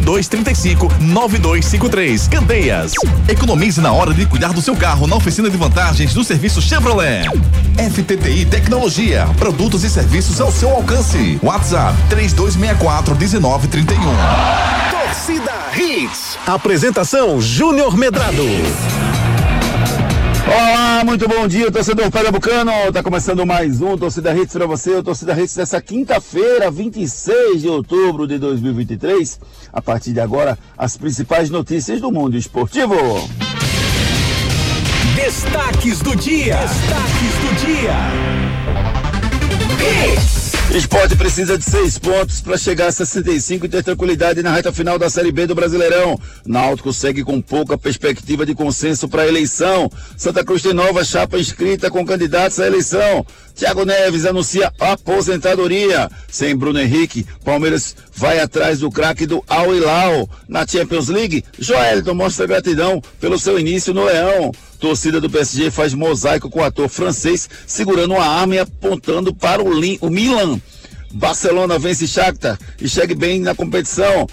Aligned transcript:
98235 0.00 0.92
9253. 1.00 2.28
Candeias. 2.28 2.92
Economize 3.28 3.80
na 3.80 3.92
hora 3.92 4.12
de 4.12 4.26
cuidar 4.26 4.52
do 4.52 4.62
seu 4.62 4.76
carro 4.76 5.06
na 5.06 5.16
oficina 5.16 5.48
de 5.48 5.56
vantagens 5.56 6.14
do 6.14 6.24
serviço 6.24 6.60
Chevrolet. 6.60 7.24
FTTI 7.76 8.46
Tecnologia, 8.46 9.26
produtos 9.38 9.84
e 9.84 9.90
serviços 9.90 10.40
ao 10.40 10.50
seu 10.50 10.70
alcance. 10.70 11.38
WhatsApp 11.42 11.96
3264 12.08 13.16
1931. 13.16 14.00
Torcida 14.90 15.52
Hits. 15.76 16.38
Apresentação 16.46 17.40
Júnior 17.40 17.96
Medrado. 17.96 18.44
Olá, 20.48 21.02
muito 21.04 21.26
bom 21.26 21.48
dia, 21.48 21.72
torcedor 21.72 22.08
pernambucano. 22.08 22.70
Tá 22.92 23.02
começando 23.02 23.44
mais 23.44 23.80
um 23.80 23.98
Torcida 23.98 24.32
Hits 24.32 24.52
para 24.52 24.64
você, 24.64 24.90
o 24.94 25.02
Torcida 25.02 25.38
Hits 25.38 25.56
dessa 25.56 25.82
quinta-feira, 25.82 26.70
26 26.70 27.62
de 27.62 27.68
outubro 27.68 28.28
de 28.28 28.38
2023. 28.38 29.40
A 29.72 29.82
partir 29.82 30.12
de 30.12 30.20
agora, 30.20 30.56
as 30.78 30.96
principais 30.96 31.50
notícias 31.50 32.00
do 32.00 32.12
mundo 32.12 32.36
esportivo. 32.36 32.94
Destaques 35.16 35.98
do 35.98 36.14
dia. 36.14 36.58
Destaques 36.58 37.34
do 37.42 37.66
dia. 37.66 37.94
Hits. 40.14 40.35
Esporte 40.76 41.16
precisa 41.16 41.56
de 41.56 41.64
seis 41.64 41.98
pontos 41.98 42.42
para 42.42 42.58
chegar 42.58 42.88
a 42.88 42.92
65 42.92 43.64
e 43.64 43.68
ter 43.68 43.82
tranquilidade 43.82 44.42
na 44.42 44.52
reta 44.52 44.70
final 44.70 44.98
da 44.98 45.08
Série 45.08 45.32
B 45.32 45.46
do 45.46 45.54
Brasileirão. 45.54 46.20
Náutico 46.44 46.92
segue 46.92 47.24
com 47.24 47.40
pouca 47.40 47.78
perspectiva 47.78 48.44
de 48.44 48.54
consenso 48.54 49.08
para 49.08 49.22
a 49.22 49.26
eleição. 49.26 49.90
Santa 50.18 50.44
Cruz 50.44 50.60
tem 50.60 50.74
nova 50.74 51.02
chapa 51.02 51.38
inscrita 51.38 51.90
com 51.90 52.04
candidatos 52.04 52.60
à 52.60 52.66
eleição. 52.66 53.24
Thiago 53.56 53.86
Neves 53.86 54.26
anuncia 54.26 54.70
aposentadoria. 54.78 56.10
Sem 56.28 56.54
Bruno 56.54 56.78
Henrique, 56.78 57.26
Palmeiras 57.42 57.96
vai 58.14 58.38
atrás 58.38 58.80
do 58.80 58.90
craque 58.90 59.26
do 59.26 59.42
Al 59.48 59.74
Hilal. 59.74 60.28
Na 60.46 60.66
Champions 60.66 61.08
League, 61.08 61.42
Joelito 61.58 62.14
mostra 62.14 62.46
gratidão 62.46 63.02
pelo 63.18 63.38
seu 63.38 63.58
início 63.58 63.94
no 63.94 64.04
Leão. 64.04 64.52
Torcida 64.78 65.22
do 65.22 65.30
PSG 65.30 65.70
faz 65.70 65.94
mosaico 65.94 66.50
com 66.50 66.60
o 66.60 66.64
ator 66.64 66.86
francês 66.90 67.48
segurando 67.66 68.12
uma 68.12 68.26
arma 68.26 68.56
e 68.56 68.58
apontando 68.58 69.34
para 69.34 69.62
o, 69.62 69.70
o 70.00 70.10
Milan. 70.10 70.60
Barcelona 71.14 71.78
vence 71.78 72.06
Shakhtar 72.06 72.58
e 72.78 72.86
chegue 72.86 73.14
bem 73.14 73.40
na 73.40 73.54
competição. 73.54 74.26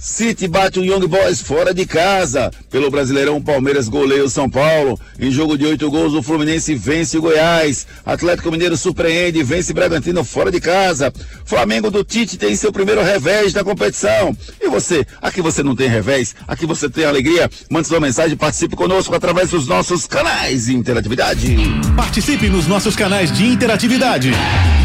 City 0.00 0.48
bate 0.48 0.80
o 0.80 0.84
Young 0.84 1.06
Boys 1.06 1.42
fora 1.42 1.74
de 1.74 1.84
casa. 1.84 2.50
Pelo 2.70 2.90
Brasileirão, 2.90 3.42
Palmeiras 3.42 3.86
goleia 3.86 4.24
o 4.24 4.30
São 4.30 4.48
Paulo. 4.48 4.98
Em 5.18 5.30
jogo 5.30 5.58
de 5.58 5.66
oito 5.66 5.90
gols, 5.90 6.14
o 6.14 6.22
Fluminense 6.22 6.74
vence 6.74 7.18
o 7.18 7.20
Goiás. 7.20 7.86
Atlético 8.04 8.50
Mineiro 8.50 8.78
surpreende 8.78 9.40
e 9.40 9.42
vence 9.42 9.74
Bragantino 9.74 10.24
fora 10.24 10.50
de 10.50 10.58
casa. 10.58 11.12
Flamengo 11.44 11.90
do 11.90 12.02
Tite 12.02 12.38
tem 12.38 12.56
seu 12.56 12.72
primeiro 12.72 13.02
revés 13.02 13.52
na 13.52 13.62
competição. 13.62 14.34
E 14.58 14.70
você? 14.70 15.04
Aqui 15.20 15.42
você 15.42 15.62
não 15.62 15.76
tem 15.76 15.86
revés? 15.86 16.34
Aqui 16.48 16.64
você 16.64 16.88
tem 16.88 17.04
alegria? 17.04 17.50
Mande 17.68 17.86
sua 17.86 18.00
mensagem, 18.00 18.38
participe 18.38 18.74
conosco 18.74 19.14
através 19.14 19.50
dos 19.50 19.66
nossos 19.66 20.06
canais 20.06 20.64
de 20.64 20.74
interatividade. 20.74 21.58
Participe 21.94 22.48
nos 22.48 22.66
nossos 22.66 22.96
canais 22.96 23.30
de 23.30 23.44
interatividade. 23.44 24.32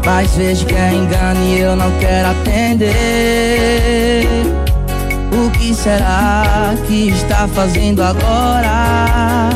Mas 0.05 0.35
vejo 0.37 0.67
que 0.67 0.75
é 0.75 0.93
engano 0.95 1.45
e 1.45 1.61
eu 1.61 1.77
não 1.77 1.91
quero 1.99 2.31
atender. 2.31 4.27
O 5.33 5.51
que 5.51 5.75
será 5.75 6.75
que 6.87 7.11
está 7.11 7.47
fazendo 7.49 8.03
agora? 8.03 9.51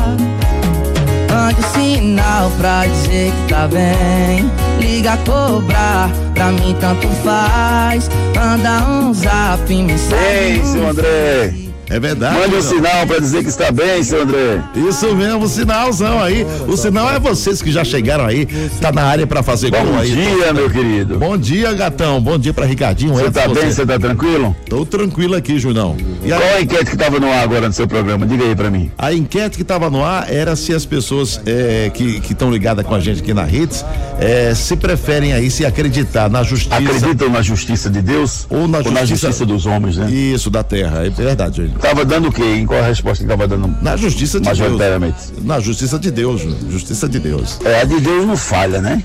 Mande 1.29 1.61
sinal 1.73 2.51
pra 2.59 2.85
dizer 2.85 3.31
que 3.31 3.53
tá 3.53 3.67
bem. 3.67 4.49
Liga 4.79 5.17
cobrar, 5.25 6.09
pra 6.33 6.51
mim 6.51 6.75
tanto 6.79 7.07
faz. 7.23 8.09
Manda 8.35 8.87
um 8.87 9.13
zap, 9.13 9.73
mensagem. 9.73 10.25
Ei, 10.25 10.63
seu 10.63 10.87
André. 10.87 11.64
É 11.89 11.99
verdade. 11.99 12.39
Mande 12.39 12.55
um 12.55 12.61
sinal 12.61 13.05
para 13.05 13.19
dizer 13.19 13.43
que 13.43 13.49
está 13.49 13.71
bem, 13.71 14.03
seu 14.03 14.23
André. 14.23 14.61
Isso 14.75 15.15
mesmo, 15.15 15.47
sinalzão 15.47 16.21
aí. 16.21 16.45
O 16.67 16.75
sinal 16.75 17.09
é 17.11 17.19
vocês 17.19 17.61
que 17.61 17.71
já 17.71 17.83
chegaram 17.83 18.25
aí, 18.25 18.45
tá 18.81 18.91
na 18.91 19.03
área 19.03 19.27
para 19.27 19.43
fazer 19.43 19.71
Bom 19.71 19.83
gol 19.83 19.99
aí. 19.99 20.09
Bom 20.09 20.15
dia, 20.15 20.53
meu 20.53 20.69
querido. 20.69 21.17
Bom 21.17 21.37
dia, 21.37 21.73
gatão. 21.73 22.19
Bom 22.21 22.37
dia 22.37 22.53
para 22.53 22.65
Ricardinho. 22.65 23.13
Você 23.13 23.31
tá 23.31 23.47
bem? 23.47 23.71
Você 23.71 23.85
tá 23.85 23.99
tranquilo? 23.99 24.55
Tô 24.67 24.85
tranquilo 24.85 25.35
aqui, 25.35 25.59
Junão. 25.59 25.95
E 26.23 26.29
Qual 26.29 26.41
a... 26.41 26.61
enquete 26.61 26.91
que 26.91 26.97
tava 26.97 27.19
no 27.19 27.31
ar 27.31 27.43
agora 27.43 27.67
no 27.67 27.73
seu 27.73 27.87
programa? 27.87 28.25
Diga 28.25 28.43
aí 28.43 28.55
para 28.55 28.69
mim. 28.69 28.91
A 28.97 29.13
enquete 29.13 29.57
que 29.57 29.63
tava 29.63 29.89
no 29.89 30.03
ar 30.03 30.31
era 30.31 30.55
se 30.55 30.73
as 30.73 30.85
pessoas 30.85 31.39
é, 31.45 31.91
que 31.93 32.21
estão 32.29 32.51
ligadas 32.51 32.85
com 32.85 32.95
a 32.95 32.99
gente 32.99 33.21
aqui 33.21 33.33
na 33.33 33.47
Hits 33.47 33.85
é, 34.19 34.53
se 34.55 34.75
preferem 34.75 35.33
aí 35.33 35.51
se 35.51 35.65
acreditar 35.65 36.29
na 36.29 36.41
justiça. 36.43 36.75
Acreditam 36.75 37.29
na 37.29 37.41
justiça 37.41 37.89
de 37.89 38.01
Deus? 38.01 38.47
Ou 38.49 38.67
na, 38.67 38.79
ou 38.79 38.83
justiça... 38.83 39.01
na 39.01 39.05
justiça 39.05 39.45
dos 39.45 39.65
homens, 39.65 39.97
né? 39.97 40.09
Isso, 40.09 40.49
da 40.49 40.63
terra. 40.63 41.05
É 41.05 41.09
verdade, 41.09 41.57
Junão. 41.57 41.74
Tava 41.79 42.05
dando 42.05 42.29
o 42.29 42.31
quê? 42.31 42.43
Em 42.43 42.65
qual 42.65 42.79
a 42.79 42.87
resposta 42.87 43.23
que 43.23 43.31
estava 43.31 43.47
dando? 43.47 43.67
Na 43.81 43.95
justiça 43.95 44.39
de 44.39 44.47
majoritariamente. 44.47 45.31
Deus. 45.31 45.45
Na 45.45 45.59
justiça 45.59 45.99
de 45.99 46.11
Deus, 46.11 46.41
justiça 46.69 47.07
de 47.07 47.19
Deus. 47.19 47.59
É, 47.63 47.81
a 47.81 47.83
de 47.83 47.99
Deus 47.99 48.25
não 48.25 48.37
falha, 48.37 48.81
né? 48.81 49.03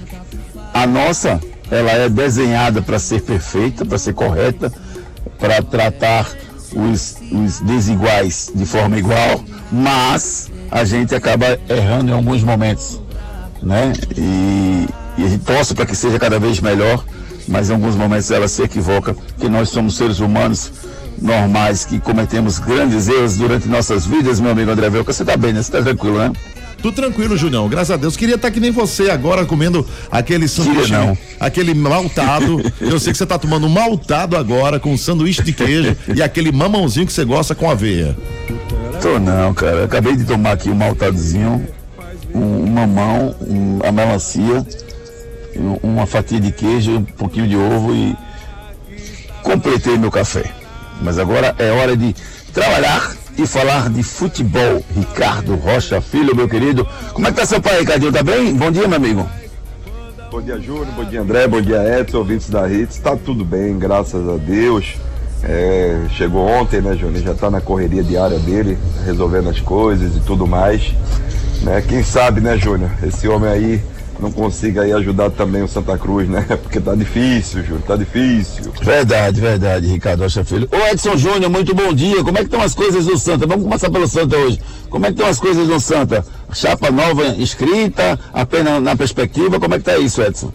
A 0.73 0.87
nossa, 0.87 1.41
ela 1.71 1.91
é 1.91 2.09
desenhada 2.09 2.81
para 2.81 2.99
ser 2.99 3.23
perfeita, 3.23 3.85
para 3.85 3.99
ser 3.99 4.15
correta, 4.15 4.73
para 5.39 5.63
tratar 5.63 6.31
os, 6.75 7.17
os 7.33 7.61
desiguais 7.61 8.51
de 8.55 8.65
forma 8.65 8.99
igual, 8.99 9.43
mas 9.71 10.51
a 10.71 10.85
gente 10.85 11.15
acaba 11.15 11.59
errando 11.69 12.11
em 12.11 12.15
alguns 12.15 12.43
momentos, 12.43 13.01
né? 13.63 13.93
E, 14.17 14.87
e 15.19 15.25
a 15.25 15.29
gente 15.29 15.45
torce 15.45 15.75
para 15.75 15.87
que 15.87 15.97
seja 15.97 16.19
cada 16.19 16.39
vez 16.39 16.61
melhor, 16.61 17.05
mas 17.49 17.69
em 17.69 17.73
alguns 17.73 17.97
momentos 17.97 18.31
ela 18.31 18.47
se 18.47 18.63
equivoca, 18.63 19.17
que 19.39 19.49
nós 19.49 19.71
somos 19.71 19.97
seres 19.97 20.21
humanos 20.21 20.73
normais 21.21 21.85
que 21.85 21.99
cometemos 21.99 22.59
grandes 22.59 23.09
erros 23.09 23.37
durante 23.37 23.69
nossas 23.69 24.07
vidas, 24.07 24.41
meu 24.41 24.51
amigo 24.51 24.71
André 24.71 24.89
Velca. 24.89 25.13
Você 25.13 25.25
tá 25.25 25.37
bem, 25.37 25.53
né? 25.53 25.63
Você 25.63 25.73
tá 25.73 25.83
tranquilo, 25.83 26.19
né? 26.19 26.33
Tudo 26.83 26.95
tranquilo, 26.95 27.37
Julião. 27.37 27.69
Graças 27.69 27.91
a 27.91 27.97
Deus. 27.97 28.17
Queria 28.17 28.37
estar 28.37 28.51
que 28.51 28.59
nem 28.59 28.71
você 28.71 29.11
agora 29.11 29.45
comendo 29.45 29.87
aquele 30.11 30.49
sanduíche, 30.49 30.93
não. 30.93 31.17
aquele 31.39 31.75
maltado. 31.75 32.61
Eu 32.81 32.99
sei 32.99 33.13
que 33.13 33.19
você 33.19 33.25
está 33.25 33.39
tomando 33.39 33.67
um 33.67 33.71
maltado 33.71 34.37
agora 34.37 34.81
com 34.81 34.97
sanduíche 34.97 35.43
de 35.43 35.53
queijo 35.53 35.95
e 36.15 36.23
aquele 36.23 36.51
mamãozinho 36.51 37.07
que 37.07 37.13
você 37.13 37.25
gosta 37.25 37.55
com 37.55 37.71
aveia. 37.71 38.17
Tô 39.03 39.19
não, 39.19 39.53
cara. 39.53 39.85
Acabei 39.85 40.17
de 40.17 40.25
tomar 40.25 40.53
aqui 40.53 40.71
um 40.71 40.75
maltadozinho, 40.75 41.67
um, 42.35 42.41
um 42.41 42.67
mamão, 42.67 43.35
um, 43.47 43.79
a 43.85 43.93
melancia, 43.93 44.67
uma 45.83 46.07
fatia 46.07 46.41
de 46.41 46.51
queijo, 46.51 46.93
um 46.93 47.05
pouquinho 47.05 47.47
de 47.47 47.57
ovo 47.57 47.95
e 47.95 48.17
completei 49.43 49.99
meu 49.99 50.11
café. 50.11 50.60
Mas 51.03 51.19
agora 51.19 51.55
é 51.59 51.71
hora 51.71 51.97
de 51.97 52.15
trabalhar 52.53 53.13
e 53.37 53.47
falar 53.47 53.89
de 53.89 54.03
futebol. 54.03 54.85
Ricardo 54.95 55.55
Rocha 55.57 56.01
Filho, 56.01 56.35
meu 56.35 56.49
querido. 56.49 56.87
Como 57.13 57.27
é 57.27 57.31
que 57.31 57.37
tá 57.37 57.47
seu 57.47 57.61
pai, 57.61 57.81
Ricardinho? 57.81 58.13
Tá 58.13 58.23
bem? 58.23 58.55
Bom 58.55 58.71
dia, 58.71 58.87
meu 58.87 58.97
amigo. 58.97 59.29
Bom 60.31 60.43
dia, 60.43 60.61
Júnior. 60.61 60.87
Bom 60.95 61.05
dia, 61.05 61.23
André. 61.23 61.49
Bom 61.49 61.61
dia, 61.61 62.01
Edson, 62.01 62.19
ouvintes 62.19 62.49
da 62.51 62.71
Hits. 62.71 62.99
Tá 62.99 63.17
tudo 63.17 63.45
bem, 63.45 63.79
graças 63.79 64.29
a 64.29 64.37
Deus. 64.37 64.97
É, 65.43 66.03
chegou 66.11 66.47
ontem, 66.47 66.83
né, 66.83 66.95
Júnior? 66.97 67.23
Já 67.23 67.35
tá 67.35 67.51
na 67.51 67.61
correria 67.61 68.03
diária 68.03 68.39
dele, 68.39 68.79
resolvendo 69.05 69.49
as 69.49 69.59
coisas 69.59 70.17
e 70.17 70.21
tudo 70.21 70.47
mais. 70.47 70.95
Né? 71.63 71.83
Quem 71.87 72.03
sabe, 72.03 72.41
né, 72.41 72.57
Júnior? 72.59 72.91
Esse 73.03 73.27
homem 73.27 73.51
aí 73.51 73.83
não 74.21 74.31
consiga 74.31 74.83
aí 74.83 74.93
ajudar 74.93 75.31
também 75.31 75.63
o 75.63 75.69
Santa 75.69 75.97
Cruz, 75.97 76.29
né? 76.29 76.45
Porque 76.63 76.81
tá 76.81 76.95
difícil, 76.95 77.63
Júnior, 77.63 77.83
tá 77.83 77.97
difícil. 77.97 78.73
Verdade, 78.83 79.41
verdade, 79.41 79.87
Ricardo 79.87 80.21
Rocha 80.21 80.45
Filho. 80.45 80.69
Ô 80.71 80.93
Edson 80.93 81.17
Júnior, 81.17 81.51
muito 81.51 81.75
bom 81.75 81.93
dia. 81.93 82.23
Como 82.23 82.37
é 82.37 82.41
que 82.41 82.47
estão 82.47 82.63
as 82.63 82.75
coisas 82.75 83.07
no 83.07 83.19
Santa? 83.19 83.47
Vamos 83.47 83.65
começar 83.65 83.91
pelo 83.91 84.07
Santa 84.07 84.37
hoje. 84.37 84.61
Como 84.89 85.07
é 85.07 85.09
que 85.09 85.15
estão 85.15 85.29
as 85.29 85.41
coisas 85.41 85.67
no 85.67 85.81
Santa? 85.81 86.25
Chapa 86.53 86.91
nova 86.91 87.27
inscrita, 87.29 88.19
apenas 88.33 88.83
na 88.83 88.95
perspectiva, 88.97 89.59
como 89.59 89.75
é 89.75 89.79
que 89.79 89.85
tá 89.85 89.97
isso, 89.99 90.21
Edson? 90.23 90.53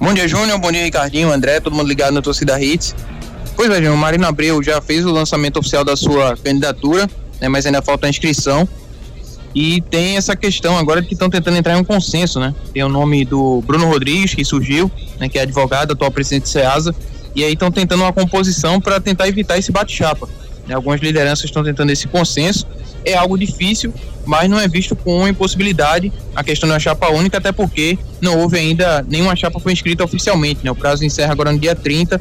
Bom 0.00 0.14
dia, 0.14 0.26
Júnior. 0.26 0.58
Bom 0.58 0.72
dia, 0.72 0.84
Ricardinho, 0.84 1.30
André, 1.30 1.60
todo 1.60 1.76
mundo 1.76 1.88
ligado 1.88 2.14
na 2.14 2.22
torcida 2.22 2.60
Hits. 2.62 2.94
Pois 3.54 3.70
é, 3.70 3.74
Júnior, 3.74 3.96
Marina 3.96 4.28
Abreu 4.28 4.62
já 4.62 4.80
fez 4.80 5.04
o 5.04 5.10
lançamento 5.10 5.58
oficial 5.58 5.84
da 5.84 5.94
sua 5.94 6.36
candidatura, 6.36 7.08
né, 7.40 7.48
mas 7.48 7.66
ainda 7.66 7.82
falta 7.82 8.06
a 8.06 8.10
inscrição. 8.10 8.66
E 9.54 9.80
tem 9.80 10.16
essa 10.16 10.36
questão 10.36 10.78
agora 10.78 11.02
que 11.02 11.12
estão 11.12 11.28
tentando 11.28 11.56
entrar 11.56 11.76
em 11.76 11.80
um 11.80 11.84
consenso, 11.84 12.38
né? 12.38 12.54
Tem 12.72 12.84
o 12.84 12.88
nome 12.88 13.24
do 13.24 13.60
Bruno 13.66 13.86
Rodrigues, 13.86 14.34
que 14.34 14.44
surgiu, 14.44 14.90
né, 15.18 15.28
que 15.28 15.38
é 15.38 15.42
advogado, 15.42 15.92
atual 15.92 16.10
presidente 16.10 16.44
do 16.44 16.48
SEASA, 16.48 16.94
e 17.34 17.42
aí 17.42 17.52
estão 17.52 17.70
tentando 17.70 18.02
uma 18.02 18.12
composição 18.12 18.80
para 18.80 19.00
tentar 19.00 19.26
evitar 19.28 19.58
esse 19.58 19.72
bate-chapa. 19.72 20.28
Né? 20.66 20.74
Algumas 20.74 21.00
lideranças 21.00 21.46
estão 21.46 21.64
tentando 21.64 21.90
esse 21.90 22.06
consenso. 22.06 22.66
É 23.04 23.14
algo 23.14 23.36
difícil, 23.36 23.92
mas 24.24 24.48
não 24.48 24.58
é 24.58 24.68
visto 24.68 24.94
como 24.94 25.26
impossibilidade 25.26 26.12
a 26.34 26.44
questão 26.44 26.68
da 26.68 26.78
chapa 26.78 27.08
única, 27.08 27.38
até 27.38 27.50
porque 27.50 27.98
não 28.20 28.38
houve 28.38 28.58
ainda 28.58 29.04
nenhuma 29.08 29.34
chapa 29.34 29.58
foi 29.58 29.72
inscrita 29.72 30.04
oficialmente. 30.04 30.60
Né? 30.62 30.70
O 30.70 30.76
prazo 30.76 31.04
encerra 31.04 31.32
agora 31.32 31.50
no 31.50 31.58
dia 31.58 31.74
30, 31.74 32.20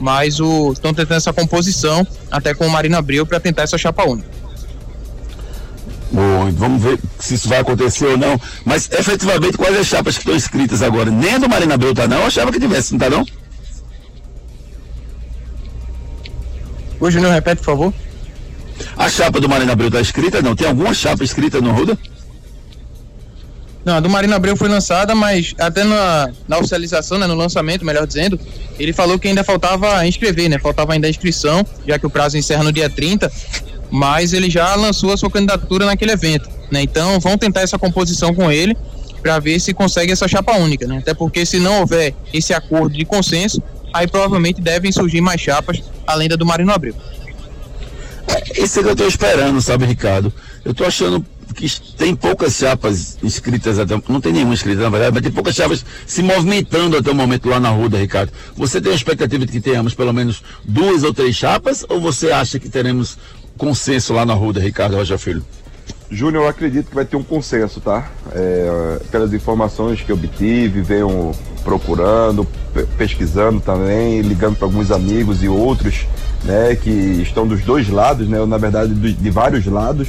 mas 0.00 0.40
o, 0.40 0.72
estão 0.72 0.92
tentando 0.92 1.18
essa 1.18 1.32
composição 1.32 2.06
até 2.30 2.52
com 2.54 2.66
o 2.66 2.70
Marina 2.70 2.98
Abreu 2.98 3.24
para 3.24 3.38
tentar 3.38 3.62
essa 3.62 3.78
chapa 3.78 4.04
única. 4.04 4.43
Bom, 6.12 6.50
vamos 6.52 6.82
ver 6.82 6.98
se 7.18 7.34
isso 7.34 7.48
vai 7.48 7.58
acontecer 7.58 8.06
ou 8.06 8.16
não. 8.16 8.40
Mas 8.64 8.88
efetivamente, 8.90 9.56
quais 9.56 9.76
as 9.76 9.86
chapas 9.86 10.14
que 10.14 10.20
estão 10.20 10.36
escritas 10.36 10.82
agora? 10.82 11.10
Nem 11.10 11.34
a 11.34 11.38
do 11.38 11.48
Marina 11.48 11.74
Abreu 11.74 11.94
tá 11.94 12.06
não, 12.06 12.18
eu 12.18 12.26
achava 12.26 12.52
que 12.52 12.60
tivesse, 12.60 12.92
não 12.92 12.98
tá 12.98 13.10
não? 13.10 13.26
Ô 17.00 17.10
Júnior, 17.10 17.32
repete, 17.32 17.58
por 17.58 17.64
favor. 17.64 17.94
A 18.96 19.08
chapa 19.08 19.40
do 19.40 19.48
Marina 19.48 19.72
Abreu 19.72 19.90
tá 19.90 20.00
escrita? 20.00 20.40
Não. 20.40 20.54
Tem 20.54 20.66
alguma 20.66 20.94
chapa 20.94 21.24
escrita 21.24 21.60
no 21.60 21.72
Ruda? 21.72 21.98
Não, 23.84 23.96
a 23.96 24.00
do 24.00 24.08
Marina 24.08 24.36
Abreu 24.36 24.56
foi 24.56 24.68
lançada, 24.68 25.14
mas 25.14 25.54
até 25.58 25.84
na, 25.84 26.30
na 26.48 26.56
oficialização, 26.56 27.18
né, 27.18 27.26
no 27.26 27.34
lançamento, 27.34 27.84
melhor 27.84 28.06
dizendo, 28.06 28.40
ele 28.78 28.94
falou 28.94 29.18
que 29.18 29.28
ainda 29.28 29.44
faltava 29.44 30.06
inscrever, 30.06 30.48
né? 30.48 30.58
Faltava 30.58 30.94
ainda 30.94 31.06
a 31.06 31.10
inscrição, 31.10 31.66
já 31.86 31.98
que 31.98 32.06
o 32.06 32.10
prazo 32.10 32.38
encerra 32.38 32.64
no 32.64 32.72
dia 32.72 32.88
30 32.88 33.30
mas 33.94 34.32
ele 34.32 34.50
já 34.50 34.74
lançou 34.74 35.12
a 35.12 35.16
sua 35.16 35.30
candidatura 35.30 35.86
naquele 35.86 36.10
evento, 36.10 36.50
né? 36.68 36.82
Então 36.82 37.20
vão 37.20 37.38
tentar 37.38 37.60
essa 37.60 37.78
composição 37.78 38.34
com 38.34 38.50
ele 38.50 38.76
para 39.22 39.38
ver 39.38 39.60
se 39.60 39.72
consegue 39.72 40.10
essa 40.10 40.26
chapa 40.26 40.50
única, 40.56 40.84
né? 40.84 40.98
Até 40.98 41.14
porque 41.14 41.46
se 41.46 41.60
não 41.60 41.78
houver 41.78 42.12
esse 42.32 42.52
acordo 42.52 42.96
de 42.96 43.04
consenso, 43.04 43.62
aí 43.92 44.08
provavelmente 44.08 44.60
devem 44.60 44.90
surgir 44.90 45.20
mais 45.20 45.40
chapas 45.40 45.80
além 46.04 46.28
da 46.28 46.34
do 46.34 46.44
Marino 46.44 46.72
Abreu. 46.72 46.92
Isso 48.56 48.80
é 48.80 48.82
que 48.82 48.88
eu 48.88 48.94
estou 48.94 49.06
esperando, 49.06 49.62
sabe, 49.62 49.84
Ricardo? 49.84 50.32
Eu 50.64 50.72
estou 50.72 50.88
achando 50.88 51.24
que 51.54 51.70
tem 51.96 52.16
poucas 52.16 52.54
chapas 52.54 53.16
inscritas 53.22 53.78
até 53.78 53.94
não 54.08 54.20
tem 54.20 54.32
nenhuma 54.32 54.54
inscrita 54.54 54.82
na 54.82 54.90
verdade, 54.90 55.14
mas 55.14 55.22
tem 55.22 55.30
poucas 55.30 55.54
chapas 55.54 55.86
se 56.04 56.20
movimentando 56.20 56.96
até 56.96 57.12
o 57.12 57.14
momento 57.14 57.48
lá 57.48 57.60
na 57.60 57.70
Ruda, 57.70 57.96
Ricardo. 57.96 58.32
Você 58.56 58.80
tem 58.80 58.90
a 58.90 58.96
expectativa 58.96 59.46
de 59.46 59.52
que 59.52 59.60
tenhamos 59.60 59.94
pelo 59.94 60.12
menos 60.12 60.42
duas 60.64 61.04
ou 61.04 61.14
três 61.14 61.36
chapas 61.36 61.86
ou 61.88 62.00
você 62.00 62.32
acha 62.32 62.58
que 62.58 62.68
teremos 62.68 63.16
consenso 63.56 64.12
lá 64.12 64.24
na 64.24 64.34
Ruda, 64.34 64.60
Ricardo 64.60 64.96
Rocha 64.96 65.18
Filho? 65.18 65.44
Júnior, 66.10 66.44
eu 66.44 66.48
acredito 66.48 66.88
que 66.88 66.94
vai 66.94 67.04
ter 67.04 67.16
um 67.16 67.22
consenso, 67.22 67.80
tá? 67.80 68.08
É, 68.32 69.00
pelas 69.10 69.32
informações 69.32 70.00
que 70.00 70.12
obtive, 70.12 70.80
venho 70.80 71.32
procurando, 71.64 72.46
pesquisando 72.96 73.60
também, 73.60 74.20
ligando 74.20 74.56
para 74.56 74.66
alguns 74.66 74.90
amigos 74.90 75.42
e 75.42 75.48
outros, 75.48 76.06
né, 76.44 76.76
que 76.76 76.90
estão 76.90 77.46
dos 77.46 77.62
dois 77.62 77.88
lados, 77.88 78.28
né, 78.28 78.44
na 78.44 78.58
verdade 78.58 78.94
de, 78.94 79.14
de 79.14 79.30
vários 79.30 79.64
lados, 79.64 80.08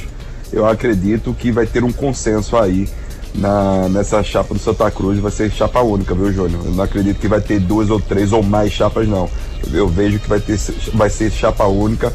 eu 0.52 0.66
acredito 0.66 1.34
que 1.34 1.50
vai 1.50 1.66
ter 1.66 1.82
um 1.82 1.90
consenso 1.90 2.56
aí 2.56 2.88
na, 3.34 3.88
nessa 3.88 4.22
chapa 4.22 4.54
do 4.54 4.60
Santa 4.60 4.90
Cruz, 4.90 5.18
vai 5.18 5.30
ser 5.30 5.50
chapa 5.50 5.80
única, 5.80 6.14
viu, 6.14 6.32
Júnior? 6.32 6.60
Eu 6.64 6.72
não 6.72 6.84
acredito 6.84 7.18
que 7.18 7.28
vai 7.28 7.40
ter 7.40 7.58
duas 7.58 7.90
ou 7.90 8.00
três 8.00 8.32
ou 8.32 8.42
mais 8.42 8.72
chapas, 8.72 9.08
não. 9.08 9.28
Eu 9.72 9.88
vejo 9.88 10.18
que 10.18 10.28
vai, 10.28 10.40
ter, 10.40 10.58
vai 10.94 11.10
ser 11.10 11.30
chapa 11.30 11.64
única 11.66 12.12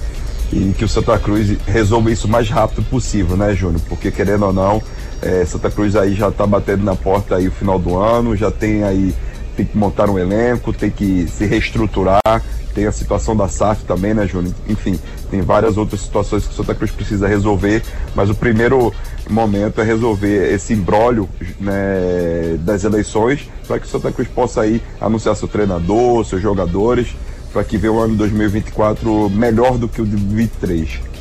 e 0.51 0.73
que 0.77 0.83
o 0.83 0.87
Santa 0.87 1.17
Cruz 1.17 1.57
resolva 1.65 2.11
isso 2.11 2.27
o 2.27 2.29
mais 2.29 2.49
rápido 2.49 2.83
possível, 2.83 3.37
né, 3.37 3.55
Júnior? 3.55 3.81
Porque 3.87 4.11
querendo 4.11 4.45
ou 4.45 4.53
não, 4.53 4.81
é, 5.21 5.45
Santa 5.45 5.71
Cruz 5.71 5.95
aí 5.95 6.13
já 6.13 6.29
está 6.29 6.45
batendo 6.45 6.83
na 6.83 6.95
porta 6.95 7.35
aí 7.37 7.47
o 7.47 7.51
final 7.51 7.79
do 7.79 7.97
ano, 7.97 8.35
já 8.35 8.51
tem 8.51 8.83
aí 8.83 9.13
tem 9.55 9.65
que 9.65 9.77
montar 9.77 10.09
um 10.09 10.17
elenco, 10.17 10.71
tem 10.71 10.89
que 10.89 11.27
se 11.27 11.45
reestruturar, 11.45 12.41
tem 12.73 12.85
a 12.87 12.91
situação 12.91 13.35
da 13.35 13.47
SAF 13.47 13.83
também, 13.83 14.13
né, 14.13 14.25
Júnior? 14.25 14.53
Enfim, 14.67 14.99
tem 15.29 15.41
várias 15.41 15.77
outras 15.77 16.01
situações 16.01 16.45
que 16.45 16.53
o 16.53 16.55
Santa 16.55 16.73
Cruz 16.73 16.91
precisa 16.91 17.27
resolver, 17.27 17.83
mas 18.15 18.29
o 18.29 18.35
primeiro 18.35 18.93
momento 19.29 19.81
é 19.81 19.83
resolver 19.83 20.53
esse 20.53 20.73
imbróglio 20.73 21.29
né, 21.59 22.57
das 22.59 22.83
eleições 22.83 23.49
para 23.67 23.79
que 23.79 23.85
o 23.85 23.89
Santa 23.89 24.11
Cruz 24.11 24.27
possa 24.27 24.61
aí 24.61 24.81
anunciar 24.99 25.35
seu 25.35 25.47
treinador, 25.47 26.25
seus 26.25 26.41
jogadores 26.41 27.09
para 27.51 27.63
que 27.63 27.77
venha 27.77 27.93
o 27.93 27.99
ano 27.99 28.15
2024 28.15 29.29
melhor 29.29 29.77
do 29.77 29.87
que 29.87 30.01
o 30.01 30.05
de 30.05 30.15
2023. 30.15 31.11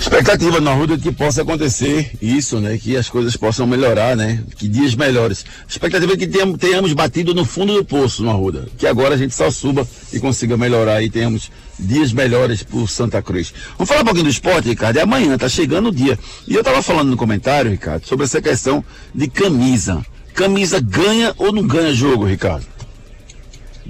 Expectativa 0.00 0.60
na 0.60 0.72
Ruda 0.72 0.96
que 0.96 1.12
possa 1.12 1.42
acontecer 1.42 2.12
isso, 2.22 2.58
né? 2.58 2.78
Que 2.78 2.96
as 2.96 3.10
coisas 3.10 3.36
possam 3.36 3.66
melhorar, 3.66 4.16
né? 4.16 4.42
Que 4.56 4.66
dias 4.66 4.94
melhores. 4.94 5.44
Expectativa 5.68 6.14
é 6.14 6.16
que 6.16 6.26
tenhamos, 6.26 6.58
tenhamos 6.58 6.92
batido 6.94 7.34
no 7.34 7.44
fundo 7.44 7.74
do 7.74 7.84
poço 7.84 8.24
na 8.24 8.32
Ruda. 8.32 8.66
Que 8.78 8.86
agora 8.86 9.14
a 9.14 9.18
gente 9.18 9.34
só 9.34 9.50
suba 9.50 9.86
e 10.10 10.18
consiga 10.18 10.56
melhorar 10.56 11.02
e 11.02 11.10
tenhamos 11.10 11.50
dias 11.78 12.14
melhores 12.14 12.62
por 12.62 12.88
Santa 12.88 13.20
Cruz. 13.20 13.52
Vamos 13.76 13.88
falar 13.88 14.00
um 14.00 14.04
pouquinho 14.04 14.24
do 14.24 14.30
esporte, 14.30 14.70
Ricardo. 14.70 14.96
É 14.96 15.02
amanhã, 15.02 15.36
tá 15.36 15.50
chegando 15.50 15.90
o 15.90 15.94
dia. 15.94 16.18
E 16.48 16.54
eu 16.54 16.64
tava 16.64 16.80
falando 16.82 17.10
no 17.10 17.16
comentário, 17.16 17.70
Ricardo, 17.70 18.06
sobre 18.06 18.24
essa 18.24 18.40
questão 18.40 18.82
de 19.14 19.28
camisa. 19.28 20.04
Camisa 20.32 20.80
ganha 20.80 21.34
ou 21.36 21.52
não 21.52 21.66
ganha 21.66 21.92
jogo, 21.92 22.24
Ricardo? 22.24 22.64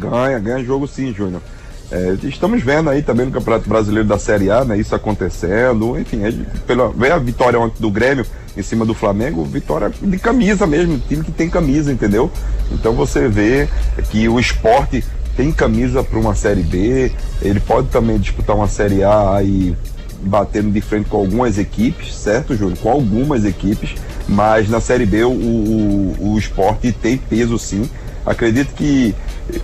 Ganha, 0.00 0.38
ganha 0.38 0.64
jogo 0.64 0.88
sim, 0.88 1.12
Júnior. 1.12 1.43
É, 1.92 2.16
estamos 2.23 2.62
vendo 2.62 2.88
aí 2.88 3.02
também 3.02 3.26
no 3.26 3.33
Campeonato 3.33 3.69
Brasileiro 3.69 4.09
da 4.09 4.19
Série 4.19 4.50
A, 4.50 4.64
né, 4.64 4.78
isso 4.78 4.95
acontecendo. 4.95 5.99
Enfim, 5.99 6.25
é, 6.25 6.33
pela, 6.66 6.88
veio 6.90 7.14
a 7.14 7.19
vitória 7.19 7.59
do 7.78 7.90
Grêmio 7.90 8.25
em 8.57 8.62
cima 8.62 8.87
do 8.87 8.95
Flamengo, 8.95 9.45
vitória 9.45 9.90
de 10.00 10.19
camisa 10.19 10.66
mesmo, 10.66 10.99
time 11.00 11.23
que 11.23 11.33
tem 11.33 11.50
camisa, 11.50 11.92
entendeu? 11.92 12.30
Então 12.73 12.95
você 12.95 13.28
vê 13.28 13.69
que 14.11 14.28
o 14.28 14.40
esporte 14.40 15.04
tem 15.37 15.52
camisa 15.52 16.02
para 16.02 16.19
uma 16.19 16.35
Série 16.35 16.62
B, 16.62 17.12
ele 17.42 17.61
pode 17.61 17.88
também 17.88 18.19
disputar 18.19 18.57
uma 18.57 18.69
Série 18.69 19.04
A 19.04 19.37
aí 19.37 19.76
batendo 20.23 20.71
de 20.71 20.80
frente 20.80 21.09
com 21.09 21.16
algumas 21.16 21.59
equipes, 21.59 22.14
certo, 22.14 22.57
Júnior? 22.57 22.78
Com 22.78 22.90
algumas 22.90 23.45
equipes, 23.45 23.95
mas 24.28 24.69
na 24.69 24.80
Série 24.80 25.07
B 25.07 25.25
o, 25.25 25.30
o, 25.30 26.33
o 26.33 26.38
esporte 26.38 26.92
tem 26.92 27.16
peso 27.16 27.59
sim. 27.59 27.88
Acredito 28.24 28.74
que 28.74 29.14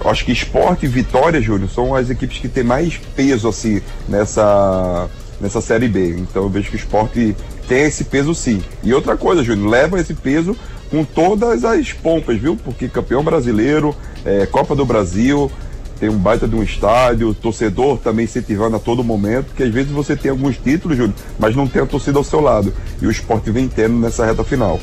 acho 0.04 0.25
que 0.25 0.32
esporte 0.32 0.86
e 0.86 0.88
vitória, 0.88 1.40
Júlio, 1.40 1.68
são 1.68 1.94
as 1.94 2.10
equipes 2.10 2.38
que 2.38 2.48
têm 2.48 2.64
mais 2.64 2.96
peso 3.14 3.48
assim 3.48 3.80
nessa, 4.08 5.08
nessa 5.40 5.60
série 5.60 5.88
B. 5.88 6.16
Então 6.18 6.44
eu 6.44 6.48
vejo 6.48 6.70
que 6.70 6.76
o 6.76 6.78
esporte 6.78 7.36
tem 7.68 7.84
esse 7.84 8.04
peso 8.04 8.34
sim. 8.34 8.62
E 8.82 8.94
outra 8.94 9.16
coisa, 9.16 9.42
Júlio, 9.44 9.68
leva 9.68 10.00
esse 10.00 10.14
peso 10.14 10.56
com 10.90 11.04
todas 11.04 11.64
as 11.64 11.92
pompas, 11.92 12.38
viu? 12.38 12.56
Porque 12.56 12.88
campeão 12.88 13.22
brasileiro, 13.22 13.94
é, 14.25 14.46
Copa 14.46 14.75
do 14.75 14.86
Brasil, 14.86 15.50
tem 15.98 16.08
um 16.08 16.18
baita 16.18 16.46
de 16.46 16.54
um 16.54 16.62
estádio, 16.62 17.34
torcedor 17.34 17.98
também 17.98 18.25
incentivando 18.25 18.76
a 18.76 18.78
todo 18.78 19.02
momento, 19.02 19.46
porque 19.46 19.62
às 19.62 19.72
vezes 19.72 19.90
você 19.90 20.14
tem 20.14 20.30
alguns 20.30 20.56
títulos, 20.58 20.96
Júlio, 20.96 21.14
mas 21.38 21.56
não 21.56 21.66
tem 21.66 21.82
a 21.82 21.86
torcida 21.86 22.18
ao 22.18 22.25
seu 22.25 22.40
lado. 22.40 22.72
E 23.00 23.06
o 23.06 23.10
esporte 23.10 23.50
vem 23.50 23.68
tendo 23.68 23.94
nessa 23.96 24.25
reta 24.25 24.44
final. 24.44 24.80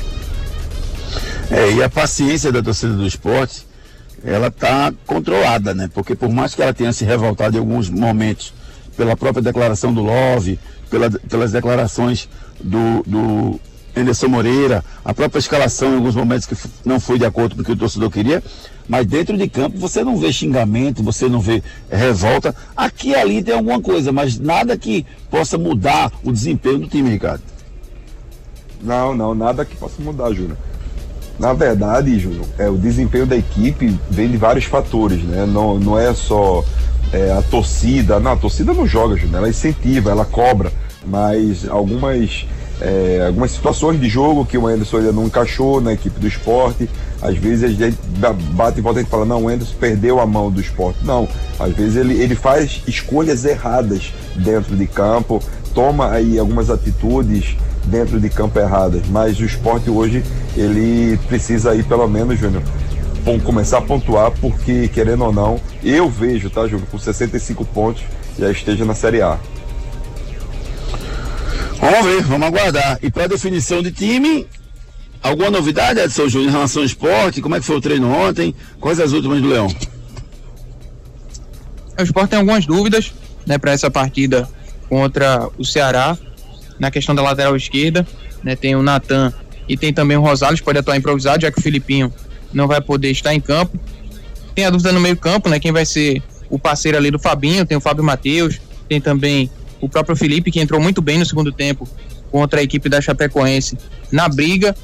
É, 1.50 1.72
e 1.72 1.82
a 1.82 1.88
paciência 1.88 2.50
da 2.50 2.62
torcida 2.62 2.94
do 2.94 3.06
esporte, 3.06 3.66
ela 4.24 4.48
está 4.48 4.92
controlada, 5.06 5.74
né? 5.74 5.90
Porque 5.92 6.14
por 6.14 6.30
mais 6.30 6.54
que 6.54 6.62
ela 6.62 6.72
tenha 6.72 6.92
se 6.92 7.04
revoltado 7.04 7.56
em 7.56 7.60
alguns 7.60 7.90
momentos 7.90 8.54
pela 8.96 9.16
própria 9.16 9.42
declaração 9.42 9.92
do 9.92 10.02
Love, 10.02 10.58
pela, 10.90 11.10
pelas 11.10 11.52
declarações 11.52 12.28
do, 12.60 13.02
do 13.06 13.60
Anderson 13.96 14.28
Moreira, 14.28 14.84
a 15.04 15.12
própria 15.12 15.38
escalação 15.38 15.92
em 15.92 15.96
alguns 15.96 16.14
momentos 16.14 16.46
que 16.46 16.56
não 16.84 16.98
foi 16.98 17.18
de 17.18 17.26
acordo 17.26 17.54
com 17.54 17.62
o 17.62 17.64
que 17.64 17.72
o 17.72 17.76
torcedor 17.76 18.10
queria, 18.10 18.42
mas 18.88 19.06
dentro 19.06 19.36
de 19.36 19.48
campo 19.48 19.78
você 19.78 20.02
não 20.02 20.16
vê 20.16 20.32
xingamento, 20.32 21.02
você 21.02 21.28
não 21.28 21.40
vê 21.40 21.62
revolta. 21.90 22.54
Aqui 22.76 23.10
e 23.10 23.14
ali 23.14 23.42
tem 23.42 23.54
alguma 23.54 23.80
coisa, 23.80 24.10
mas 24.10 24.38
nada 24.38 24.76
que 24.76 25.04
possa 25.30 25.58
mudar 25.58 26.10
o 26.22 26.32
desempenho 26.32 26.78
do 26.78 26.88
time, 26.88 27.10
Ricardo. 27.10 27.42
Não, 28.82 29.14
não, 29.14 29.34
nada 29.34 29.64
que 29.64 29.76
possa 29.76 30.00
mudar, 30.02 30.32
Júnior. 30.32 30.58
Na 31.38 31.52
verdade, 31.52 32.18
Júnior, 32.18 32.46
é, 32.58 32.68
o 32.68 32.76
desempenho 32.76 33.26
da 33.26 33.36
equipe 33.36 33.98
vem 34.08 34.30
de 34.30 34.36
vários 34.36 34.64
fatores, 34.66 35.22
né? 35.24 35.44
Não, 35.46 35.78
não 35.78 35.98
é 35.98 36.14
só 36.14 36.64
é, 37.12 37.32
a 37.32 37.42
torcida. 37.42 38.20
Não, 38.20 38.32
a 38.32 38.36
torcida 38.36 38.72
não 38.72 38.86
joga, 38.86 39.16
Júnior, 39.16 39.38
ela 39.38 39.48
incentiva, 39.48 40.10
ela 40.10 40.24
cobra, 40.24 40.72
mas 41.04 41.68
algumas 41.68 42.46
é, 42.80 43.24
algumas 43.26 43.52
situações 43.52 44.00
de 44.00 44.08
jogo 44.08 44.44
que 44.44 44.58
o 44.58 44.66
Anderson 44.66 44.98
ainda 44.98 45.12
não 45.12 45.24
encaixou 45.24 45.80
na 45.80 45.92
equipe 45.92 46.18
do 46.18 46.26
esporte. 46.26 46.88
Às 47.22 47.36
vezes 47.36 47.64
a 47.64 47.68
gente 47.68 47.98
bate 48.52 48.78
e 48.78 48.82
volta 48.82 49.00
e 49.00 49.04
fala, 49.04 49.24
não, 49.24 49.44
o 49.44 49.48
Anderson 49.48 49.74
perdeu 49.78 50.20
a 50.20 50.26
mão 50.26 50.50
do 50.50 50.60
esporte. 50.60 50.98
Não, 51.02 51.28
às 51.58 51.72
vezes 51.72 51.96
ele, 51.96 52.20
ele 52.20 52.34
faz 52.34 52.82
escolhas 52.86 53.44
erradas 53.44 54.12
dentro 54.36 54.76
de 54.76 54.86
campo, 54.86 55.42
toma 55.72 56.10
aí 56.10 56.38
algumas 56.38 56.70
atitudes 56.70 57.56
dentro 57.86 58.20
de 58.20 58.28
campo 58.28 58.58
erradas, 58.58 59.02
mas 59.08 59.38
o 59.38 59.44
esporte 59.44 59.90
hoje 59.90 60.22
ele 60.56 61.18
precisa 61.28 61.72
aí 61.72 61.82
pelo 61.82 62.08
menos, 62.08 62.38
Júnior, 62.38 62.62
começar 63.44 63.78
a 63.78 63.82
pontuar, 63.82 64.30
porque 64.32 64.88
querendo 64.88 65.24
ou 65.24 65.32
não, 65.32 65.60
eu 65.82 66.08
vejo, 66.08 66.50
tá, 66.50 66.66
Júnior, 66.66 66.86
com 66.90 66.98
65 66.98 67.64
pontos 67.66 68.02
já 68.38 68.50
esteja 68.50 68.84
na 68.84 68.94
Série 68.94 69.22
A. 69.22 69.38
Vamos 71.80 72.04
ver, 72.06 72.22
vamos 72.22 72.46
aguardar. 72.48 72.98
E 73.02 73.10
para 73.10 73.26
definição 73.26 73.82
de 73.82 73.92
time, 73.92 74.46
alguma 75.22 75.50
novidade, 75.50 76.00
Edson 76.00 76.28
Júnior, 76.28 76.50
em 76.50 76.52
relação 76.52 76.82
ao 76.82 76.86
esporte? 76.86 77.40
Como 77.40 77.54
é 77.54 77.60
que 77.60 77.66
foi 77.66 77.76
o 77.76 77.80
treino 77.80 78.10
ontem? 78.10 78.54
Quais 78.80 79.00
as 79.00 79.12
últimas 79.12 79.40
do 79.40 79.48
Leão? 79.48 79.68
O 81.98 82.02
esporte 82.02 82.30
tem 82.30 82.38
algumas 82.38 82.66
dúvidas 82.66 83.12
né, 83.46 83.58
para 83.58 83.72
essa 83.72 83.90
partida 83.90 84.48
contra 84.88 85.48
o 85.58 85.64
Ceará, 85.64 86.16
na 86.78 86.90
questão 86.90 87.14
da 87.14 87.22
lateral 87.22 87.56
esquerda. 87.56 88.06
Né, 88.42 88.54
tem 88.54 88.76
o 88.76 88.82
Natan 88.82 89.32
e 89.68 89.76
tem 89.76 89.92
também 89.92 90.16
o 90.16 90.20
Rosales, 90.20 90.60
pode 90.60 90.78
atuar 90.78 90.96
improvisado, 90.96 91.42
já 91.42 91.50
que 91.50 91.58
o 91.58 91.62
Filipinho 91.62 92.12
não 92.52 92.68
vai 92.68 92.80
poder 92.80 93.10
estar 93.10 93.34
em 93.34 93.40
campo. 93.40 93.78
Tem 94.54 94.66
a 94.66 94.70
dúvida 94.70 94.92
no 94.92 95.00
meio-campo, 95.00 95.48
né? 95.48 95.58
Quem 95.58 95.72
vai 95.72 95.84
ser 95.86 96.22
o 96.48 96.58
parceiro 96.58 96.96
ali 96.96 97.10
do 97.10 97.18
Fabinho, 97.18 97.64
tem 97.66 97.76
o 97.76 97.80
Fábio 97.80 98.04
Matheus, 98.04 98.60
tem 98.88 99.00
também 99.00 99.50
o 99.80 99.88
próprio 99.88 100.14
Felipe, 100.14 100.50
que 100.50 100.60
entrou 100.60 100.80
muito 100.80 101.02
bem 101.02 101.18
no 101.18 101.26
segundo 101.26 101.50
tempo 101.50 101.88
contra 102.30 102.60
a 102.60 102.62
equipe 102.62 102.88
da 102.88 103.00
Chapecoense 103.00 103.76
na 104.12 104.28
briga. 104.28 104.76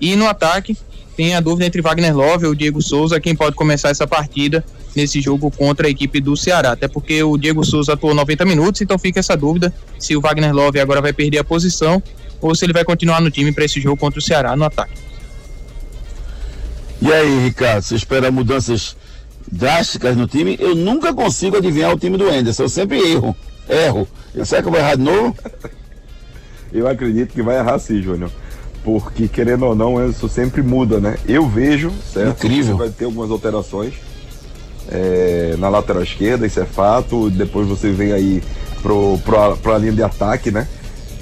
E 0.00 0.14
no 0.14 0.28
ataque, 0.28 0.76
tem 1.16 1.34
a 1.34 1.40
dúvida 1.40 1.66
entre 1.66 1.80
Wagner 1.80 2.14
Love 2.14 2.44
e 2.44 2.48
o 2.48 2.54
Diego 2.54 2.82
Souza, 2.82 3.18
quem 3.18 3.34
pode 3.34 3.56
começar 3.56 3.88
essa 3.88 4.06
partida 4.06 4.64
nesse 4.96 5.20
jogo 5.20 5.50
contra 5.50 5.86
a 5.86 5.90
equipe 5.90 6.20
do 6.20 6.36
Ceará. 6.36 6.72
Até 6.72 6.88
porque 6.88 7.22
o 7.22 7.36
Diego 7.36 7.64
Souza 7.64 7.92
atuou 7.92 8.14
90 8.14 8.44
minutos, 8.44 8.80
então 8.80 8.98
fica 8.98 9.20
essa 9.20 9.36
dúvida 9.36 9.72
se 9.98 10.16
o 10.16 10.20
Wagner 10.20 10.54
Love 10.54 10.80
agora 10.80 11.00
vai 11.00 11.12
perder 11.12 11.38
a 11.38 11.44
posição 11.44 12.02
ou 12.40 12.54
se 12.54 12.64
ele 12.64 12.72
vai 12.72 12.84
continuar 12.84 13.20
no 13.20 13.30
time 13.30 13.52
para 13.52 13.64
esse 13.64 13.80
jogo 13.80 13.96
contra 13.96 14.18
o 14.18 14.22
Ceará 14.22 14.56
no 14.56 14.64
ataque. 14.64 14.94
E 17.00 17.12
aí, 17.12 17.44
Ricardo, 17.44 17.82
você 17.82 17.94
espera 17.94 18.30
mudanças 18.30 18.96
drásticas 19.50 20.16
no 20.16 20.26
time? 20.26 20.56
Eu 20.58 20.74
nunca 20.74 21.12
consigo 21.12 21.56
adivinhar 21.56 21.92
o 21.92 21.98
time 21.98 22.16
do 22.16 22.28
Enderson, 22.28 22.64
eu 22.64 22.68
sempre 22.68 22.98
erro. 22.98 23.36
Erro. 23.68 24.08
Será 24.44 24.62
que 24.62 24.68
eu 24.68 24.72
vou 24.72 24.80
errar 24.80 24.96
de 24.96 25.02
novo? 25.02 25.36
eu 26.72 26.88
acredito 26.88 27.32
que 27.32 27.42
vai 27.42 27.58
errar 27.58 27.78
sim, 27.78 28.00
Júnior. 28.00 28.30
Porque, 28.82 29.28
querendo 29.28 29.66
ou 29.66 29.74
não, 29.74 29.94
o 29.94 30.00
Enderson 30.00 30.28
sempre 30.28 30.62
muda, 30.62 31.00
né? 31.00 31.18
Eu 31.26 31.46
vejo, 31.48 31.92
certo? 32.12 32.46
Incrível. 32.46 32.76
Vai 32.76 32.90
ter 32.90 33.04
algumas 33.04 33.30
alterações 33.30 33.94
é, 34.90 35.54
na 35.58 35.68
lateral 35.68 36.02
esquerda, 36.02 36.46
isso 36.46 36.60
é 36.60 36.64
fato. 36.64 37.30
Depois 37.30 37.66
você 37.66 37.90
vem 37.90 38.12
aí 38.12 38.42
pro 38.82 39.18
a 39.74 39.78
linha 39.78 39.92
de 39.92 40.02
ataque, 40.02 40.50
né? 40.50 40.66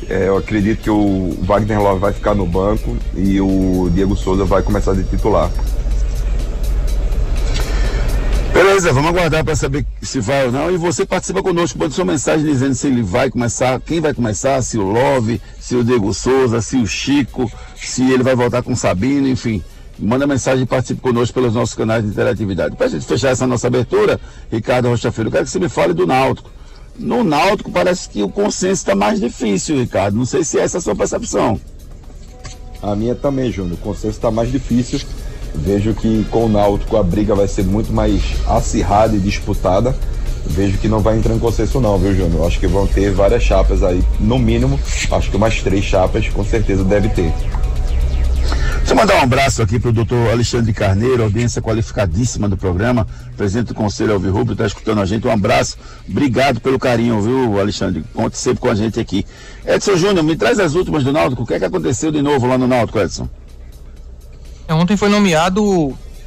É, 0.09 0.29
eu 0.29 0.37
acredito 0.37 0.83
que 0.83 0.91
o 0.91 1.37
Wagner 1.43 1.81
Love 1.81 2.01
vai 2.01 2.13
ficar 2.13 2.35
no 2.35 2.47
banco 2.47 2.97
e 3.17 3.41
o 3.41 3.89
Diego 3.93 4.15
Souza 4.15 4.45
vai 4.45 4.63
começar 4.63 4.95
de 4.95 5.05
titular. 5.05 5.51
Beleza, 8.53 8.93
vamos 8.93 9.11
aguardar 9.11 9.45
para 9.45 9.57
saber 9.57 9.85
se 10.01 10.21
vai 10.21 10.47
ou 10.47 10.53
não. 10.53 10.71
E 10.71 10.77
você 10.77 11.05
participa 11.05 11.43
conosco, 11.43 11.77
manda 11.77 11.93
sua 11.93 12.05
mensagem 12.05 12.47
dizendo 12.47 12.75
se 12.75 12.87
ele 12.87 13.03
vai 13.03 13.29
começar, 13.29 13.81
quem 13.81 14.01
vai 14.01 14.15
começar, 14.15 14.63
se 14.63 14.79
o 14.79 14.83
Love, 14.83 15.41
se 15.59 15.75
o 15.75 15.83
Diego 15.83 16.15
Souza, 16.15 16.61
se 16.61 16.77
o 16.77 16.87
Chico, 16.87 17.51
se 17.75 18.09
ele 18.13 18.23
vai 18.23 18.37
voltar 18.37 18.63
com 18.63 18.73
o 18.73 18.77
Sabino, 18.77 19.27
enfim. 19.27 19.61
Manda 19.99 20.27
mensagem 20.27 20.65
e 20.65 20.67
participe 20.67 21.01
conosco 21.01 21.35
pelos 21.35 21.55
nossos 21.55 21.75
canais 21.75 22.03
de 22.03 22.11
interatividade. 22.11 22.77
Para 22.77 22.87
a 22.87 22.91
gente 22.91 23.07
fechar 23.07 23.31
essa 23.31 23.47
nossa 23.47 23.67
abertura, 23.69 24.21
Ricardo 24.51 24.89
Rocha 24.89 25.13
Filho, 25.13 25.29
eu 25.29 25.33
quero 25.33 25.45
que 25.45 25.51
você 25.51 25.59
me 25.59 25.69
fale 25.69 25.93
do 25.93 26.07
Náutico. 26.07 26.51
No 26.99 27.23
Náutico 27.23 27.71
parece 27.71 28.09
que 28.09 28.23
o 28.23 28.29
consenso 28.29 28.75
está 28.83 28.95
mais 28.95 29.21
difícil, 29.21 29.79
Ricardo. 29.79 30.17
Não 30.17 30.25
sei 30.25 30.45
se 30.45 30.59
essa 30.59 30.77
é 30.77 30.79
a 30.79 30.83
sua 30.83 30.97
percepção. 30.97 31.61
A 32.83 32.95
minha 32.95 33.15
também, 33.15 33.51
Júnior. 33.51 33.75
O 33.75 33.79
consenso 33.79 34.17
está 34.17 34.31
mais 34.31 34.51
difícil. 34.51 35.01
Vejo 35.55 35.95
que 35.95 36.25
com 36.31 36.47
o 36.47 36.49
Náutico 36.49 36.97
a 36.97 37.03
briga 37.03 37.35
vai 37.35 37.47
ser 37.47 37.65
muito 37.65 37.93
mais 37.93 38.21
acirrada 38.47 39.15
e 39.15 39.21
disputada. 39.21 39.97
Vejo 40.47 40.77
que 40.79 40.89
não 40.89 41.01
vai 41.01 41.17
entrar 41.17 41.35
em 41.35 41.39
consenso 41.39 41.81
não, 41.81 41.99
viu, 41.99 42.15
Júnior? 42.15 42.47
Acho 42.47 42.61
que 42.61 42.67
vão 42.67 42.87
ter 42.87 43.11
várias 43.13 43.43
chapas 43.43 43.83
aí, 43.83 44.05
no 44.21 44.39
mínimo, 44.39 44.79
acho 45.11 45.31
que 45.31 45.37
umas 45.37 45.63
três 45.63 45.85
chapas 45.85 46.29
com 46.29 46.45
certeza 46.45 46.85
deve 46.85 47.09
ter. 47.09 47.33
Deixa 48.85 48.93
eu 48.93 48.99
mandar 48.99 49.15
um 49.15 49.23
abraço 49.23 49.63
aqui 49.63 49.81
para 49.81 49.89
o 49.89 49.93
doutor 49.95 50.31
Alexandre 50.31 50.71
Carneiro, 50.71 51.23
audiência 51.23 51.63
qualificadíssima 51.63 52.51
do 52.51 52.55
programa, 52.55 53.07
presidente 53.35 53.69
do 53.69 53.75
Conselho 53.75 54.13
Alvi 54.13 54.29
Rubro, 54.29 54.53
está 54.53 54.67
escutando 54.67 55.01
a 55.01 55.07
gente. 55.07 55.27
Um 55.27 55.31
abraço, 55.31 55.79
obrigado 56.07 56.61
pelo 56.61 56.79
carinho, 56.79 57.19
viu, 57.23 57.59
Alexandre? 57.59 58.05
Conte 58.13 58.37
sempre 58.37 58.61
com 58.61 58.69
a 58.69 58.75
gente 58.75 59.01
aqui. 59.01 59.25
Edson 59.65 59.97
Júnior, 59.97 60.23
me 60.23 60.37
traz 60.37 60.61
as 60.61 60.75
últimas 60.75 61.03
do 61.03 61.15
Náutico. 61.15 61.45
O 61.45 61.47
que 61.47 61.55
é 61.55 61.59
que 61.59 61.65
aconteceu 61.65 62.13
de 62.13 62.21
novo 62.21 62.47
lá 62.47 62.59
no 62.59 62.67
Náutico, 62.67 62.99
Edson? 62.99 63.27
É, 64.69 64.75
ontem 64.75 64.99
foi 64.99 65.09
nomeado 65.09 65.65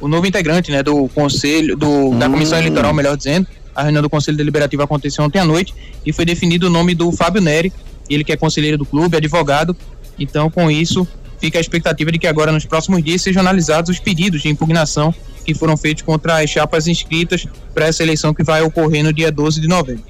o 0.00 0.08
novo 0.08 0.26
integrante, 0.26 0.72
né, 0.72 0.82
do 0.82 1.08
Conselho, 1.10 1.76
do, 1.76 2.12
da 2.18 2.26
hum. 2.26 2.32
Comissão 2.32 2.58
Eleitoral, 2.58 2.92
melhor 2.92 3.16
dizendo. 3.16 3.46
A 3.72 3.84
reunião 3.84 4.02
do 4.02 4.10
Conselho 4.10 4.36
Deliberativo 4.36 4.82
aconteceu 4.82 5.22
ontem 5.24 5.38
à 5.38 5.44
noite 5.44 5.72
e 6.04 6.12
foi 6.12 6.24
definido 6.24 6.66
o 6.66 6.70
nome 6.70 6.92
do 6.92 7.12
Fábio 7.12 7.40
Neri, 7.40 7.72
ele 8.10 8.24
que 8.24 8.32
é 8.32 8.36
conselheiro 8.36 8.76
do 8.76 8.84
clube, 8.84 9.16
advogado. 9.16 9.76
Então, 10.18 10.50
com 10.50 10.68
isso, 10.68 11.06
fica 11.40 11.58
a 11.58 11.60
expectativa 11.60 12.10
de 12.12 12.18
que 12.18 12.26
agora 12.26 12.52
nos 12.52 12.64
próximos 12.64 13.02
dias 13.02 13.22
sejam 13.22 13.40
analisados 13.40 13.90
os 13.90 13.98
pedidos 13.98 14.42
de 14.42 14.48
impugnação 14.48 15.14
que 15.44 15.54
foram 15.54 15.76
feitos 15.76 16.02
contra 16.02 16.42
as 16.42 16.50
chapas 16.50 16.86
inscritas 16.86 17.46
para 17.72 17.86
essa 17.86 18.02
eleição 18.02 18.34
que 18.34 18.42
vai 18.42 18.62
ocorrer 18.62 19.02
no 19.02 19.12
dia 19.12 19.32
12 19.32 19.60
de 19.60 19.68
novembro. 19.68 20.04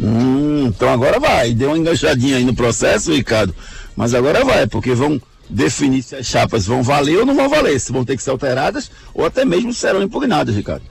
Hum, 0.00 0.66
então 0.66 0.88
agora 0.88 1.20
vai. 1.20 1.52
Deu 1.52 1.68
uma 1.68 1.78
enganchadinha 1.78 2.36
aí 2.36 2.44
no 2.44 2.54
processo, 2.54 3.12
Ricardo. 3.12 3.54
Mas 3.94 4.14
agora 4.14 4.44
vai, 4.44 4.66
porque 4.66 4.94
vão 4.94 5.20
definir 5.48 6.02
se 6.02 6.16
as 6.16 6.26
chapas 6.26 6.66
vão 6.66 6.82
valer 6.82 7.18
ou 7.18 7.26
não 7.26 7.34
vão 7.34 7.48
valer, 7.48 7.78
se 7.78 7.92
vão 7.92 8.04
ter 8.04 8.16
que 8.16 8.22
ser 8.22 8.30
alteradas 8.30 8.90
ou 9.12 9.26
até 9.26 9.44
mesmo 9.44 9.74
serão 9.74 10.02
impugnadas, 10.02 10.54
Ricardo. 10.54 10.84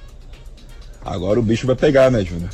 Agora 1.04 1.40
o 1.40 1.44
bicho 1.44 1.66
vai 1.66 1.76
pegar, 1.76 2.12
né, 2.12 2.24
Júnior? 2.24 2.50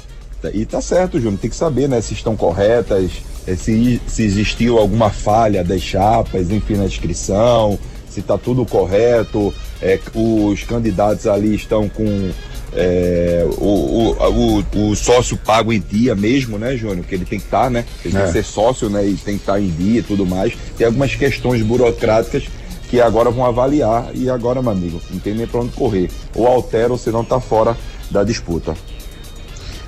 E 0.54 0.66
tá 0.66 0.80
certo, 0.80 1.20
Júnior, 1.20 1.40
tem 1.40 1.50
que 1.50 1.56
saber, 1.56 1.90
né, 1.90 2.00
se 2.02 2.14
estão 2.14 2.36
corretas, 2.36 3.12
se, 3.56 4.02
se 4.08 4.24
existiu 4.24 4.80
alguma 4.80 5.10
falha 5.10 5.64
das 5.64 5.82
chapas, 5.82 6.50
enfim, 6.50 6.76
na 6.76 6.86
inscrição, 6.86 7.78
se 8.10 8.22
está 8.22 8.38
tudo 8.38 8.66
correto, 8.66 9.54
é, 9.82 10.00
os 10.14 10.64
candidatos 10.64 11.28
ali 11.28 11.54
estão 11.54 11.90
com 11.90 12.32
é, 12.74 13.46
o, 13.58 14.16
o, 14.16 14.64
o, 14.74 14.90
o, 14.90 14.96
sócio 14.96 15.38
pago 15.38 15.72
em 15.72 15.80
dia 15.80 16.16
mesmo, 16.16 16.58
né, 16.58 16.76
Júnior? 16.76 17.06
Que 17.06 17.16
ele 17.16 17.26
tem 17.26 17.40
que 17.40 17.46
estar, 17.46 17.66
tá, 17.66 17.70
né? 17.70 17.86
Ele 18.04 18.16
é. 18.16 18.20
tem 18.20 18.28
que 18.28 18.34
ser 18.34 18.44
sócio, 18.44 18.90
né? 18.90 19.06
E 19.06 19.16
tem 19.16 19.36
que 19.36 19.44
estar 19.44 19.54
tá 19.54 19.62
em 19.62 19.70
dia 19.70 20.00
e 20.00 20.04
tudo 20.04 20.26
mais. 20.26 20.54
Tem 20.78 20.88
algumas 20.88 21.14
questões 21.14 21.62
burocráticas 21.62 22.46
que 22.90 23.00
agora 23.00 23.30
vão 23.30 23.46
avaliar 23.46 24.10
e 24.14 24.30
agora, 24.30 24.62
meu 24.62 24.72
amigo, 24.72 25.02
não 25.12 25.20
tem 25.20 25.34
nem 25.34 25.48
para 25.48 25.62
onde 25.62 25.72
correr. 25.74 26.10
Ou 26.34 26.48
altera 26.48 26.92
ou 26.92 26.98
senão 26.98 27.24
tá 27.24 27.40
fora 27.40 27.78
da 28.10 28.24
disputa 28.24 28.76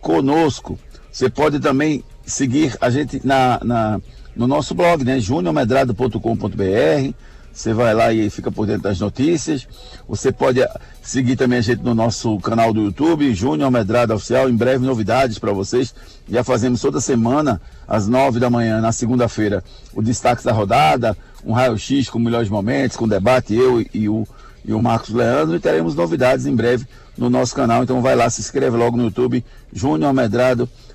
conosco. 0.00 0.78
Você 1.12 1.28
pode 1.28 1.60
também 1.60 2.02
seguir 2.24 2.74
a 2.80 2.88
gente 2.88 3.20
na, 3.24 3.60
na 3.62 4.00
no 4.36 4.46
nosso 4.46 4.74
blog, 4.74 5.02
né? 5.02 5.18
juniormedrado.com.br. 5.18 7.14
Você 7.52 7.72
vai 7.72 7.94
lá 7.94 8.12
e 8.12 8.28
fica 8.28 8.52
por 8.52 8.66
dentro 8.66 8.82
das 8.82 9.00
notícias. 9.00 9.66
Você 10.06 10.30
pode 10.30 10.60
seguir 11.00 11.36
também 11.36 11.58
a 11.58 11.62
gente 11.62 11.82
no 11.82 11.94
nosso 11.94 12.38
canal 12.40 12.70
do 12.70 12.82
YouTube, 12.82 13.32
Júnior 13.34 13.70
Medrado 13.70 14.12
Oficial. 14.12 14.50
Em 14.50 14.54
breve, 14.54 14.84
novidades 14.84 15.38
para 15.38 15.52
vocês. 15.52 15.94
Já 16.28 16.44
fazemos 16.44 16.82
toda 16.82 17.00
semana, 17.00 17.58
às 17.88 18.06
nove 18.06 18.38
da 18.38 18.50
manhã, 18.50 18.78
na 18.82 18.92
segunda-feira, 18.92 19.64
o 19.94 20.02
destaque 20.02 20.44
da 20.44 20.52
rodada, 20.52 21.16
um 21.42 21.52
raio-x 21.52 22.10
com 22.10 22.18
melhores 22.18 22.50
momentos, 22.50 22.94
com 22.94 23.08
debate, 23.08 23.54
eu 23.54 23.82
e 23.94 24.06
o, 24.06 24.28
e 24.62 24.74
o 24.74 24.82
Marcos 24.82 25.14
Leandro. 25.14 25.56
E 25.56 25.60
teremos 25.60 25.94
novidades 25.94 26.44
em 26.44 26.54
breve 26.54 26.86
no 27.16 27.30
nosso 27.30 27.54
canal. 27.54 27.82
Então 27.82 28.02
vai 28.02 28.14
lá, 28.14 28.28
se 28.28 28.42
inscreve 28.42 28.76
logo 28.76 28.98
no 28.98 29.04
YouTube, 29.04 29.42
Júnior 29.72 30.12
Medrado 30.12 30.64
Oficial. 30.64 30.85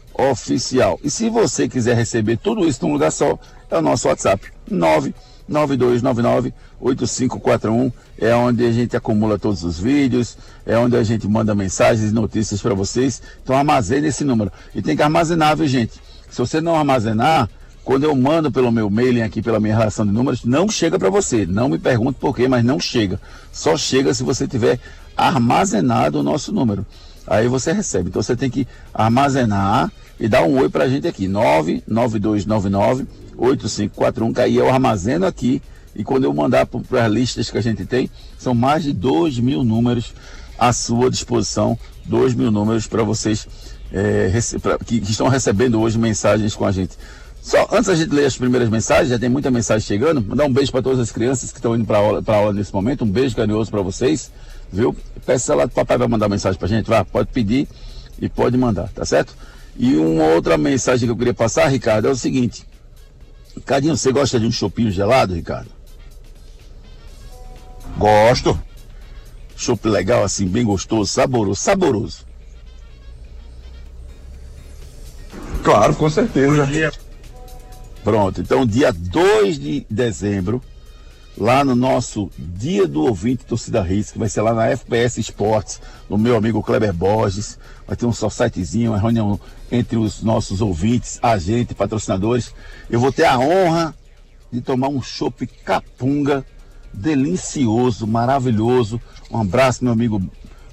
E 1.03 1.10
se 1.10 1.30
você 1.30 1.68
quiser 1.68 1.96
receber 1.96 2.38
tudo 2.38 2.68
isso 2.68 2.86
num 2.86 2.94
lugar 2.94 3.12
só, 3.12 3.39
é 3.70 3.77
o 3.77 3.82
nosso 3.82 4.08
WhatsApp, 4.08 4.51
9 4.70 5.13
9299-8541 5.51 7.91
é 8.18 8.34
onde 8.36 8.65
a 8.65 8.72
gente 8.72 8.96
acumula 8.96 9.38
todos 9.38 9.63
os 9.63 9.80
vídeos, 9.80 10.38
é 10.65 10.77
onde 10.77 10.96
a 10.96 11.03
gente 11.03 11.27
manda 11.27 11.53
mensagens 11.53 12.10
e 12.10 12.13
notícias 12.13 12.62
para 12.62 12.74
vocês. 12.74 13.22
Então 13.44 13.56
armazene 13.56 14.08
esse 14.08 14.24
número. 14.24 14.51
E 14.74 14.82
tem 14.82 14.96
que 14.96 15.03
armazenar, 15.03 15.58
viu 15.58 15.68
gente? 15.68 16.00
Se 16.30 16.38
você 16.38 16.62
não 16.62 16.75
armazenar, 16.75 17.50
quando 17.84 18.03
eu 18.03 18.15
mando 18.15 18.51
pelo 18.51 18.72
meu 18.72 18.89
mailing 18.89 19.24
aqui, 19.24 19.41
pela 19.41 19.60
minha 19.60 19.75
relação 19.75 20.06
de 20.06 20.12
números, 20.12 20.46
não 20.46 20.70
chega 20.70 20.98
para 20.98 21.10
você. 21.10 21.46
Não 21.46 21.68
me 21.68 21.80
pergunte 21.80 22.20
por 22.20 22.36
quê, 22.36 22.48
mas 22.48 22.63
não 22.63 22.80
chega. 22.80 23.20
Só 23.51 23.75
chega 23.75 24.13
se 24.13 24.24
você 24.24 24.48
tiver 24.48 24.80
armazenado 25.18 26.20
o 26.20 26.24
nosso 26.24 26.53
número. 26.53 26.86
Aí 27.27 27.48
você 27.48 27.74
recebe. 27.74 28.10
Então 28.10 28.22
você 28.22 28.36
tem 28.36 28.50
que 28.50 28.68
armazenar 28.94 29.91
e 30.22 30.30
dar 30.30 30.44
um 30.44 30.60
oi 30.60 30.70
para 30.70 30.84
a 30.84 30.88
gente 30.88 31.08
aqui. 31.08 31.28
99299 31.28 33.08
8541, 33.36 34.34
que 34.34 34.42
aí 34.42 34.56
eu 34.56 34.70
armazeno 34.70 35.25
aqui 35.25 35.60
e 35.96 36.04
quando 36.04 36.25
eu 36.25 36.34
mandar 36.34 36.66
para 36.68 37.06
as 37.06 37.12
listas 37.12 37.50
que 37.50 37.58
a 37.58 37.62
gente 37.62 37.86
tem, 37.86 38.10
são 38.38 38.54
mais 38.54 38.84
de 38.84 38.94
2 38.94 39.40
mil 39.40 39.63
números 39.63 40.13
à 40.58 40.72
sua 40.72 41.10
disposição, 41.10 41.78
2 42.06 42.36
mil 42.36 42.51
números 42.51 42.86
para 42.86 43.04
vocês 43.04 43.48
é, 43.92 44.32
pra, 44.62 44.78
que, 44.78 45.01
que, 45.01 45.12
estão 45.12 45.28
recebendo 45.28 45.82
hoje 45.82 45.98
mensagens 45.98 46.56
com 46.56 46.66
a 46.66 46.72
gente. 46.72 46.96
Só 47.42 47.68
antes 47.72 47.90
a 47.90 47.96
gente 47.96 48.13
ler 48.13 48.25
as 48.25 48.38
primeiras 48.38 48.70
mensagens, 48.70 49.10
já 49.10 49.18
tem 49.18 49.28
muita 49.28 49.50
mensagem 49.50 49.86
chegando. 49.86 50.22
Mandar 50.22 50.46
um 50.46 50.54
beijo 50.54 50.72
para 50.72 50.84
todas 50.84 51.00
as 51.00 51.12
crianças 51.12 51.51
que 51.51 51.58
estão 51.58 51.75
indo 51.75 51.86
para 51.86 51.98
aula, 51.98 52.24
aula 52.28 52.54
nesse 52.54 52.72
momento. 52.72 53.04
Um 53.04 53.10
beijo 53.10 53.36
carinhoso 53.36 53.72
para 53.72 53.82
vocês, 53.82 54.32
viu? 54.72 54.96
Peça 55.25 55.56
lá, 55.56 55.68
papai 55.68 55.98
vai 55.98 56.08
mandar 56.08 56.30
mensagem 56.30 56.60
para 56.60 56.68
a 56.68 56.70
gente, 56.70 56.88
vai, 56.88 57.04
pode 57.04 57.30
pedir 57.30 57.68
e 58.22 58.30
pode 58.30 58.56
mandar, 58.56 58.90
tá 58.90 59.04
certo? 59.04 59.36
E 59.78 59.96
uma 59.96 60.25
outra 60.25 60.58
mensagem 60.58 61.08
que 61.08 61.12
eu 61.12 61.18
queria 61.18 61.34
passar, 61.34 61.68
Ricardo, 61.68 62.08
é 62.08 62.12
o 62.12 62.16
seguinte: 62.16 62.66
Ricardinho, 63.56 63.98
você 63.98 64.12
gosta 64.12 64.40
de 64.40 64.46
um 64.46 64.51
chopinho 64.51 64.92
gelado, 64.92 65.34
Ricardo? 65.34 65.70
Gosto. 67.98 68.60
Chopp 69.56 69.88
legal, 69.88 70.24
assim, 70.24 70.48
bem 70.48 70.66
gostoso, 70.66 71.12
saboroso, 71.12 71.62
saboroso. 71.62 72.25
Claro, 75.63 75.96
com 75.96 76.10
certeza. 76.10 76.68
Pronto, 78.04 78.42
então 78.42 78.66
dia 78.66 78.92
2 78.92 79.60
de 79.60 79.86
dezembro, 79.88 80.62
lá 81.38 81.64
no 81.64 81.75
nosso 81.75 82.31
Dia 82.38 82.88
do 82.88 83.03
Ouvinte 83.03 83.46
Torcida 83.46 83.86
que 83.86 84.18
vai 84.18 84.27
ser 84.27 84.42
lá 84.42 84.53
na 84.55 84.68
FPS 84.70 85.20
Esportes, 85.20 85.79
no 86.10 86.18
meu 86.18 86.36
amigo 86.36 86.64
Kleber 86.64 86.94
Borges. 86.94 87.60
Vai 87.87 87.96
ter 87.96 88.05
um 88.05 88.13
só 88.13 88.29
sitezinho, 88.29 88.91
uma 88.91 89.00
reunião 89.00 89.39
entre 89.72 89.98
os 89.98 90.22
nossos 90.22 90.61
ouvintes, 90.61 91.20
agentes, 91.22 91.75
patrocinadores. 91.75 92.53
Eu 92.89 93.00
vou 93.00 93.11
ter 93.11 93.25
a 93.25 93.37
honra 93.39 93.94
de 94.51 94.61
tomar 94.61 94.89
um 94.89 95.01
chopp 95.01 95.46
capunga 95.65 96.46
delicioso, 96.94 98.05
maravilhoso. 98.05 99.01
Um 99.29 99.39
abraço, 99.41 99.83
meu 99.83 99.94
amigo 99.94 100.22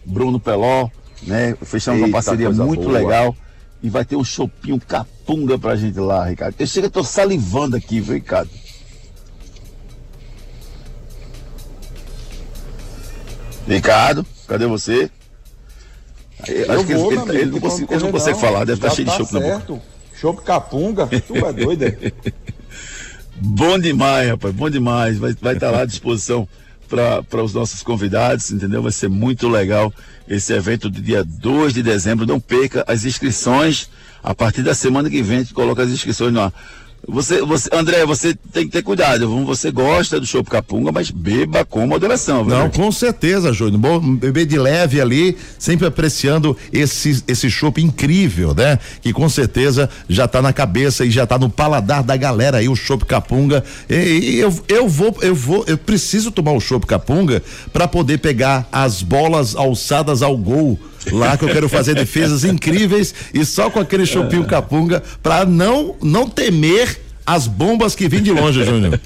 Bruno 0.04 0.40
Peló, 0.40 0.88
né? 1.22 1.56
Fechamos 1.62 2.00
Eita, 2.00 2.08
uma 2.08 2.12
parceria 2.12 2.50
muito 2.50 2.84
boa. 2.84 2.98
legal. 2.98 3.36
E 3.80 3.88
vai 3.88 4.04
ter 4.04 4.16
um 4.16 4.24
chopinho 4.24 4.80
capunga 4.80 5.56
pra 5.56 5.76
gente 5.76 5.98
lá, 6.00 6.24
Ricardo. 6.24 6.56
Eu 6.58 6.66
chego, 6.66 6.86
eu 6.86 6.90
tô 6.90 7.04
salivando 7.04 7.76
aqui, 7.76 8.00
viu, 8.00 8.14
Ricardo? 8.14 8.50
Ricardo, 13.66 14.26
cadê 14.46 14.66
você? 14.66 15.10
Eu 16.46 16.72
acho 16.72 16.86
que 16.86 16.92
ele, 16.92 17.02
amigo, 17.02 17.32
ele, 17.32 17.44
não, 17.46 17.60
consegue, 17.60 17.92
ele 17.92 18.04
não 18.04 18.12
consegue 18.12 18.38
falar, 18.38 18.64
deve 18.64 18.74
estar 18.74 18.88
tá 18.88 18.94
cheio 18.94 19.06
tá 19.06 19.12
de 19.12 19.18
chope 19.18 19.34
na 19.34 19.40
boca. 19.40 19.82
Chope 20.14 20.42
capunga, 20.42 21.06
tu 21.26 21.36
é 21.36 21.52
doido? 21.52 21.84
Bom 23.40 23.78
demais, 23.78 24.30
rapaz, 24.30 24.54
bom 24.54 24.68
demais. 24.68 25.18
Vai 25.18 25.30
estar 25.30 25.44
vai 25.44 25.56
tá 25.56 25.70
lá 25.70 25.82
à 25.82 25.84
disposição 25.84 26.48
para 26.88 27.42
os 27.42 27.52
nossos 27.54 27.82
convidados, 27.82 28.50
entendeu? 28.50 28.82
Vai 28.82 28.92
ser 28.92 29.08
muito 29.08 29.48
legal 29.48 29.92
esse 30.26 30.52
evento 30.52 30.88
do 30.88 31.00
dia 31.00 31.22
2 31.22 31.74
de 31.74 31.82
dezembro. 31.82 32.26
Não 32.26 32.40
perca 32.40 32.84
as 32.86 33.04
inscrições. 33.04 33.88
A 34.20 34.34
partir 34.34 34.62
da 34.62 34.74
semana 34.74 35.08
que 35.08 35.22
vem, 35.22 35.36
a 35.36 35.40
gente 35.40 35.54
coloca 35.54 35.82
as 35.82 35.90
inscrições 35.90 36.32
no 36.32 36.40
ar. 36.40 36.52
Você, 37.06 37.40
você, 37.40 37.70
André, 37.72 38.04
você 38.04 38.34
tem 38.52 38.66
que 38.66 38.72
ter 38.72 38.82
cuidado. 38.82 39.28
Você 39.46 39.70
gosta 39.70 40.20
do 40.20 40.26
chopp 40.26 40.50
capunga, 40.50 40.92
mas 40.92 41.10
beba 41.10 41.64
com 41.64 41.86
moderação. 41.86 42.44
Viu? 42.44 42.54
Não, 42.54 42.68
com 42.68 42.90
certeza, 42.92 43.52
Júnior. 43.52 43.78
Bom, 43.78 44.16
beber 44.16 44.44
de 44.46 44.58
leve 44.58 45.00
ali, 45.00 45.36
sempre 45.58 45.86
apreciando 45.86 46.56
esse 46.72 47.22
esse 47.26 47.50
chopp 47.50 47.80
incrível, 47.80 48.54
né? 48.54 48.78
Que 49.00 49.12
com 49.12 49.28
certeza 49.28 49.88
já 50.08 50.26
está 50.26 50.42
na 50.42 50.52
cabeça 50.52 51.04
e 51.04 51.10
já 51.10 51.24
está 51.24 51.38
no 51.38 51.48
paladar 51.48 52.02
da 52.02 52.16
galera 52.16 52.58
aí 52.58 52.68
o 52.68 52.76
chopp 52.76 53.04
capunga. 53.04 53.64
E, 53.88 53.94
e, 53.94 54.38
eu, 54.38 54.54
eu 54.68 54.88
vou 54.88 55.16
eu 55.22 55.34
vou 55.34 55.64
eu 55.66 55.78
preciso 55.78 56.30
tomar 56.30 56.52
o 56.52 56.60
chopp 56.60 56.86
capunga 56.86 57.42
para 57.72 57.88
poder 57.88 58.18
pegar 58.18 58.68
as 58.70 59.02
bolas 59.02 59.56
alçadas 59.56 60.22
ao 60.22 60.36
gol 60.36 60.78
lá 61.12 61.36
que 61.36 61.44
eu 61.44 61.48
quero 61.48 61.68
fazer 61.68 61.94
defesas 61.94 62.44
incríveis 62.44 63.14
e 63.32 63.44
só 63.44 63.70
com 63.70 63.80
aquele 63.80 64.06
chopinho 64.06 64.44
capunga 64.44 65.02
para 65.22 65.44
não 65.44 65.96
não 66.02 66.28
temer 66.28 67.00
as 67.26 67.46
bombas 67.46 67.94
que 67.94 68.08
vêm 68.08 68.22
de 68.22 68.32
longe, 68.32 68.64
Júnior. 68.64 68.98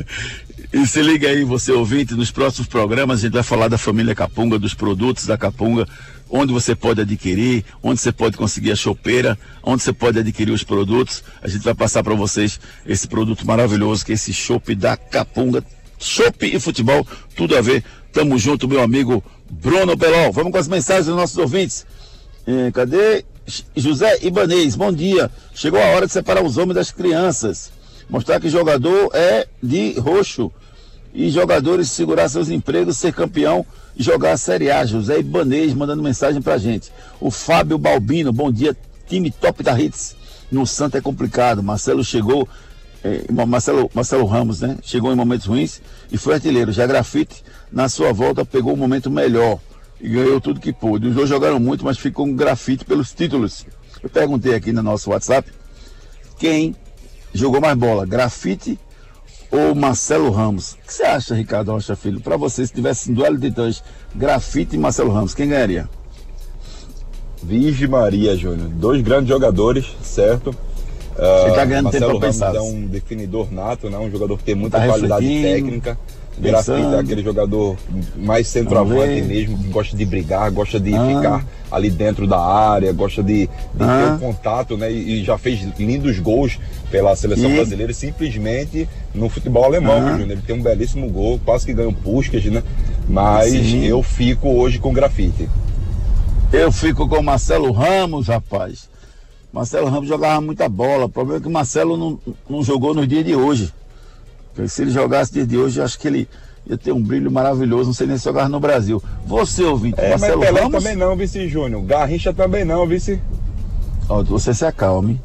E 0.73 0.87
se 0.87 1.03
liga 1.03 1.29
aí, 1.29 1.45
você 1.45 1.71
ouvinte, 1.71 2.15
nos 2.15 2.31
próximos 2.31 2.67
programas 2.67 3.19
a 3.19 3.23
gente 3.23 3.35
vai 3.35 3.43
falar 3.43 3.69
da 3.69 3.77
família 3.77 4.15
Capunga, 4.15 4.59
dos 4.59 4.73
produtos 4.73 5.27
da 5.27 5.37
Capunga, 5.37 5.87
onde 6.31 6.51
você 6.51 6.75
pode 6.75 7.03
adquirir, 7.03 7.63
onde 7.83 8.01
você 8.01 8.11
pode 8.11 8.39
conseguir 8.39 8.73
a 8.73 8.77
chopeira, 8.77 9.39
onde 9.63 9.83
você 9.83 9.93
pode 9.93 10.19
adquirir 10.19 10.51
os 10.51 10.65
produtos. 10.65 11.23
A 11.43 11.49
gente 11.49 11.63
vai 11.63 11.75
passar 11.75 12.03
para 12.03 12.15
vocês 12.15 12.59
esse 12.87 13.07
produto 13.07 13.47
maravilhoso 13.47 14.07
que 14.07 14.13
é 14.13 14.15
esse 14.15 14.33
chopp 14.33 14.75
da 14.75 14.97
Capunga. 14.97 15.63
Chopp 15.99 16.47
e 16.47 16.59
futebol, 16.59 17.07
tudo 17.37 17.55
a 17.55 17.61
ver. 17.61 17.85
Tamo 18.11 18.39
junto, 18.39 18.67
meu 18.67 18.83
amigo 18.83 19.23
Bruno 19.53 19.97
Pelol. 19.97 20.33
Vamos 20.33 20.53
com 20.53 20.59
as 20.59 20.67
mensagens 20.67 21.07
dos 21.07 21.17
nossos 21.17 21.37
ouvintes. 21.37 21.87
É, 22.47 22.71
cadê? 22.73 23.25
José 23.77 24.19
Ibanês, 24.23 24.75
bom 24.75 24.93
dia. 24.93 25.31
Chegou 25.55 25.81
a 25.81 25.87
hora 25.87 26.07
de 26.07 26.13
separar 26.13 26.43
os 26.43 26.57
homens 26.57 26.75
das 26.75 26.91
crianças. 26.91 27.71
Mostrar 28.09 28.41
que 28.41 28.49
jogador 28.49 29.11
é 29.13 29.47
de 29.63 29.99
roxo. 29.99 30.51
E 31.15 31.29
jogadores 31.29 31.91
segurar 31.91 32.29
seus 32.31 32.49
empregos, 32.49 32.97
ser 32.97 33.13
campeão 33.13 33.67
e 33.95 34.03
jogar 34.03 34.33
a 34.33 34.37
Série 34.39 34.71
A. 34.71 34.87
José 34.87 35.19
Ibanês 35.19 35.75
mandando 35.75 36.03
mensagem 36.03 36.41
pra 36.41 36.57
gente. 36.57 36.91
O 37.21 37.31
Fábio 37.31 37.77
Balbino, 37.77 38.33
bom 38.33 38.51
dia. 38.51 38.75
Time 39.07 39.31
top 39.31 39.63
da 39.63 39.79
Hits. 39.79 40.17
No 40.51 40.67
Santa 40.67 40.97
é 40.97 41.01
complicado. 41.01 41.63
Marcelo 41.63 42.03
chegou. 42.03 42.49
É, 43.05 43.25
Marcelo, 43.47 43.91
Marcelo 43.93 44.25
Ramos, 44.25 44.61
né? 44.61 44.79
Chegou 44.83 45.13
em 45.13 45.17
momentos 45.17 45.47
ruins 45.47 45.83
e 46.11 46.17
foi 46.17 46.35
artilheiro. 46.35 46.73
Já 46.73 46.87
grafite, 46.87 47.45
na 47.73 47.89
sua 47.89 48.13
volta, 48.13 48.45
pegou 48.45 48.75
um 48.75 48.77
momento 48.77 49.11
melhor 49.11 49.59
e 50.01 50.09
ganhou 50.09 50.41
tudo 50.41 50.61
que 50.61 50.73
pôde. 50.73 51.09
Os 51.09 51.15
dois 51.15 51.29
jogaram 51.29 51.59
muito, 51.59 51.85
mas 51.85 51.99
ficou 51.99 52.27
um 52.27 52.35
grafite 52.35 52.85
pelos 52.85 53.13
títulos. 53.13 53.65
Eu 54.03 54.11
perguntei 54.11 54.55
aqui 54.55 54.73
no 54.73 54.83
nosso 54.83 55.11
WhatsApp 55.11 55.51
quem 56.39 56.77
jogou 57.33 57.61
mais 57.61 57.77
bola, 57.77 58.05
grafite 58.05 58.79
ou 59.51 59.75
Marcelo 59.75 60.31
Ramos. 60.31 60.73
O 60.73 60.87
que 60.87 60.93
você 60.93 61.05
acha, 61.05 61.35
Ricardo 61.35 61.73
Rocha 61.73 61.97
Filho? 61.97 62.21
Para 62.21 62.37
você, 62.37 62.67
se 62.67 62.73
tivesse 62.73 63.11
um 63.11 63.15
duelo 63.15 63.39
de 63.39 63.49
titãs, 63.49 63.83
grafite 64.15 64.77
e 64.77 64.79
Marcelo 64.79 65.13
Ramos, 65.13 65.35
quem 65.35 65.49
ganharia? 65.49 65.89
Virgem 67.43 67.89
Maria, 67.89 68.37
Júnior. 68.37 68.69
Dois 68.69 69.03
grandes 69.03 69.29
jogadores, 69.29 69.87
certo? 70.03 70.55
Você 71.15 71.55
tá 71.55 71.65
ganhando 71.65 71.85
Marcelo 71.85 72.13
tempo 72.13 72.19
Ramos 72.19 72.37
pensar. 72.37 72.55
é 72.55 72.61
um 72.61 72.87
definidor 72.87 73.53
nato, 73.53 73.91
né? 73.91 73.99
Um 73.99 74.11
jogador 74.11 74.37
que 74.39 74.45
tem 74.45 74.55
muita 74.55 74.79
tá 74.79 74.87
qualidade 74.87 75.27
técnica 75.27 75.99
Grafite 76.43 76.95
é 76.95 76.99
aquele 76.99 77.23
jogador 77.23 77.77
mais 78.17 78.49
centroavante 78.49 79.23
mesmo, 79.23 79.57
que 79.57 79.69
gosta 79.69 79.97
de 79.97 80.05
brigar, 80.05 80.51
gosta 80.51 80.81
de 80.81 80.93
ah. 80.95 81.07
ficar 81.07 81.47
ali 81.71 81.89
dentro 81.89 82.27
da 82.27 82.39
área, 82.39 82.93
gosta 82.93 83.23
de, 83.23 83.47
de 83.47 83.51
ah. 83.81 84.17
ter 84.19 84.27
um 84.27 84.33
contato, 84.33 84.77
né? 84.77 84.91
E, 84.91 85.23
já 85.23 85.39
fez 85.39 85.61
lindos 85.79 86.19
gols 86.19 86.59
pela 86.91 87.15
seleção 87.15 87.49
e? 87.49 87.55
brasileira, 87.55 87.95
simplesmente 87.95 88.89
no 89.15 89.29
futebol 89.29 89.65
alemão, 89.65 90.05
ah. 90.05 90.21
Ele 90.21 90.37
tem 90.43 90.57
um 90.57 90.63
belíssimo 90.63 91.09
gol, 91.09 91.41
quase 91.45 91.65
que 91.65 91.73
ganha 91.73 91.89
um 91.89 91.95
Puskas, 91.95 92.45
né? 92.47 92.63
Mas 93.09 93.53
Sim. 93.53 93.85
eu 93.85 94.03
fico 94.03 94.49
hoje 94.49 94.79
com 94.79 94.93
grafite. 94.93 95.49
Eu 96.53 96.73
fico 96.73 97.09
com 97.09 97.23
Marcelo 97.23 97.71
Ramos, 97.73 98.27
rapaz. 98.27 98.91
Marcelo 99.53 99.89
Ramos 99.89 100.09
jogava 100.09 100.41
muita 100.41 100.69
bola. 100.69 101.05
O 101.05 101.09
problema 101.09 101.39
é 101.39 101.43
que 101.43 101.49
o 101.49 101.51
Marcelo 101.51 101.97
não, 101.97 102.19
não 102.49 102.63
jogou 102.63 102.95
nos 102.95 103.07
dias 103.07 103.25
de 103.25 103.35
hoje. 103.35 103.73
Porque 104.55 104.69
se 104.69 104.83
ele 104.83 104.91
jogasse 104.91 105.31
nos 105.31 105.35
dias 105.35 105.49
de 105.49 105.57
hoje, 105.57 105.81
acho 105.81 105.99
que 105.99 106.09
ele 106.09 106.29
ia 106.67 106.77
ter 106.77 106.93
um 106.93 107.03
brilho 107.03 107.31
maravilhoso. 107.31 107.87
Não 107.87 107.95
sei 107.95 108.07
nem 108.07 108.19
se 108.19 108.25
jogava 108.25 108.49
no 108.49 108.61
Brasil. 108.61 109.03
Você, 109.27 109.63
ouvinte, 109.65 110.01
é, 110.01 110.11
Marcelo 110.11 110.39
mas 110.39 110.49
Pelé 110.49 110.61
Ramos... 110.61 110.83
também 110.83 110.97
não, 110.97 111.17
Vice 111.17 111.49
Júnior. 111.49 111.83
Garrincha 111.83 112.33
também 112.33 112.65
não, 112.65 112.87
Vice. 112.87 113.21
Ó, 114.09 114.23
você 114.23 114.53
se 114.53 114.65
acalme. 114.65 115.21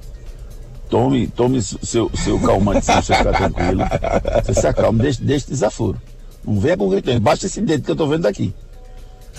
Tome, 0.89 1.27
tome 1.27 1.61
seu, 1.61 2.09
seu 2.13 2.39
calmante 2.39 2.85
se 2.85 2.93
você 2.93 3.13
ficar 3.13 3.33
tranquilo. 3.33 3.83
Você 4.45 4.53
se 4.53 4.67
acalme, 4.67 5.01
deixe, 5.01 5.21
deixe 5.21 5.47
desaforo. 5.47 6.01
Não 6.45 6.59
venha 6.59 6.77
com 6.77 6.87
gritando. 6.87 7.19
Baixa 7.19 7.45
esse 7.45 7.59
dedo 7.59 7.83
que 7.83 7.91
eu 7.91 7.95
tô 7.95 8.07
vendo 8.07 8.21
daqui. 8.21 8.53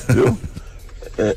Viu? 0.08 0.36
É, 1.16 1.36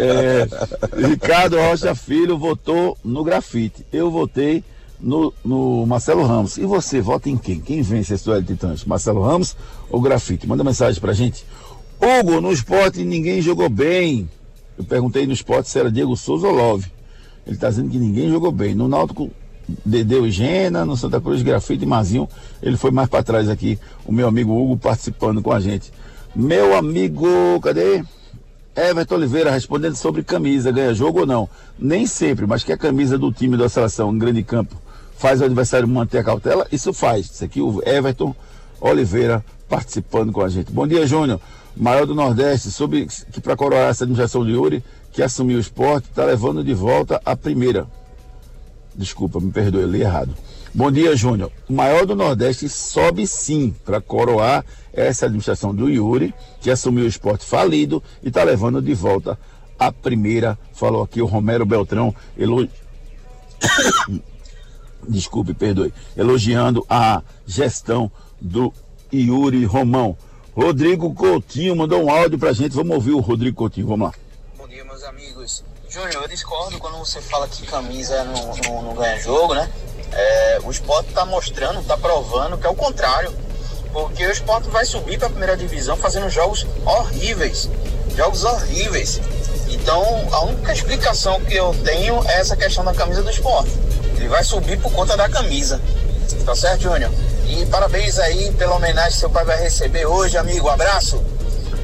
é, 1.04 1.08
Ricardo 1.08 1.58
Rocha 1.58 1.94
Filho 1.94 2.38
votou 2.38 2.96
no 3.04 3.22
grafite. 3.22 3.84
Eu 3.92 4.10
votei 4.10 4.64
no, 5.00 5.32
no, 5.44 5.86
Marcelo 5.86 6.24
Ramos. 6.24 6.56
E 6.58 6.62
você, 6.62 7.00
vota 7.00 7.28
em 7.28 7.36
quem? 7.36 7.60
Quem 7.60 7.82
vence 7.82 8.14
esse 8.14 8.24
duelo 8.24 8.42
de 8.42 8.54
titãs? 8.54 8.84
Marcelo 8.84 9.22
Ramos 9.22 9.56
ou 9.90 10.00
grafite? 10.00 10.46
Manda 10.46 10.62
mensagem 10.62 11.00
pra 11.00 11.12
gente. 11.12 11.44
Hugo, 12.00 12.40
no 12.40 12.52
esporte 12.52 13.04
ninguém 13.04 13.40
jogou 13.40 13.68
bem. 13.68 14.28
Eu 14.76 14.84
perguntei 14.84 15.26
no 15.26 15.32
esporte 15.32 15.68
se 15.68 15.78
era 15.78 15.90
Diego 15.90 16.16
Souza 16.16 16.46
ou 16.46 16.54
Love. 16.54 16.90
Ele 17.46 17.56
está 17.56 17.68
dizendo 17.68 17.90
que 17.90 17.98
ninguém 17.98 18.30
jogou 18.30 18.52
bem. 18.52 18.74
No 18.74 18.88
Náutico, 18.88 19.30
Dedeu 19.84 20.26
e 20.26 20.30
Gena, 20.30 20.84
no 20.84 20.96
Santa 20.96 21.20
Cruz, 21.20 21.42
Grafite 21.42 21.84
e 21.84 21.86
Mazinho. 21.86 22.28
Ele 22.62 22.76
foi 22.76 22.90
mais 22.90 23.08
para 23.08 23.22
trás 23.22 23.48
aqui, 23.48 23.78
o 24.06 24.12
meu 24.12 24.28
amigo 24.28 24.52
Hugo 24.52 24.76
participando 24.76 25.42
com 25.42 25.52
a 25.52 25.60
gente. 25.60 25.92
Meu 26.34 26.76
amigo, 26.76 27.28
cadê? 27.62 28.04
Everton 28.76 29.16
Oliveira 29.16 29.50
respondendo 29.50 29.96
sobre 29.96 30.22
camisa, 30.22 30.70
ganha 30.70 30.94
jogo 30.94 31.20
ou 31.20 31.26
não? 31.26 31.48
Nem 31.78 32.06
sempre, 32.06 32.46
mas 32.46 32.62
que 32.62 32.72
a 32.72 32.78
camisa 32.78 33.18
do 33.18 33.32
time 33.32 33.56
da 33.56 33.68
seleção 33.68 34.14
em 34.14 34.18
grande 34.18 34.42
campo 34.42 34.76
faz 35.20 35.42
o 35.42 35.44
adversário 35.44 35.86
manter 35.86 36.18
a 36.18 36.24
cautela, 36.24 36.66
isso 36.72 36.94
faz. 36.94 37.26
Isso 37.26 37.44
aqui 37.44 37.60
o 37.60 37.82
Everton 37.86 38.34
Oliveira 38.80 39.44
participando 39.68 40.32
com 40.32 40.40
a 40.40 40.48
gente. 40.48 40.72
Bom 40.72 40.86
dia, 40.86 41.06
Júnior. 41.06 41.38
Maior 41.76 42.06
do 42.06 42.14
Nordeste, 42.14 42.70
sobre 42.70 43.06
que 43.30 43.38
para 43.38 43.54
coroar 43.54 43.90
essa 43.90 44.04
administração 44.04 44.44
de 44.44 44.52
Yuri, 44.52 44.82
que 45.12 45.22
assumiu 45.22 45.58
o 45.58 45.60
esporte, 45.60 46.08
está 46.08 46.24
levando 46.24 46.64
de 46.64 46.72
volta 46.72 47.20
a 47.22 47.36
primeira. 47.36 47.86
Desculpa, 48.94 49.38
me 49.40 49.52
perdoe, 49.52 49.82
eu 49.82 49.90
li 49.90 50.00
errado. 50.00 50.34
Bom 50.72 50.90
dia, 50.90 51.14
Júnior. 51.14 51.52
O 51.68 51.72
maior 51.74 52.06
do 52.06 52.16
Nordeste 52.16 52.66
sobe 52.66 53.26
sim 53.26 53.74
para 53.84 54.00
coroar 54.00 54.64
essa 54.90 55.26
administração 55.26 55.74
do 55.74 55.90
Yuri, 55.90 56.34
que 56.62 56.70
assumiu 56.70 57.04
o 57.04 57.08
esporte 57.08 57.44
falido 57.44 58.02
e 58.22 58.28
está 58.28 58.42
levando 58.42 58.80
de 58.80 58.94
volta 58.94 59.38
a 59.78 59.92
primeira. 59.92 60.58
Falou 60.72 61.02
aqui 61.02 61.20
o 61.20 61.26
Romero 61.26 61.66
Beltrão, 61.66 62.14
elo... 62.38 62.66
desculpe, 65.08 65.54
perdoe, 65.54 65.92
elogiando 66.16 66.84
a 66.88 67.22
gestão 67.46 68.10
do 68.40 68.72
Yuri 69.12 69.64
Romão. 69.64 70.16
Rodrigo 70.54 71.14
Coutinho 71.14 71.76
mandou 71.76 72.02
um 72.04 72.10
áudio 72.10 72.38
pra 72.38 72.52
gente. 72.52 72.74
Vamos 72.74 72.94
ouvir 72.94 73.12
o 73.12 73.20
Rodrigo 73.20 73.56
Coutinho. 73.56 73.86
Vamos 73.86 74.08
lá. 74.08 74.14
Bom 74.58 74.68
dia, 74.68 74.84
meus 74.84 75.02
amigos. 75.04 75.64
Júnior, 75.88 76.22
eu 76.22 76.28
discordo 76.28 76.78
quando 76.78 76.98
você 76.98 77.20
fala 77.20 77.48
que 77.48 77.66
camisa 77.66 78.24
não, 78.24 78.56
não, 78.56 78.82
não 78.82 78.94
ganha 78.94 79.18
jogo, 79.18 79.54
né? 79.54 79.68
É, 80.12 80.58
o 80.64 80.70
esporte 80.70 81.08
está 81.08 81.24
mostrando, 81.24 81.80
está 81.80 81.96
provando 81.96 82.58
que 82.58 82.66
é 82.66 82.70
o 82.70 82.74
contrário. 82.74 83.32
Porque 83.92 84.24
o 84.24 84.30
esporte 84.30 84.68
vai 84.68 84.84
subir 84.84 85.18
para 85.18 85.26
a 85.26 85.30
primeira 85.30 85.56
divisão 85.56 85.96
fazendo 85.96 86.28
jogos 86.28 86.66
horríveis. 86.84 87.68
Jogos 88.16 88.44
horríveis. 88.44 89.20
Então, 89.68 90.02
a 90.32 90.44
única 90.44 90.72
explicação 90.72 91.40
que 91.40 91.54
eu 91.54 91.74
tenho 91.84 92.22
é 92.28 92.40
essa 92.40 92.56
questão 92.56 92.84
da 92.84 92.92
camisa 92.92 93.22
do 93.22 93.30
esporte. 93.30 93.70
Ele 94.20 94.28
vai 94.28 94.44
subir 94.44 94.78
por 94.78 94.92
conta 94.92 95.16
da 95.16 95.30
camisa. 95.30 95.80
Tá 96.44 96.54
certo, 96.54 96.82
Júnior? 96.82 97.10
E 97.48 97.64
parabéns 97.66 98.18
aí 98.18 98.52
pela 98.52 98.76
homenagem 98.76 99.12
que 99.12 99.16
seu 99.16 99.30
pai 99.30 99.46
vai 99.46 99.58
receber 99.58 100.04
hoje, 100.04 100.36
amigo. 100.36 100.68
abraço. 100.68 101.24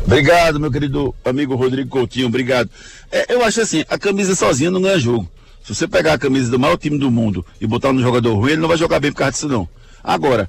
Obrigado, 0.05 0.61
meu 0.61 0.71
querido 0.71 1.15
amigo 1.25 1.57
Rodrigo 1.57 1.89
Coutinho. 1.89 2.27
Obrigado. 2.27 2.69
É, 3.11 3.33
eu 3.33 3.43
acho 3.43 3.63
assim, 3.63 3.85
a 3.89 3.99
camisa 3.99 4.35
sozinha 4.35 4.71
não 4.71 4.83
ganha 4.83 4.99
jogo. 4.99 5.27
Se 5.65 5.75
você 5.75 5.89
pegar 5.89 6.13
a 6.13 6.19
camisa 6.19 6.51
do 6.51 6.59
maior 6.59 6.77
time 6.77 6.99
do 6.99 7.11
mundo 7.11 7.45
e 7.59 7.67
botar 7.67 7.93
no 7.93 8.03
jogador 8.03 8.35
ruim, 8.35 8.53
ele 8.53 8.61
não 8.61 8.69
vai 8.69 8.77
jogar 8.77 9.01
bem 9.01 9.11
por 9.11 9.19
causa 9.19 9.33
disso, 9.33 9.49
não. 9.49 9.67
Agora, 10.05 10.49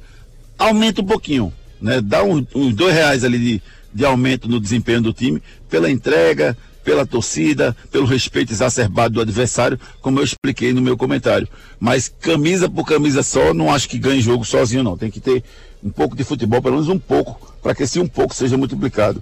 aumenta 0.59 1.01
um 1.01 1.05
pouquinho, 1.05 1.53
né? 1.81 2.01
Dá 2.01 2.21
uns, 2.21 2.45
uns 2.53 2.75
dois 2.75 2.93
reais 2.93 3.23
ali 3.23 3.39
de, 3.39 3.61
de 3.93 4.05
aumento 4.05 4.49
no 4.49 4.59
desempenho 4.59 5.01
do 5.01 5.13
time, 5.13 5.41
pela 5.69 5.89
entrega, 5.89 6.55
pela 6.87 7.05
torcida, 7.05 7.75
pelo 7.91 8.05
respeito 8.05 8.53
exacerbado 8.53 9.15
do 9.15 9.19
adversário, 9.19 9.77
como 10.01 10.21
eu 10.21 10.23
expliquei 10.23 10.71
no 10.71 10.81
meu 10.81 10.95
comentário. 10.95 11.45
Mas 11.77 12.07
camisa 12.07 12.69
por 12.69 12.85
camisa 12.85 13.21
só, 13.21 13.53
não 13.53 13.73
acho 13.73 13.89
que 13.89 13.99
ganhe 13.99 14.21
jogo 14.21 14.45
sozinho, 14.45 14.83
não. 14.83 14.95
Tem 14.95 15.11
que 15.11 15.19
ter 15.19 15.43
um 15.83 15.89
pouco 15.89 16.15
de 16.15 16.23
futebol, 16.23 16.61
pelo 16.61 16.75
menos 16.75 16.87
um 16.87 16.97
pouco, 16.97 17.53
para 17.61 17.75
que 17.75 17.83
esse 17.83 17.99
um 17.99 18.07
pouco 18.07 18.33
seja 18.33 18.55
multiplicado. 18.55 19.21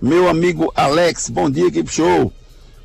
Meu 0.00 0.26
amigo 0.26 0.72
Alex, 0.74 1.28
bom 1.28 1.50
dia, 1.50 1.66
equipe 1.66 1.92
show. 1.92 2.32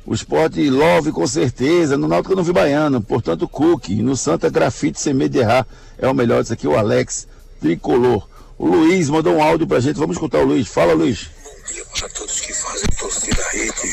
O 0.04 0.12
esporte 0.12 0.68
Love 0.68 1.10
com 1.10 1.26
certeza. 1.26 1.96
No 1.96 2.06
Náutico 2.06 2.32
eu 2.32 2.36
não 2.36 2.44
vi 2.44 2.52
baiano. 2.52 3.00
Portanto, 3.00 3.48
Cook. 3.48 3.88
No 3.88 4.14
Santa 4.14 4.50
Grafite 4.50 5.00
sem 5.00 5.14
medo 5.14 5.32
de 5.32 5.38
errar. 5.38 5.66
É 5.98 6.08
o 6.08 6.14
melhor. 6.14 6.42
Isso 6.42 6.52
aqui 6.52 6.66
o 6.66 6.76
Alex 6.76 7.26
Tricolor. 7.60 8.26
O 8.58 8.66
Luiz 8.66 9.10
mandou 9.10 9.34
um 9.34 9.42
áudio 9.42 9.66
pra 9.66 9.80
gente. 9.80 9.98
Vamos 9.98 10.16
escutar 10.16 10.38
o 10.38 10.46
Luiz. 10.46 10.66
Fala, 10.66 10.94
Luiz. 10.94 11.28
Bom 11.68 11.74
dia 11.74 11.84
para 11.84 12.08
todos 12.08 12.40
que 12.40 12.54
fazem 12.54 12.86
torcida 12.98 13.42
Rite, 13.52 13.86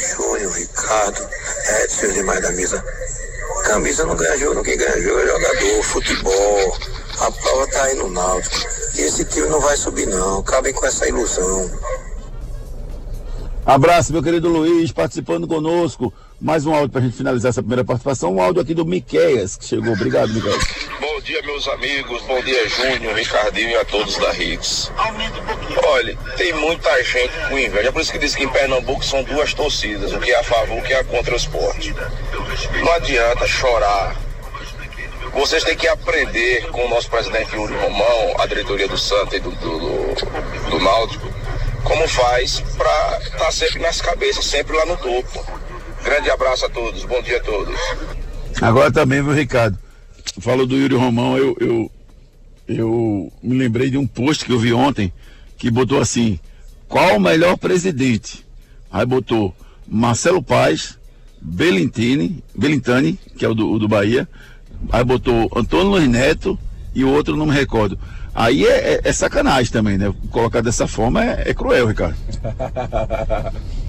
Júnior, 0.96 1.06
Ricardo, 1.06 1.30
Edson 1.84 2.06
e 2.06 2.14
demais 2.14 2.42
da 2.42 2.52
mesa. 2.52 2.84
Camisa 3.66 4.06
não 4.06 4.16
ganha 4.16 4.38
jogo, 4.38 4.64
quem 4.64 4.78
ganha 4.78 5.02
jogo 5.02 5.20
é 5.20 5.28
jogador, 5.28 5.84
futebol. 5.84 6.78
A 7.20 7.32
prova 7.32 7.68
tá 7.68 7.84
aí 7.84 7.96
no 7.96 8.10
Náutico. 8.10 8.56
E 8.96 9.02
esse 9.02 9.26
time 9.26 9.48
não 9.48 9.60
vai 9.60 9.76
subir 9.76 10.06
não. 10.08 10.40
Acabem 10.40 10.74
com 10.74 10.86
essa 10.86 11.08
ilusão. 11.08 11.72
Abraço, 13.66 14.14
meu 14.14 14.22
querido 14.22 14.48
Luiz, 14.48 14.92
participando 14.92 15.48
conosco. 15.48 16.14
Mais 16.40 16.66
um 16.66 16.74
áudio 16.74 16.90
para 16.90 17.02
a 17.02 17.04
gente 17.04 17.16
finalizar 17.16 17.50
essa 17.50 17.62
primeira 17.62 17.84
participação. 17.84 18.36
Um 18.36 18.42
áudio 18.42 18.62
aqui 18.62 18.74
do 18.74 18.86
Miqueias, 18.86 19.56
que 19.56 19.66
chegou. 19.66 19.94
Obrigado, 19.94 20.34
Miqueias. 20.34 20.64
Bom 21.00 21.22
dia, 21.22 21.42
meus 21.44 21.68
amigos. 21.70 22.22
Bom 22.24 22.42
dia, 22.42 22.68
Júnior, 22.68 23.16
Ricardinho 23.16 23.70
e 23.70 23.76
a 23.76 23.86
todos 23.86 24.18
da 24.18 24.34
Hits. 24.36 24.92
Olha, 25.88 26.18
tem 26.36 26.54
muita 26.54 27.04
gente 27.04 27.34
com 27.50 27.58
inveja. 27.58 27.88
É 27.88 27.92
por 27.92 28.02
isso 28.02 28.12
que 28.12 28.20
diz 28.20 28.36
que 28.36 28.44
em 28.44 28.50
Pernambuco 28.50 29.04
são 29.04 29.24
duas 29.24 29.54
torcidas, 29.54 30.12
o 30.12 30.20
que 30.20 30.32
é 30.32 30.40
a 30.40 30.44
favor 30.44 30.78
e 30.78 30.82
o 30.82 30.84
que 30.84 30.94
é 30.94 31.04
contra 31.06 31.34
o 31.34 31.38
esporte. 31.38 31.96
Não 32.84 32.92
adianta 32.94 33.48
chorar. 33.48 34.16
Vocês 35.34 35.64
têm 35.64 35.76
que 35.76 35.88
aprender 35.88 36.68
com 36.68 36.86
o 36.86 36.90
nosso 36.90 37.10
presidente 37.10 37.56
Yuri 37.56 37.76
Romão, 37.76 38.36
a 38.40 38.46
diretoria 38.46 38.88
do 38.88 38.98
Santa 38.98 39.38
e 39.38 39.40
do, 39.40 39.52
do, 39.52 39.80
do, 39.80 40.70
do 40.70 40.80
Náutico 40.80 41.34
como 41.86 42.08
faz 42.08 42.62
para 42.76 43.20
estar 43.20 43.38
tá 43.38 43.52
sempre 43.52 43.80
nas 43.80 44.02
cabeças, 44.02 44.44
sempre 44.46 44.76
lá 44.76 44.86
no 44.86 44.98
topo. 44.98 45.46
Grande 46.06 46.30
abraço 46.30 46.68
a 46.68 46.70
todos, 46.70 47.04
bom 47.04 47.20
dia 47.24 47.38
a 47.38 47.44
todos. 47.44 47.76
Agora 48.62 48.92
também, 48.92 49.24
meu 49.24 49.34
Ricardo, 49.34 49.76
falou 50.40 50.68
do 50.68 50.78
Yuri 50.78 50.94
Romão, 50.94 51.36
eu, 51.36 51.58
eu, 51.60 51.92
eu 52.68 53.34
me 53.42 53.58
lembrei 53.58 53.90
de 53.90 53.98
um 53.98 54.06
post 54.06 54.46
que 54.46 54.52
eu 54.52 54.60
vi 54.60 54.72
ontem 54.72 55.12
que 55.58 55.72
botou 55.72 56.00
assim: 56.00 56.40
qual 56.88 57.18
o 57.18 57.20
melhor 57.20 57.58
presidente? 57.58 58.46
Aí 58.92 59.04
botou 59.04 59.52
Marcelo 59.88 60.44
Paz, 60.44 60.96
Belintini, 61.42 62.44
Belintani, 62.56 63.20
que 63.36 63.44
é 63.44 63.50
o 63.50 63.56
do, 63.56 63.72
o 63.72 63.80
do 63.80 63.88
Bahia, 63.88 64.30
aí 64.92 65.04
botou 65.04 65.52
Antônio 65.56 65.88
Luiz 65.88 66.08
Neto 66.08 66.58
e 66.94 67.04
o 67.04 67.10
outro 67.10 67.36
não 67.36 67.48
me 67.48 67.54
recordo. 67.54 67.98
Aí 68.36 68.64
é, 68.64 68.94
é, 68.94 69.02
é, 69.04 69.12
sacanagem 69.12 69.72
também, 69.72 69.98
né? 69.98 70.14
Colocar 70.30 70.62
dessa 70.62 70.86
forma 70.86 71.26
é, 71.26 71.50
é 71.50 71.54
cruel, 71.56 71.88
Ricardo. 71.88 72.16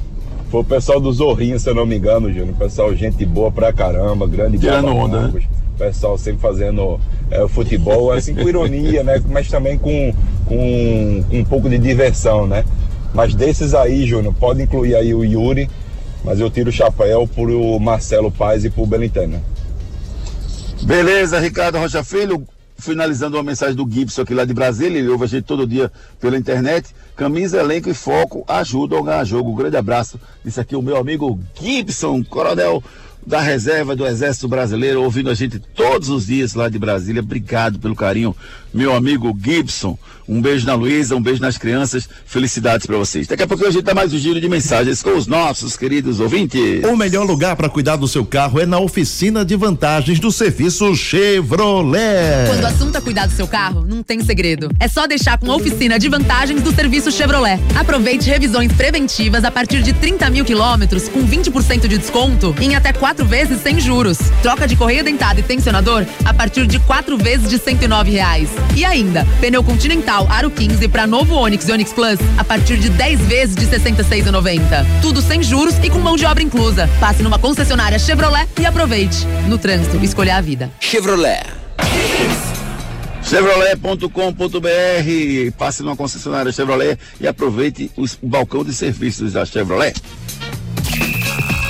Foi 0.50 0.61
o 0.61 0.64
pessoal 0.64 1.00
do 1.00 1.12
Zorrinho, 1.12 1.59
se 1.59 1.68
eu 1.68 1.74
não 1.74 1.85
me 1.85 1.96
engano, 1.96 2.32
Júnior. 2.32 2.54
Pessoal, 2.56 2.94
gente 2.94 3.24
boa 3.24 3.50
pra 3.50 3.72
caramba, 3.72 4.26
grande 4.26 4.59
Tirando 4.59 4.94
onda, 4.94 5.28
né? 5.28 5.42
Pessoal 5.76 6.16
sempre 6.16 6.40
fazendo 6.40 6.98
é, 7.30 7.42
o 7.42 7.48
futebol, 7.48 8.12
assim, 8.12 8.35
com 8.35 8.48
ironia, 8.48 9.02
né? 9.02 9.22
Mas 9.28 9.48
também 9.48 9.76
com, 9.76 10.14
com, 10.46 11.24
com 11.28 11.38
um 11.38 11.44
pouco 11.44 11.68
de 11.68 11.78
diversão, 11.78 12.46
né? 12.46 12.64
Mas 13.12 13.35
desses 13.35 13.74
aí, 13.74 14.06
Júnior, 14.06 14.32
pode 14.35 14.62
incluir 14.62 14.94
aí 14.94 15.12
o 15.12 15.24
Yuri, 15.24 15.68
mas 16.24 16.40
eu 16.40 16.48
tiro 16.48 16.70
o 16.70 16.72
chapéu 16.72 17.26
pro 17.26 17.78
Marcelo 17.78 18.30
Paz 18.30 18.64
e 18.64 18.70
pro 18.70 18.87
Belintana. 18.87 19.42
Beleza, 20.82 21.38
Ricardo 21.40 21.78
Rocha 21.78 22.04
Filho. 22.04 22.46
Finalizando 22.78 23.36
uma 23.36 23.42
mensagem 23.42 23.74
do 23.74 23.90
Gibson 23.90 24.22
aqui 24.22 24.34
lá 24.34 24.44
de 24.44 24.54
Brasília, 24.54 24.98
ele 24.98 25.08
ouve 25.08 25.24
a 25.24 25.28
gente 25.28 25.44
todo 25.44 25.66
dia 25.66 25.90
pela 26.20 26.36
internet. 26.36 26.94
Camisa, 27.16 27.60
elenco 27.60 27.88
e 27.88 27.94
foco 27.94 28.44
ajudam 28.46 28.98
a 28.98 29.02
ganhar 29.02 29.24
jogo. 29.24 29.50
Um 29.50 29.54
grande 29.54 29.76
abraço. 29.76 30.20
Isso 30.44 30.60
aqui 30.60 30.76
o 30.76 30.82
meu 30.82 30.96
amigo 30.96 31.38
Gibson, 31.58 32.22
coronel 32.24 32.82
da 33.26 33.40
reserva 33.40 33.96
do 33.96 34.06
Exército 34.06 34.46
Brasileiro, 34.46 35.02
ouvindo 35.02 35.28
a 35.28 35.34
gente 35.34 35.58
todos 35.58 36.08
os 36.08 36.26
dias 36.26 36.54
lá 36.54 36.68
de 36.68 36.78
Brasília. 36.78 37.20
Obrigado 37.20 37.78
pelo 37.80 37.96
carinho, 37.96 38.36
meu 38.76 38.94
amigo 38.94 39.36
Gibson. 39.42 39.98
Um 40.28 40.42
beijo 40.42 40.66
na 40.66 40.74
Luísa, 40.74 41.14
um 41.14 41.22
beijo 41.22 41.40
nas 41.40 41.56
crianças. 41.56 42.08
Felicidades 42.26 42.84
para 42.84 42.96
vocês. 42.96 43.26
Daqui 43.28 43.44
a 43.44 43.46
pouco 43.46 43.64
a 43.64 43.70
gente 43.70 43.84
dá 43.84 43.94
mais 43.94 44.12
um 44.12 44.18
giro 44.18 44.40
de 44.40 44.48
mensagens 44.48 45.02
com 45.02 45.16
os 45.16 45.26
nossos 45.26 45.76
queridos 45.76 46.18
ouvintes. 46.18 46.84
O 46.84 46.96
melhor 46.96 47.24
lugar 47.24 47.54
para 47.54 47.68
cuidar 47.68 47.96
do 47.96 48.08
seu 48.08 48.24
carro 48.24 48.58
é 48.60 48.66
na 48.66 48.78
oficina 48.78 49.44
de 49.44 49.54
vantagens 49.54 50.18
do 50.18 50.32
serviço 50.32 50.94
Chevrolet. 50.96 52.48
Quando 52.48 52.62
o 52.62 52.66
assunto 52.66 52.98
é 52.98 53.00
cuidar 53.00 53.26
do 53.26 53.32
seu 53.32 53.46
carro, 53.46 53.86
não 53.86 54.02
tem 54.02 54.20
segredo. 54.24 54.68
É 54.80 54.88
só 54.88 55.06
deixar 55.06 55.38
com 55.38 55.50
a 55.50 55.54
oficina 55.54 55.96
de 55.96 56.08
vantagens 56.08 56.60
do 56.60 56.74
serviço 56.74 57.12
Chevrolet. 57.12 57.60
Aproveite 57.76 58.28
revisões 58.28 58.72
preventivas 58.72 59.44
a 59.44 59.50
partir 59.50 59.80
de 59.82 59.92
30 59.92 60.28
mil 60.30 60.44
quilômetros 60.44 61.08
com 61.08 61.24
20% 61.24 61.86
de 61.86 61.98
desconto 61.98 62.54
em 62.60 62.74
até 62.74 62.92
quatro 62.92 63.24
vezes 63.24 63.60
sem 63.62 63.78
juros. 63.78 64.18
Troca 64.42 64.66
de 64.66 64.74
correia 64.74 65.04
dentada 65.04 65.38
e 65.38 65.42
tensionador 65.42 66.04
a 66.24 66.34
partir 66.34 66.66
de 66.66 66.80
quatro 66.80 67.16
vezes 67.16 67.48
de 67.48 67.58
109 67.58 68.10
reais. 68.10 68.48
E 68.74 68.85
ainda, 68.85 69.26
pneu 69.40 69.62
Continental 69.62 70.26
Aro 70.31 70.50
15 70.50 70.88
para 70.88 71.07
novo 71.07 71.35
Onix 71.35 71.68
e 71.68 71.72
Onix 71.72 71.92
Plus 71.92 72.18
a 72.37 72.44
partir 72.44 72.76
de 72.79 72.88
10 72.90 73.20
vezes 73.20 73.55
de 73.55 73.66
66,90. 73.66 74.87
Tudo 75.00 75.22
sem 75.22 75.42
juros 75.42 75.74
e 75.83 75.90
com 75.90 75.98
mão 75.98 76.16
de 76.16 76.24
obra 76.24 76.42
inclusa. 76.42 76.88
Passe 77.00 77.22
numa 77.22 77.38
concessionária 77.38 77.98
Chevrolet 77.98 78.48
e 78.61 78.66
aproveite. 78.66 79.26
No 79.48 79.59
trânsito, 79.59 79.96
escolha 80.05 80.37
a 80.37 80.40
vida. 80.40 80.70
Chevrolet. 80.81 81.42
Chevrolet.com.br 83.22 84.09
Passe 85.59 85.83
numa 85.83 85.96
concessionária 85.96 86.52
Chevrolet 86.52 86.98
e 87.20 87.26
aproveite 87.26 87.90
o 87.96 88.05
balcão 88.22 88.64
de 88.64 88.72
serviços 88.72 89.33
da 89.33 89.44
Chevrolet. 89.44 89.94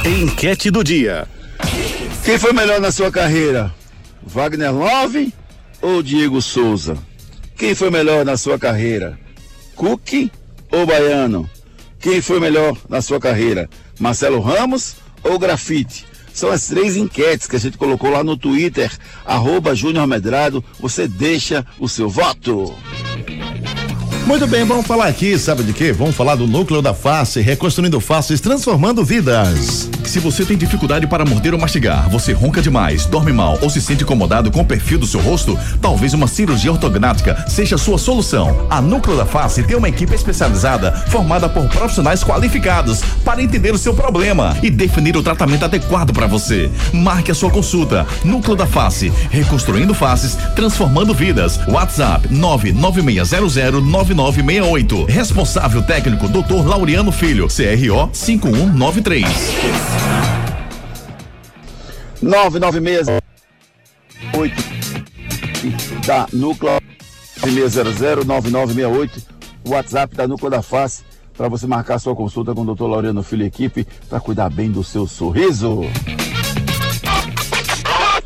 Enquete 0.04 0.70
do 0.70 0.84
dia. 0.84 1.26
Quem 2.24 2.38
foi 2.38 2.52
melhor 2.52 2.80
na 2.80 2.92
sua 2.92 3.10
carreira? 3.10 3.74
Wagner 4.22 4.72
Love 4.72 5.32
ou 5.80 6.02
Diego 6.02 6.40
Souza? 6.40 6.96
Quem 7.56 7.74
foi 7.74 7.90
melhor 7.90 8.24
na 8.24 8.36
sua 8.36 8.58
carreira? 8.58 9.18
Cook 9.74 10.30
ou 10.70 10.86
Baiano? 10.86 11.48
Quem 12.00 12.20
foi 12.20 12.38
melhor 12.38 12.76
na 12.88 13.00
sua 13.00 13.18
carreira? 13.18 13.68
Marcelo 13.98 14.40
Ramos 14.40 14.96
ou 15.22 15.38
Grafite? 15.38 16.06
São 16.32 16.50
as 16.50 16.66
três 16.66 16.96
enquetes 16.96 17.46
que 17.46 17.56
a 17.56 17.58
gente 17.58 17.78
colocou 17.78 18.10
lá 18.10 18.22
no 18.22 18.36
Twitter, 18.36 18.92
arroba 19.24 19.74
Júnior 19.74 20.06
Medrado. 20.06 20.62
Você 20.78 21.08
deixa 21.08 21.64
o 21.78 21.88
seu 21.88 22.10
voto. 22.10 22.74
Muito 24.26 24.44
bem, 24.44 24.64
vamos 24.64 24.84
falar 24.84 25.06
aqui, 25.06 25.38
sabe 25.38 25.62
de 25.62 25.72
quê? 25.72 25.92
Vamos 25.92 26.16
falar 26.16 26.34
do 26.34 26.48
núcleo 26.48 26.82
da 26.82 26.92
face, 26.92 27.40
reconstruindo 27.40 28.00
faces, 28.00 28.40
transformando 28.40 29.04
vidas. 29.04 29.88
Se 30.02 30.18
você 30.18 30.44
tem 30.44 30.56
dificuldade 30.56 31.06
para 31.06 31.24
morder 31.24 31.54
ou 31.54 31.60
mastigar, 31.60 32.08
você 32.10 32.32
ronca 32.32 32.60
demais, 32.60 33.06
dorme 33.06 33.32
mal 33.32 33.56
ou 33.62 33.70
se 33.70 33.80
sente 33.80 34.02
incomodado 34.02 34.50
com 34.50 34.62
o 34.62 34.64
perfil 34.64 34.98
do 34.98 35.06
seu 35.06 35.20
rosto, 35.20 35.56
talvez 35.80 36.12
uma 36.12 36.26
cirurgia 36.26 36.72
ortognática 36.72 37.44
seja 37.48 37.76
a 37.76 37.78
sua 37.78 37.98
solução. 37.98 38.66
A 38.68 38.82
Núcleo 38.82 39.16
da 39.16 39.26
Face 39.26 39.62
tem 39.62 39.76
uma 39.76 39.88
equipe 39.88 40.14
especializada 40.14 40.90
formada 40.90 41.48
por 41.48 41.68
profissionais 41.68 42.24
qualificados 42.24 43.02
para 43.24 43.40
entender 43.40 43.72
o 43.72 43.78
seu 43.78 43.94
problema 43.94 44.56
e 44.60 44.70
definir 44.70 45.16
o 45.16 45.22
tratamento 45.22 45.66
adequado 45.66 46.12
para 46.12 46.26
você. 46.26 46.68
Marque 46.92 47.30
a 47.30 47.34
sua 47.34 47.50
consulta. 47.50 48.04
Núcleo 48.24 48.56
da 48.56 48.66
Face, 48.66 49.12
reconstruindo 49.30 49.94
faces, 49.94 50.36
transformando 50.56 51.14
vidas. 51.14 51.60
WhatsApp 51.68 52.28
99600 52.28 54.15
9968. 54.16 55.04
Responsável 55.04 55.82
técnico 55.82 56.26
Dr. 56.28 56.66
Laureano 56.66 57.12
Filho, 57.12 57.46
CRO 57.48 58.10
5193. 58.12 59.26
996 62.22 63.06
da 66.06 66.26
Núcleo 66.32 66.80
600 67.38 68.24
9968 68.24 69.22
WhatsApp 69.68 70.16
da 70.16 70.26
Núcleo 70.26 70.50
da 70.50 70.62
Face 70.62 71.02
para 71.36 71.48
você 71.48 71.66
marcar 71.66 71.98
sua 71.98 72.16
consulta 72.16 72.54
com 72.54 72.62
o 72.62 72.74
Dr. 72.74 72.84
Laureano 72.84 73.22
Filho 73.22 73.44
e 73.44 73.46
equipe 73.46 73.86
para 74.08 74.18
cuidar 74.20 74.48
bem 74.48 74.70
do 74.70 74.82
seu 74.82 75.06
sorriso. 75.06 75.82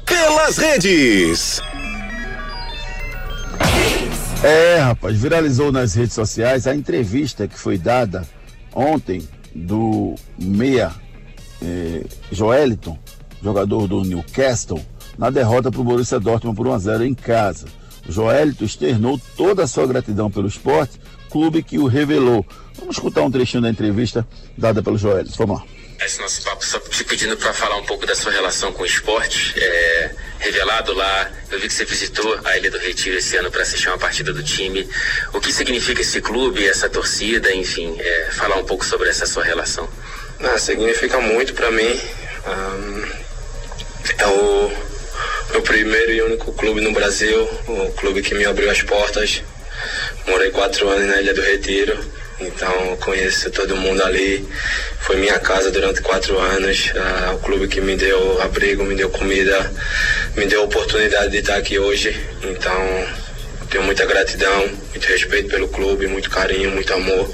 Pelas 0.06 0.58
redes. 0.58 1.60
É, 4.42 4.78
rapaz, 4.78 5.20
viralizou 5.20 5.70
nas 5.70 5.92
redes 5.92 6.14
sociais 6.14 6.66
a 6.66 6.74
entrevista 6.74 7.46
que 7.46 7.58
foi 7.58 7.76
dada 7.76 8.26
ontem 8.74 9.28
do 9.54 10.14
meia 10.38 10.92
eh, 11.60 12.06
Joeliton, 12.32 12.98
jogador 13.42 13.86
do 13.86 14.02
Newcastle, 14.02 14.80
na 15.18 15.28
derrota 15.28 15.70
para 15.70 15.80
o 15.82 15.84
Borussia 15.84 16.18
Dortmund 16.18 16.56
por 16.56 16.66
1 16.66 16.72
a 16.72 16.78
0 16.78 17.04
em 17.04 17.12
casa. 17.12 17.66
Joelito 18.08 18.64
externou 18.64 19.20
toda 19.36 19.64
a 19.64 19.66
sua 19.66 19.86
gratidão 19.86 20.30
pelo 20.30 20.48
esporte, 20.48 20.98
clube 21.28 21.62
que 21.62 21.78
o 21.78 21.86
revelou. 21.86 22.44
Vamos 22.78 22.96
escutar 22.96 23.22
um 23.22 23.30
trechinho 23.30 23.62
da 23.62 23.68
entrevista 23.68 24.26
dada 24.56 24.82
pelo 24.82 24.96
Joelito. 24.96 25.36
Vamos 25.36 25.60
lá. 25.60 25.66
Esse 26.02 26.18
nosso 26.18 26.42
papo 26.42 26.64
só 26.64 26.78
te 26.78 27.04
pedindo 27.04 27.36
para 27.36 27.52
falar 27.52 27.76
um 27.76 27.84
pouco 27.84 28.06
da 28.06 28.14
sua 28.14 28.32
relação 28.32 28.72
com 28.72 28.82
o 28.82 28.86
esporte. 28.86 29.52
É, 29.62 30.10
revelado 30.38 30.94
lá, 30.94 31.30
eu 31.50 31.60
vi 31.60 31.68
que 31.68 31.74
você 31.74 31.84
visitou 31.84 32.40
a 32.42 32.56
Ilha 32.56 32.70
do 32.70 32.78
Retiro 32.78 33.18
esse 33.18 33.36
ano 33.36 33.50
para 33.50 33.60
assistir 33.60 33.88
uma 33.88 33.98
partida 33.98 34.32
do 34.32 34.42
time. 34.42 34.88
O 35.34 35.40
que 35.40 35.52
significa 35.52 36.00
esse 36.00 36.22
clube, 36.22 36.66
essa 36.66 36.88
torcida, 36.88 37.52
enfim, 37.52 38.00
é, 38.00 38.28
falar 38.32 38.56
um 38.56 38.64
pouco 38.64 38.82
sobre 38.82 39.10
essa 39.10 39.26
sua 39.26 39.44
relação. 39.44 39.86
Ah, 40.40 40.58
significa 40.58 41.20
muito 41.20 41.52
para 41.52 41.70
mim. 41.70 42.00
Um, 42.46 43.12
é 44.16 44.26
o 44.26 44.72
meu 45.50 45.62
primeiro 45.62 46.12
e 46.12 46.22
único 46.22 46.50
clube 46.54 46.80
no 46.80 46.92
Brasil, 46.92 47.42
o 47.68 47.92
clube 47.92 48.22
que 48.22 48.34
me 48.34 48.46
abriu 48.46 48.70
as 48.70 48.82
portas. 48.82 49.42
Morei 50.26 50.50
quatro 50.50 50.88
anos 50.88 51.08
na 51.08 51.20
Ilha 51.20 51.34
do 51.34 51.42
Retiro, 51.42 51.98
então 52.40 52.96
conheço 52.96 53.50
todo 53.50 53.76
mundo 53.76 54.02
ali. 54.02 54.48
Foi 55.10 55.18
minha 55.18 55.40
casa 55.40 55.72
durante 55.72 56.00
quatro 56.02 56.38
anos, 56.38 56.92
uh, 56.94 57.34
o 57.34 57.38
clube 57.38 57.66
que 57.66 57.80
me 57.80 57.96
deu 57.96 58.40
abrigo, 58.40 58.84
me 58.84 58.94
deu 58.94 59.10
comida, 59.10 59.68
me 60.36 60.46
deu 60.46 60.60
a 60.60 60.64
oportunidade 60.66 61.32
de 61.32 61.38
estar 61.38 61.56
aqui 61.56 61.80
hoje. 61.80 62.16
Então 62.44 63.08
tenho 63.68 63.82
muita 63.82 64.06
gratidão, 64.06 64.68
muito 64.90 65.04
respeito 65.08 65.48
pelo 65.48 65.66
clube, 65.66 66.06
muito 66.06 66.30
carinho, 66.30 66.70
muito 66.70 66.94
amor. 66.94 67.28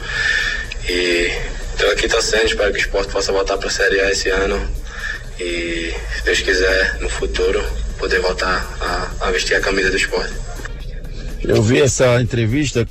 E 0.88 1.30
estou 1.74 1.90
aqui 1.90 2.08
torcendo, 2.08 2.46
espero 2.46 2.72
que 2.72 2.78
o 2.78 2.80
esporte 2.80 3.12
possa 3.12 3.30
voltar 3.30 3.58
para 3.58 3.68
a 3.68 3.70
Série 3.70 4.00
A 4.00 4.10
esse 4.10 4.30
ano. 4.30 4.58
E 5.38 5.92
se 6.16 6.24
Deus 6.24 6.40
quiser, 6.40 6.96
no 7.00 7.10
futuro, 7.10 7.62
poder 7.98 8.20
voltar 8.20 8.74
a, 8.80 9.26
a 9.26 9.30
vestir 9.30 9.54
a 9.54 9.60
camisa 9.60 9.90
do 9.90 9.98
esporte. 9.98 10.32
Eu 11.44 11.62
vi 11.62 11.82
essa 11.82 12.22
entrevista 12.22 12.88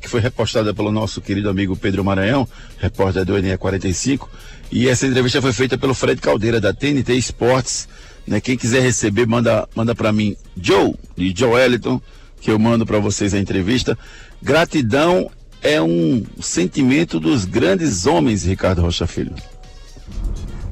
que 0.00 0.08
foi 0.08 0.20
repostada 0.20 0.72
pelo 0.72 0.90
nosso 0.90 1.20
querido 1.20 1.48
amigo 1.48 1.76
Pedro 1.76 2.04
Maranhão, 2.04 2.48
repórter 2.78 3.24
do 3.24 3.40
NE 3.40 3.56
45, 3.56 4.28
e 4.70 4.88
essa 4.88 5.06
entrevista 5.06 5.40
foi 5.42 5.52
feita 5.52 5.76
pelo 5.76 5.94
Fred 5.94 6.20
Caldeira 6.20 6.60
da 6.60 6.72
TNT 6.72 7.14
Esportes. 7.14 7.88
Né? 8.26 8.40
Quem 8.40 8.56
quiser 8.56 8.80
receber, 8.80 9.26
manda, 9.26 9.68
manda 9.74 9.94
para 9.94 10.12
mim, 10.12 10.36
Joe, 10.60 10.94
de 11.16 11.34
Joe 11.36 11.60
Ellington, 11.60 12.00
que 12.40 12.50
eu 12.50 12.58
mando 12.58 12.84
para 12.84 12.98
vocês 12.98 13.34
a 13.34 13.38
entrevista. 13.38 13.96
Gratidão 14.42 15.30
é 15.62 15.80
um 15.80 16.24
sentimento 16.40 17.18
dos 17.18 17.44
grandes 17.44 18.06
homens, 18.06 18.44
Ricardo 18.44 18.82
Rocha 18.82 19.06
Filho. 19.06 19.34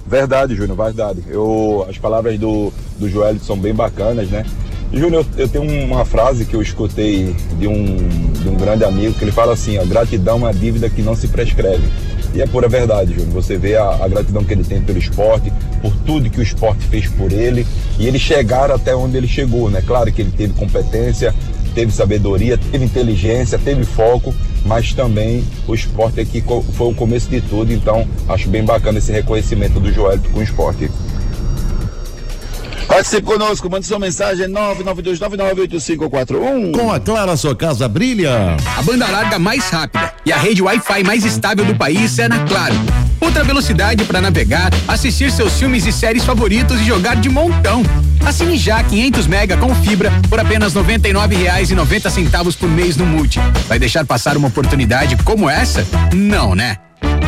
Verdade, 0.07 0.55
Júnior, 0.55 0.77
verdade. 0.77 1.23
Eu, 1.27 1.87
as 1.89 1.97
palavras 1.97 2.39
do, 2.39 2.71
do 2.99 3.09
Joel 3.09 3.39
são 3.39 3.57
bem 3.57 3.73
bacanas, 3.73 4.29
né? 4.29 4.45
Júnior, 4.93 5.25
eu, 5.39 5.49
tenho 5.49 5.65
uma 5.85 6.05
frase 6.05 6.45
que 6.45 6.55
eu 6.55 6.61
escutei 6.61 7.35
de 7.59 7.67
um, 7.67 7.97
de 8.43 8.49
um 8.49 8.55
grande 8.55 8.85
amigo 8.85 9.15
que 9.15 9.25
ele 9.25 9.33
fala 9.33 9.55
assim: 9.55 9.79
a 9.79 9.85
gratidão 9.85 10.35
é 10.35 10.39
uma 10.39 10.53
dívida 10.55 10.91
que 10.91 11.01
não 11.01 11.17
se 11.17 11.29
prescreve. 11.29 11.85
E 12.35 12.41
é 12.41 12.47
pura 12.47 12.69
verdade, 12.69 13.15
Júnior. 13.15 13.31
Você 13.33 13.57
vê 13.57 13.77
a, 13.77 14.05
a, 14.05 14.09
gratidão 14.09 14.45
que 14.45 14.53
ele 14.53 14.65
tem 14.65 14.83
pelo 14.83 14.99
esporte, 14.99 15.53
por 15.81 15.93
tudo 16.07 16.31
que 16.31 16.41
o 16.41 16.43
esporte 16.43 16.85
fez 16.87 17.07
por 17.07 17.33
ele 17.33 17.67
e 17.99 18.07
ele 18.07 18.19
chegar 18.19 18.71
até 18.71 18.95
onde 18.95 19.17
ele 19.17 19.29
chegou, 19.29 19.71
né? 19.71 19.83
Claro 19.87 20.13
que 20.13 20.23
ele 20.23 20.31
teve 20.31 20.53
competência, 20.55 21.35
teve 21.75 21.93
sabedoria, 21.93 22.59
teve 22.59 22.85
inteligência, 22.85 23.59
teve 23.59 23.85
foco, 23.85 24.35
mas 24.65 24.93
também 24.93 25.45
o 25.67 25.75
esporte 25.75 26.21
aqui 26.21 26.43
foi 26.73 26.89
o 26.89 26.95
começo 26.95 27.29
de 27.29 27.41
tudo, 27.41 27.73
então 27.73 28.07
acho 28.29 28.49
bem 28.49 28.65
bacana 28.65 28.99
esse 28.99 29.13
reconhecimento 29.13 29.81
do 29.81 29.93
Joel 29.93 30.19
com 30.33 30.41
o 30.41 30.43
esporte. 30.43 30.91
Participe 32.87 33.23
conosco, 33.23 33.69
mande 33.71 33.87
sua 33.87 33.99
mensagem 33.99 34.47
992998541. 34.49 36.73
Com 36.73 36.93
a 36.93 37.01
Clara, 37.01 37.35
sua 37.37 37.57
casa 37.57 37.89
brilha. 37.89 38.57
A 38.77 38.83
banda 38.83 39.07
larga 39.09 39.39
mais 39.39 39.71
rápida 39.71 40.13
e 40.27 40.33
a 40.33 40.37
rede 40.37 40.61
Wi-Fi 40.63 41.03
mais 41.05 41.25
estável 41.25 41.65
do 41.65 41.75
país 41.75 42.19
é 42.19 42.29
na 42.29 42.41
Claro. 42.45 42.75
Outra 43.21 43.45
velocidade 43.45 44.05
para 44.05 44.21
navegar, 44.21 44.71
assistir 44.89 45.31
seus 45.31 45.53
filmes 45.55 45.87
e 45.87 45.93
séries 45.93 46.25
favoritos 46.25 46.81
e 46.81 46.85
jogar 46.85 47.17
de 47.17 47.29
montão. 47.29 47.83
Assine 48.25 48.57
já 48.57 48.83
500 48.83 49.27
mega 49.27 49.57
com 49.57 49.75
fibra 49.77 50.13
por 50.29 50.41
apenas 50.41 50.75
R$ 50.75 50.83
99,90 50.83 52.57
por 52.57 52.69
mês 52.69 52.97
no 52.97 53.07
Multi. 53.07 53.39
Vai 53.69 53.79
deixar 53.79 54.05
passar 54.05 54.37
uma 54.37 54.49
oportunidade 54.49 55.17
como 55.25 55.49
essa? 55.49 55.87
Não, 56.13 56.55
né? 56.55 56.79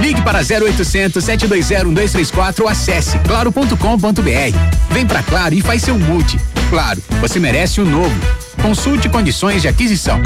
Ligue 0.01 0.23
para 0.23 0.41
0800 0.41 1.25
720 1.25 1.85
1234 1.87 2.65
ou 2.65 2.71
acesse 2.71 3.19
claro.com.br. 3.21 4.91
Vem 4.91 5.07
pra 5.07 5.23
Claro 5.23 5.55
e 5.55 5.61
faz 5.61 5.83
seu 5.83 5.99
multi. 5.99 6.39
Claro, 6.71 7.03
você 7.21 7.39
merece 7.39 7.81
o 7.81 7.85
um 7.85 7.91
novo. 7.91 8.15
Consulte 8.61 9.09
condições 9.09 9.63
de 9.63 9.69
aquisição. 9.69 10.23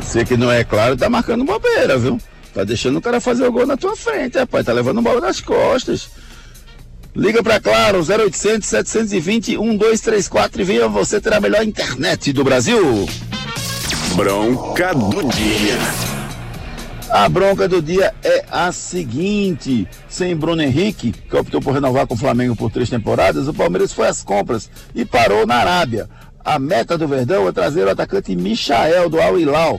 Você 0.00 0.24
que 0.24 0.36
não 0.36 0.50
é 0.50 0.62
claro, 0.62 0.96
tá 0.96 1.08
marcando 1.08 1.44
bobeira, 1.44 1.96
viu? 1.98 2.20
Tá 2.54 2.64
deixando 2.64 2.98
o 2.98 3.02
cara 3.02 3.20
fazer 3.20 3.46
o 3.46 3.52
gol 3.52 3.66
na 3.66 3.76
tua 3.76 3.96
frente, 3.96 4.38
rapaz. 4.38 4.66
Tá 4.66 4.72
levando 4.72 5.00
bola 5.00 5.20
nas 5.20 5.40
costas. 5.40 6.10
Liga 7.14 7.42
pra 7.42 7.60
Claro, 7.60 7.98
0800 7.98 8.68
720 8.68 9.56
1234 9.56 10.60
e 10.60 10.64
venha 10.64 10.88
você 10.88 11.20
ter 11.20 11.32
a 11.32 11.40
melhor 11.40 11.62
internet 11.62 12.32
do 12.32 12.44
Brasil. 12.44 13.06
Bronca 14.14 14.94
do 14.94 15.28
dia. 15.28 16.11
A 17.12 17.28
bronca 17.28 17.68
do 17.68 17.82
dia 17.82 18.14
é 18.24 18.42
a 18.50 18.72
seguinte: 18.72 19.86
sem 20.08 20.34
Bruno 20.34 20.62
Henrique, 20.62 21.12
que 21.12 21.36
optou 21.36 21.60
por 21.60 21.74
renovar 21.74 22.06
com 22.06 22.14
o 22.14 22.16
Flamengo 22.16 22.56
por 22.56 22.70
três 22.70 22.88
temporadas, 22.88 23.46
o 23.46 23.52
Palmeiras 23.52 23.92
foi 23.92 24.08
às 24.08 24.22
compras 24.22 24.70
e 24.94 25.04
parou 25.04 25.46
na 25.46 25.56
Arábia. 25.56 26.08
A 26.42 26.58
meta 26.58 26.96
do 26.96 27.06
Verdão 27.06 27.46
é 27.46 27.52
trazer 27.52 27.84
o 27.86 27.90
atacante 27.90 28.34
Michael 28.34 29.10
do 29.10 29.20
Al 29.20 29.38
Hilal 29.38 29.78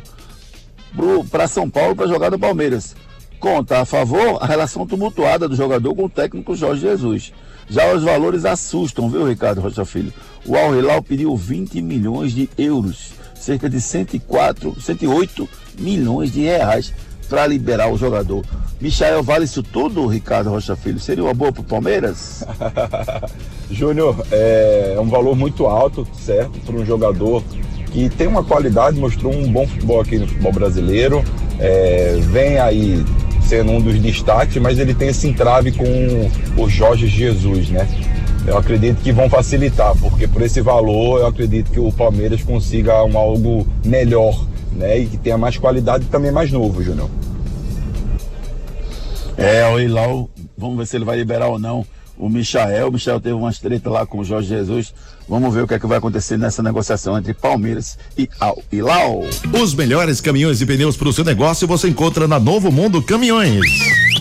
para 1.31 1.47
São 1.47 1.67
Paulo 1.67 1.95
para 1.95 2.07
jogar 2.07 2.29
no 2.29 2.37
Palmeiras. 2.37 2.95
Conta 3.39 3.79
a 3.79 3.85
favor 3.85 4.37
a 4.39 4.45
relação 4.45 4.85
tumultuada 4.85 5.49
do 5.49 5.55
jogador 5.55 5.95
com 5.95 6.05
o 6.05 6.09
técnico 6.09 6.55
Jorge 6.55 6.81
Jesus. 6.81 7.33
Já 7.67 7.95
os 7.95 8.03
valores 8.03 8.45
assustam, 8.45 9.09
viu, 9.09 9.27
Ricardo 9.27 9.59
Rocha 9.59 9.83
Filho? 9.83 10.13
O 10.45 10.55
Al 10.55 10.75
Hilal 10.75 11.01
pediu 11.01 11.35
20 11.35 11.81
milhões 11.81 12.31
de 12.31 12.47
euros, 12.59 13.09
cerca 13.33 13.67
de 13.67 13.81
104, 13.81 14.79
108 14.79 15.49
milhões 15.79 16.31
de 16.31 16.41
reais 16.41 16.93
para 17.33 17.47
liberar 17.47 17.91
o 17.91 17.97
jogador. 17.97 18.45
Michael, 18.79 19.23
vale 19.23 19.45
isso 19.45 19.63
tudo, 19.63 20.05
Ricardo 20.05 20.51
Rocha 20.51 20.75
Filho? 20.75 20.99
Seria 20.99 21.23
uma 21.23 21.33
boa 21.33 21.51
para 21.51 21.61
o 21.61 21.63
Palmeiras? 21.63 22.45
Júnior, 23.71 24.23
é 24.31 24.95
um 24.99 25.09
valor 25.09 25.35
muito 25.35 25.65
alto, 25.65 26.07
certo, 26.13 26.59
para 26.59 26.75
um 26.75 26.85
jogador 26.85 27.43
que 27.91 28.07
tem 28.07 28.27
uma 28.27 28.43
qualidade, 28.43 28.99
mostrou 28.99 29.33
um 29.33 29.51
bom 29.51 29.65
futebol 29.65 29.99
aqui 29.99 30.19
no 30.19 30.27
futebol 30.27 30.51
brasileiro, 30.51 31.23
é, 31.59 32.19
vem 32.21 32.59
aí 32.59 33.03
sendo 33.47 33.71
um 33.71 33.81
dos 33.81 33.99
destaques, 33.99 34.61
mas 34.61 34.77
ele 34.77 34.93
tem 34.93 35.07
esse 35.07 35.27
entrave 35.27 35.71
com 35.71 36.61
o 36.61 36.69
Jorge 36.69 37.07
Jesus, 37.07 37.69
né? 37.69 37.87
Eu 38.45 38.59
acredito 38.59 39.01
que 39.01 39.11
vão 39.11 39.27
facilitar, 39.27 39.95
porque 39.97 40.27
por 40.27 40.43
esse 40.43 40.61
valor 40.61 41.21
eu 41.21 41.25
acredito 41.25 41.71
que 41.71 41.79
o 41.79 41.91
Palmeiras 41.91 42.43
consiga 42.43 43.03
um 43.03 43.17
algo 43.17 43.65
melhor, 43.83 44.39
né? 44.75 44.99
E 44.99 45.07
que 45.07 45.17
tenha 45.17 45.37
mais 45.37 45.57
qualidade 45.57 46.05
e 46.05 46.07
também 46.07 46.31
mais 46.31 46.51
novo, 46.51 46.83
Júnior. 46.83 47.09
É, 49.37 49.67
o 49.67 49.79
Ilau, 49.79 50.29
vamos 50.57 50.77
ver 50.77 50.85
se 50.85 50.95
ele 50.95 51.05
vai 51.05 51.17
liberar 51.17 51.47
ou 51.47 51.57
não 51.59 51.85
o 52.17 52.29
Michael. 52.29 52.87
O 52.87 52.91
Michael 52.91 53.19
teve 53.19 53.35
uma 53.35 53.49
estreita 53.49 53.89
lá 53.89 54.05
com 54.05 54.19
o 54.19 54.25
Jorge 54.25 54.49
Jesus. 54.49 54.93
Vamos 55.27 55.53
ver 55.53 55.63
o 55.63 55.67
que 55.67 55.73
é 55.73 55.79
que 55.79 55.87
vai 55.87 55.97
acontecer 55.97 56.37
nessa 56.37 56.61
negociação 56.61 57.17
entre 57.17 57.33
Palmeiras 57.33 57.97
e 58.17 58.29
Al 58.39 58.61
Hilal. 58.71 59.23
Os 59.61 59.73
melhores 59.73 60.19
caminhões 60.19 60.61
e 60.61 60.65
pneus 60.65 60.97
para 60.97 61.09
o 61.09 61.13
seu 61.13 61.23
negócio 61.23 61.67
você 61.67 61.87
encontra 61.87 62.27
na 62.27 62.39
Novo 62.39 62.71
Mundo 62.71 63.01
Caminhões. 63.01 63.61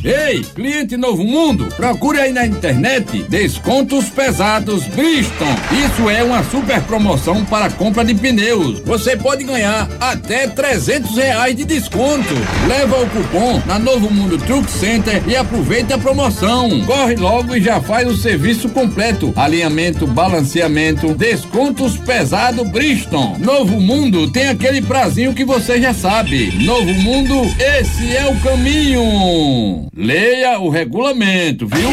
Ei, 0.04 0.42
cliente 0.42 0.96
Novo 0.96 1.22
Mundo, 1.22 1.68
procure 1.76 2.18
aí 2.18 2.32
na 2.32 2.44
internet 2.44 3.22
descontos 3.28 4.08
pesados 4.08 4.84
Bridgestone. 4.88 5.56
Isso 5.86 6.10
é 6.10 6.24
uma 6.24 6.42
super 6.42 6.82
promoção 6.82 7.44
para 7.44 7.70
compra 7.70 8.04
de 8.04 8.12
pneus. 8.12 8.80
Você 8.80 9.16
pode 9.16 9.44
ganhar 9.44 9.88
até 10.00 10.48
300 10.48 11.16
reais 11.16 11.54
de 11.54 11.64
desconto. 11.64 12.34
Leva 12.66 13.00
o 13.00 13.10
cupom 13.10 13.62
na 13.64 13.78
Novo 13.78 14.10
Mundo 14.10 14.38
Truck 14.38 14.68
Center 14.68 15.22
e 15.28 15.36
aproveite 15.36 15.92
a 15.92 15.98
promoção. 15.98 16.84
Corre 16.84 17.14
logo 17.14 17.54
e 17.54 17.62
já 17.62 17.80
faz 17.82 18.08
o 18.08 18.16
serviço 18.16 18.68
completo: 18.68 19.32
alinhamento, 19.36 20.06
balanceamento, 20.06 21.14
descontos 21.14 21.96
pesado 21.96 22.64
Bridgestone. 22.64 23.38
Novo 23.38 23.80
Mundo 23.80 24.30
tem 24.30 24.48
aquele 24.48 24.80
prazinho 24.80 25.34
que 25.34 25.44
você 25.44 25.80
já 25.80 25.92
sabe. 25.92 26.52
Novo 26.64 26.92
Mundo, 26.94 27.34
esse 27.58 28.16
é 28.16 28.26
o 28.26 28.40
caminho. 28.40 29.88
Leia 29.94 30.58
o 30.58 30.68
regulamento, 30.68 31.66
viu? 31.66 31.90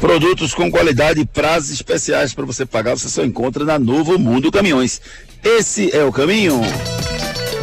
Produtos 0.00 0.54
com 0.54 0.70
qualidade 0.70 1.20
e 1.20 1.26
prazos 1.26 1.70
especiais 1.70 2.32
para 2.32 2.46
você 2.46 2.64
pagar, 2.64 2.96
você 2.96 3.08
só 3.08 3.22
encontra 3.22 3.64
na 3.64 3.78
Novo 3.78 4.18
Mundo 4.18 4.50
Caminhões. 4.50 5.00
Esse 5.44 5.94
é 5.94 6.02
o 6.02 6.12
caminho. 6.12 6.60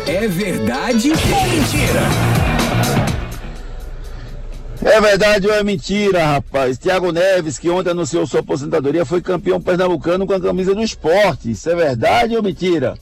É 0.05 0.27
verdade 0.27 1.11
ou 1.11 1.47
mentira? 1.47 3.16
É 4.83 5.01
verdade 5.01 5.47
ou 5.47 5.53
é 5.53 5.63
mentira, 5.63 6.25
rapaz? 6.25 6.77
Tiago 6.77 7.11
Neves, 7.11 7.57
que 7.57 7.69
ontem 7.69 7.89
anunciou 7.89 8.25
sua 8.27 8.41
aposentadoria, 8.41 9.05
foi 9.05 9.21
campeão 9.21 9.61
pernambucano 9.61 10.25
com 10.25 10.33
a 10.33 10.39
camisa 10.39 10.73
do 10.73 10.81
esporte. 10.81 11.51
Isso 11.51 11.69
é 11.69 11.75
verdade 11.75 12.35
ou 12.35 12.43
mentira? 12.43 12.97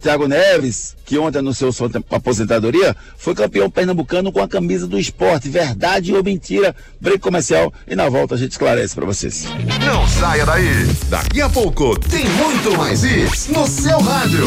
Tiago 0.00 0.26
Neves, 0.26 0.96
que 1.04 1.18
ontem 1.18 1.38
anunciou 1.38 1.70
sua 1.72 1.90
aposentadoria, 2.10 2.96
foi 3.18 3.34
campeão 3.34 3.70
pernambucano 3.70 4.32
com 4.32 4.40
a 4.40 4.48
camisa 4.48 4.86
do 4.86 4.98
esporte. 4.98 5.50
Verdade 5.50 6.14
ou 6.14 6.24
mentira? 6.24 6.74
Break 6.98 7.18
comercial 7.18 7.72
e 7.86 7.94
na 7.94 8.08
volta 8.08 8.34
a 8.34 8.38
gente 8.38 8.52
esclarece 8.52 8.94
para 8.94 9.04
vocês. 9.04 9.44
Não 9.84 10.08
saia 10.08 10.46
daí. 10.46 10.86
Daqui 11.10 11.42
a 11.42 11.50
pouco 11.50 11.98
tem 12.08 12.24
muito 12.30 12.76
mais 12.78 13.04
isso 13.04 13.52
no 13.52 13.66
seu 13.66 13.98
rádio. 14.00 14.46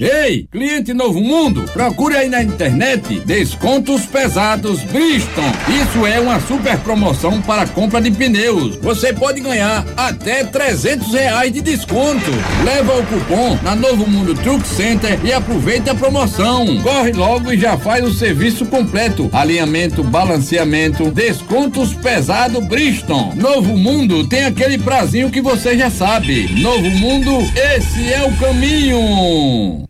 Ei, 0.00 0.48
cliente 0.50 0.94
Novo 0.94 1.20
Mundo, 1.20 1.62
procure 1.74 2.16
aí 2.16 2.26
na 2.26 2.42
internet 2.42 3.20
descontos 3.26 4.06
pesados 4.06 4.80
Bridgestone. 4.84 5.52
Isso 5.82 6.06
é 6.06 6.18
uma 6.18 6.40
super 6.40 6.78
promoção 6.78 7.42
para 7.42 7.66
compra 7.66 8.00
de 8.00 8.10
pneus. 8.10 8.76
Você 8.76 9.12
pode 9.12 9.42
ganhar 9.42 9.84
até 9.98 10.42
300 10.42 11.12
reais 11.12 11.52
de 11.52 11.60
desconto. 11.60 12.30
Leva 12.64 12.98
o 12.98 13.06
cupom 13.08 13.58
na 13.62 13.76
Novo 13.76 14.08
Mundo 14.08 14.34
Truck 14.36 14.66
Center 14.66 15.20
e 15.22 15.34
aproveite 15.34 15.90
a 15.90 15.94
promoção. 15.94 16.80
Corre 16.82 17.12
logo 17.12 17.52
e 17.52 17.58
já 17.58 17.76
faz 17.76 18.02
o 18.02 18.14
serviço 18.14 18.64
completo: 18.64 19.28
alinhamento, 19.34 20.02
balanceamento, 20.02 21.10
descontos 21.10 21.92
pesado 21.92 22.62
Bridgestone. 22.62 23.38
Novo 23.38 23.76
Mundo 23.76 24.26
tem 24.26 24.46
aquele 24.46 24.78
prazinho 24.78 25.30
que 25.30 25.42
você 25.42 25.76
já 25.76 25.90
sabe. 25.90 26.48
Novo 26.58 26.88
Mundo, 26.88 27.36
esse 27.54 28.10
é 28.10 28.22
o 28.22 28.34
caminho. 28.38 29.89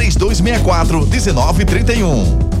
3264 0.09 1.05
1931. 1.05 2.60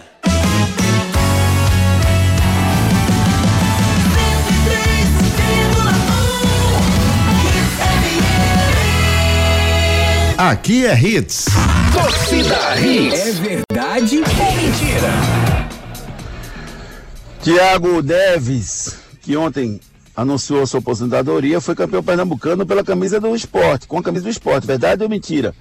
Aqui 10.49 10.87
é 10.87 10.99
Hits. 10.99 11.45
Torcida 11.93 12.75
Hits. 12.75 13.19
É 13.19 13.31
verdade 13.31 14.17
ou 14.17 14.55
mentira? 14.55 15.11
Tiago 17.43 18.01
Neves, 18.01 18.95
que 19.21 19.37
ontem 19.37 19.79
anunciou 20.15 20.65
sua 20.65 20.79
aposentadoria, 20.79 21.61
foi 21.61 21.75
campeão 21.75 22.01
pernambucano 22.01 22.65
pela 22.65 22.83
camisa 22.83 23.19
do 23.19 23.35
esporte, 23.35 23.85
com 23.85 23.99
a 23.99 24.01
camisa 24.01 24.23
do 24.23 24.31
esporte, 24.31 24.65
verdade 24.65 25.03
ou 25.03 25.09
mentira? 25.09 25.53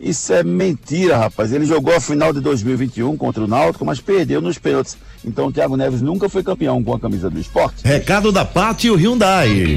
Isso 0.00 0.32
é 0.32 0.42
mentira, 0.42 1.18
rapaz. 1.18 1.52
Ele 1.52 1.66
jogou 1.66 1.94
a 1.94 2.00
final 2.00 2.32
de 2.32 2.40
2021 2.40 3.18
contra 3.18 3.44
o 3.44 3.46
Náutico, 3.46 3.84
mas 3.84 4.00
perdeu 4.00 4.40
nos 4.40 4.56
pênaltis. 4.56 4.96
Então 5.26 5.48
o 5.48 5.52
Thiago 5.52 5.76
Neves 5.76 6.00
nunca 6.00 6.26
foi 6.26 6.42
campeão 6.42 6.82
com 6.82 6.94
a 6.94 6.98
camisa 6.98 7.28
do 7.28 7.38
esporte. 7.38 7.86
Recado 7.86 8.32
da 8.32 8.46
Pátio 8.46 8.94
Hyundai. 8.94 9.76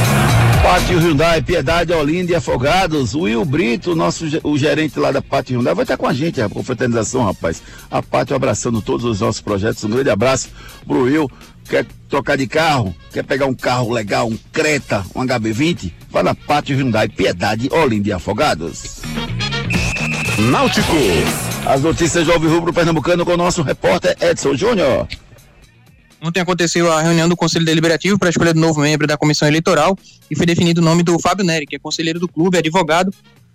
Pátio 0.63 0.99
Hyundai, 0.99 1.41
Piedade, 1.41 1.91
Olinda 1.91 2.31
e 2.31 2.35
Afogados. 2.35 3.15
O 3.15 3.21
Will 3.21 3.43
Brito, 3.43 3.95
nosso 3.95 4.25
o 4.43 4.57
gerente 4.57 4.99
lá 4.99 5.11
da 5.11 5.21
Pátio 5.21 5.55
Hyundai, 5.57 5.73
vai 5.73 5.83
estar 5.83 5.97
com 5.97 6.07
a 6.07 6.13
gente, 6.13 6.39
a 6.39 6.47
confraternização, 6.47 7.25
rapaz. 7.25 7.63
A 7.89 8.01
Pátio 8.01 8.35
abraçando 8.35 8.81
todos 8.81 9.05
os 9.05 9.19
nossos 9.19 9.41
projetos. 9.41 9.83
Um 9.83 9.89
grande 9.89 10.09
abraço 10.11 10.49
pro 10.85 11.03
Will. 11.03 11.29
Quer 11.67 11.85
trocar 12.07 12.37
de 12.37 12.47
carro? 12.47 12.95
Quer 13.11 13.23
pegar 13.23 13.47
um 13.47 13.53
carro 13.53 13.91
legal, 13.91 14.27
um 14.27 14.37
Creta, 14.51 15.03
um 15.15 15.25
HB20? 15.25 15.91
Vá 16.09 16.21
na 16.21 16.35
Pátio 16.35 16.77
Hyundai, 16.77 17.09
Piedade, 17.09 17.67
Olinda 17.71 18.09
e 18.09 18.13
Afogados. 18.13 19.01
Náutico. 20.37 20.95
As 21.65 21.81
notícias 21.81 22.25
do 22.25 22.49
Rubro 22.49 22.73
Pernambucano 22.73 23.25
com 23.25 23.33
o 23.33 23.37
nosso 23.37 23.61
repórter 23.61 24.15
Edson 24.21 24.55
Júnior. 24.55 25.07
Ontem 26.23 26.39
aconteceu 26.39 26.91
a 26.91 27.01
reunião 27.01 27.27
do 27.27 27.35
Conselho 27.35 27.65
Deliberativo 27.65 28.19
para 28.19 28.29
a 28.29 28.31
escolha 28.31 28.53
do 28.53 28.59
novo 28.59 28.79
membro 28.79 29.07
da 29.07 29.17
Comissão 29.17 29.47
Eleitoral 29.47 29.97
e 30.29 30.35
foi 30.35 30.45
definido 30.45 30.79
o 30.79 30.83
nome 30.83 31.01
do 31.01 31.19
Fábio 31.19 31.43
Neri, 31.43 31.65
que 31.65 31.75
é 31.75 31.79
conselheiro 31.79 32.19
do 32.19 32.27
clube, 32.27 32.59
advogado, 32.59 33.11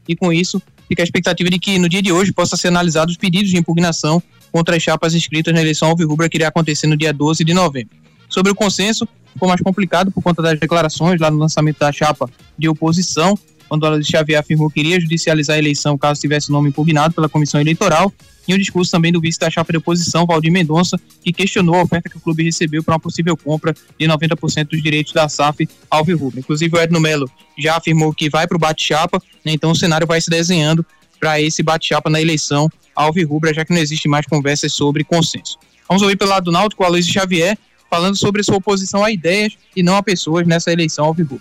e 0.09 0.17
com 0.17 0.33
isso 0.33 0.61
fica 0.89 1.01
a 1.01 1.05
expectativa 1.05 1.49
de 1.49 1.61
que 1.61 1.79
no 1.79 1.89
dia 1.89 2.03
de 2.03 2.11
hoje 2.11 2.33
possa 2.33 2.57
ser 2.57 2.69
analisado 2.69 3.09
os 3.09 3.17
pedidos 3.17 3.51
de 3.51 3.57
impugnação 3.57 4.21
contra 4.51 4.77
as 4.77 4.83
chapas 4.83 5.15
inscritas 5.15 5.55
na 5.55 5.61
eleição 5.61 5.91
alvirrubra 5.91 6.29
que 6.29 6.39
irá 6.39 6.49
acontecer 6.49 6.89
no 6.89 6.97
dia 6.97 7.13
12 7.13 7.45
de 7.45 7.55
novembro. 7.55 7.95
Sobre 8.29 8.51
o 8.51 8.55
consenso, 8.55 9.07
ficou 9.33 9.49
mais 9.49 9.61
complicado 9.61 10.11
por 10.11 10.21
conta 10.21 10.43
das 10.43 10.59
declarações 10.59 11.21
lá 11.21 11.31
no 11.31 11.39
lançamento 11.39 11.79
da 11.79 11.93
chapa 11.93 12.29
de 12.59 12.69
oposição, 12.69 13.39
quando 13.69 13.87
Aloysio 13.87 14.11
Xavier 14.11 14.41
afirmou 14.41 14.69
que 14.69 14.81
iria 14.81 15.01
judicializar 15.01 15.55
a 15.55 15.59
eleição 15.59 15.97
caso 15.97 16.21
tivesse 16.21 16.51
nome 16.51 16.71
impugnado 16.71 17.15
pela 17.15 17.29
comissão 17.29 17.61
eleitoral, 17.61 18.13
e 18.47 18.55
o 18.55 18.59
discurso 18.59 18.91
também 18.91 19.13
do 19.13 19.21
vice 19.21 19.39
da 19.39 19.51
chapa 19.51 19.73
de 19.73 19.79
oposição, 19.79 20.27
Valdir 20.27 20.53
Mendonça, 20.53 20.99
que 21.23 21.33
questionou 21.33 21.75
a 21.75 21.83
oferta 21.83 22.09
que 22.09 22.17
o 22.17 22.21
clube 22.21 22.45
recebeu 22.45 22.83
para 22.83 22.95
uma 22.95 23.01
possível 23.01 23.37
compra 23.37 23.75
de 23.99 24.07
90% 24.07 24.69
dos 24.69 24.83
direitos 24.83 25.13
da 25.13 25.29
SAF 25.29 25.69
ao 25.91 26.05
Rubro. 26.05 26.39
Inclusive 26.39 26.77
o 26.77 26.81
Edno 26.81 27.01
Melo 27.01 27.31
já 27.59 27.77
afirmou 27.77 28.13
que 28.13 28.31
vai 28.31 28.47
para 28.47 28.57
o 28.57 28.61
bate-chapa, 28.61 29.21
né, 29.45 29.53
então 29.53 29.71
o 29.71 29.77
cenário 29.77 30.07
vai 30.07 30.21
se 30.21 30.31
desenhando 30.31 30.85
para 31.19 31.41
esse 31.41 31.63
bate-chapa 31.63 32.11
na 32.11 32.21
eleição 32.21 32.71
ao 32.95 33.13
Rubra, 33.13 33.53
já 33.53 33.65
que 33.65 33.73
não 33.73 33.81
existe 33.81 34.09
mais 34.09 34.27
conversas 34.27 34.73
sobre 34.73 35.05
consenso. 35.05 35.59
Vamos 35.89 36.03
ouvir 36.03 36.17
pelo 36.17 36.31
lado 36.31 36.45
do 36.45 36.53
Náutico, 36.53 36.85
Aloysio 36.85 37.13
Xavier, 37.13 37.57
falando 37.91 38.17
sobre 38.17 38.43
sua 38.43 38.57
oposição 38.57 39.05
a 39.05 39.11
ideias 39.11 39.55
e 39.75 39.83
não 39.83 39.97
a 39.97 40.03
pessoas 40.03 40.47
nessa 40.47 40.73
eleição 40.73 41.05
ao 41.05 41.13
Rubra. 41.13 41.41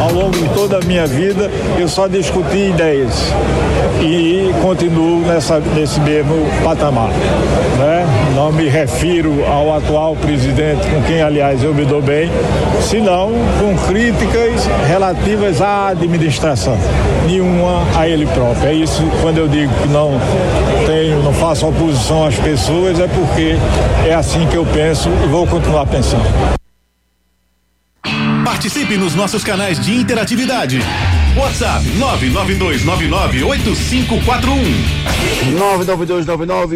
Ao 0.00 0.12
longo 0.12 0.30
de 0.30 0.48
toda 0.50 0.78
a 0.78 0.80
minha 0.80 1.06
vida, 1.06 1.50
eu 1.78 1.88
só 1.88 2.08
discuti 2.08 2.70
ideias 2.70 3.32
e 4.00 4.50
continuo 4.60 5.20
nessa, 5.20 5.60
nesse 5.60 6.00
mesmo 6.00 6.34
patamar. 6.64 7.10
Né? 7.78 8.06
Não 8.34 8.52
me 8.52 8.68
refiro 8.68 9.44
ao 9.46 9.76
atual 9.76 10.16
presidente, 10.16 10.86
com 10.88 11.02
quem, 11.02 11.22
aliás, 11.22 11.62
eu 11.62 11.74
me 11.74 11.84
dou 11.84 12.02
bem, 12.02 12.30
senão 12.80 13.30
com 13.60 13.76
críticas 13.86 14.68
relativas 14.88 15.60
à 15.60 15.88
administração, 15.88 16.76
nenhuma 17.26 17.82
a 17.96 18.08
ele 18.08 18.26
próprio. 18.26 18.68
É 18.68 18.74
isso, 18.74 19.02
quando 19.20 19.38
eu 19.38 19.48
digo 19.48 19.72
que 19.82 19.88
não 19.88 20.12
tenho, 20.86 21.22
não 21.22 21.32
faço 21.32 21.66
oposição 21.66 22.24
às 22.24 22.36
pessoas, 22.36 22.98
é 22.98 23.06
porque 23.06 23.56
é 24.08 24.14
assim 24.14 24.46
que 24.46 24.56
eu 24.56 24.66
penso 24.72 25.08
e 25.24 25.28
vou 25.28 25.46
continuar 25.46 25.86
pensando. 25.86 26.61
Participe 28.52 28.98
nos 28.98 29.14
nossos 29.14 29.42
canais 29.42 29.80
de 29.80 29.94
interatividade. 29.94 30.78
WhatsApp 31.34 31.86
992998541. 31.98 34.12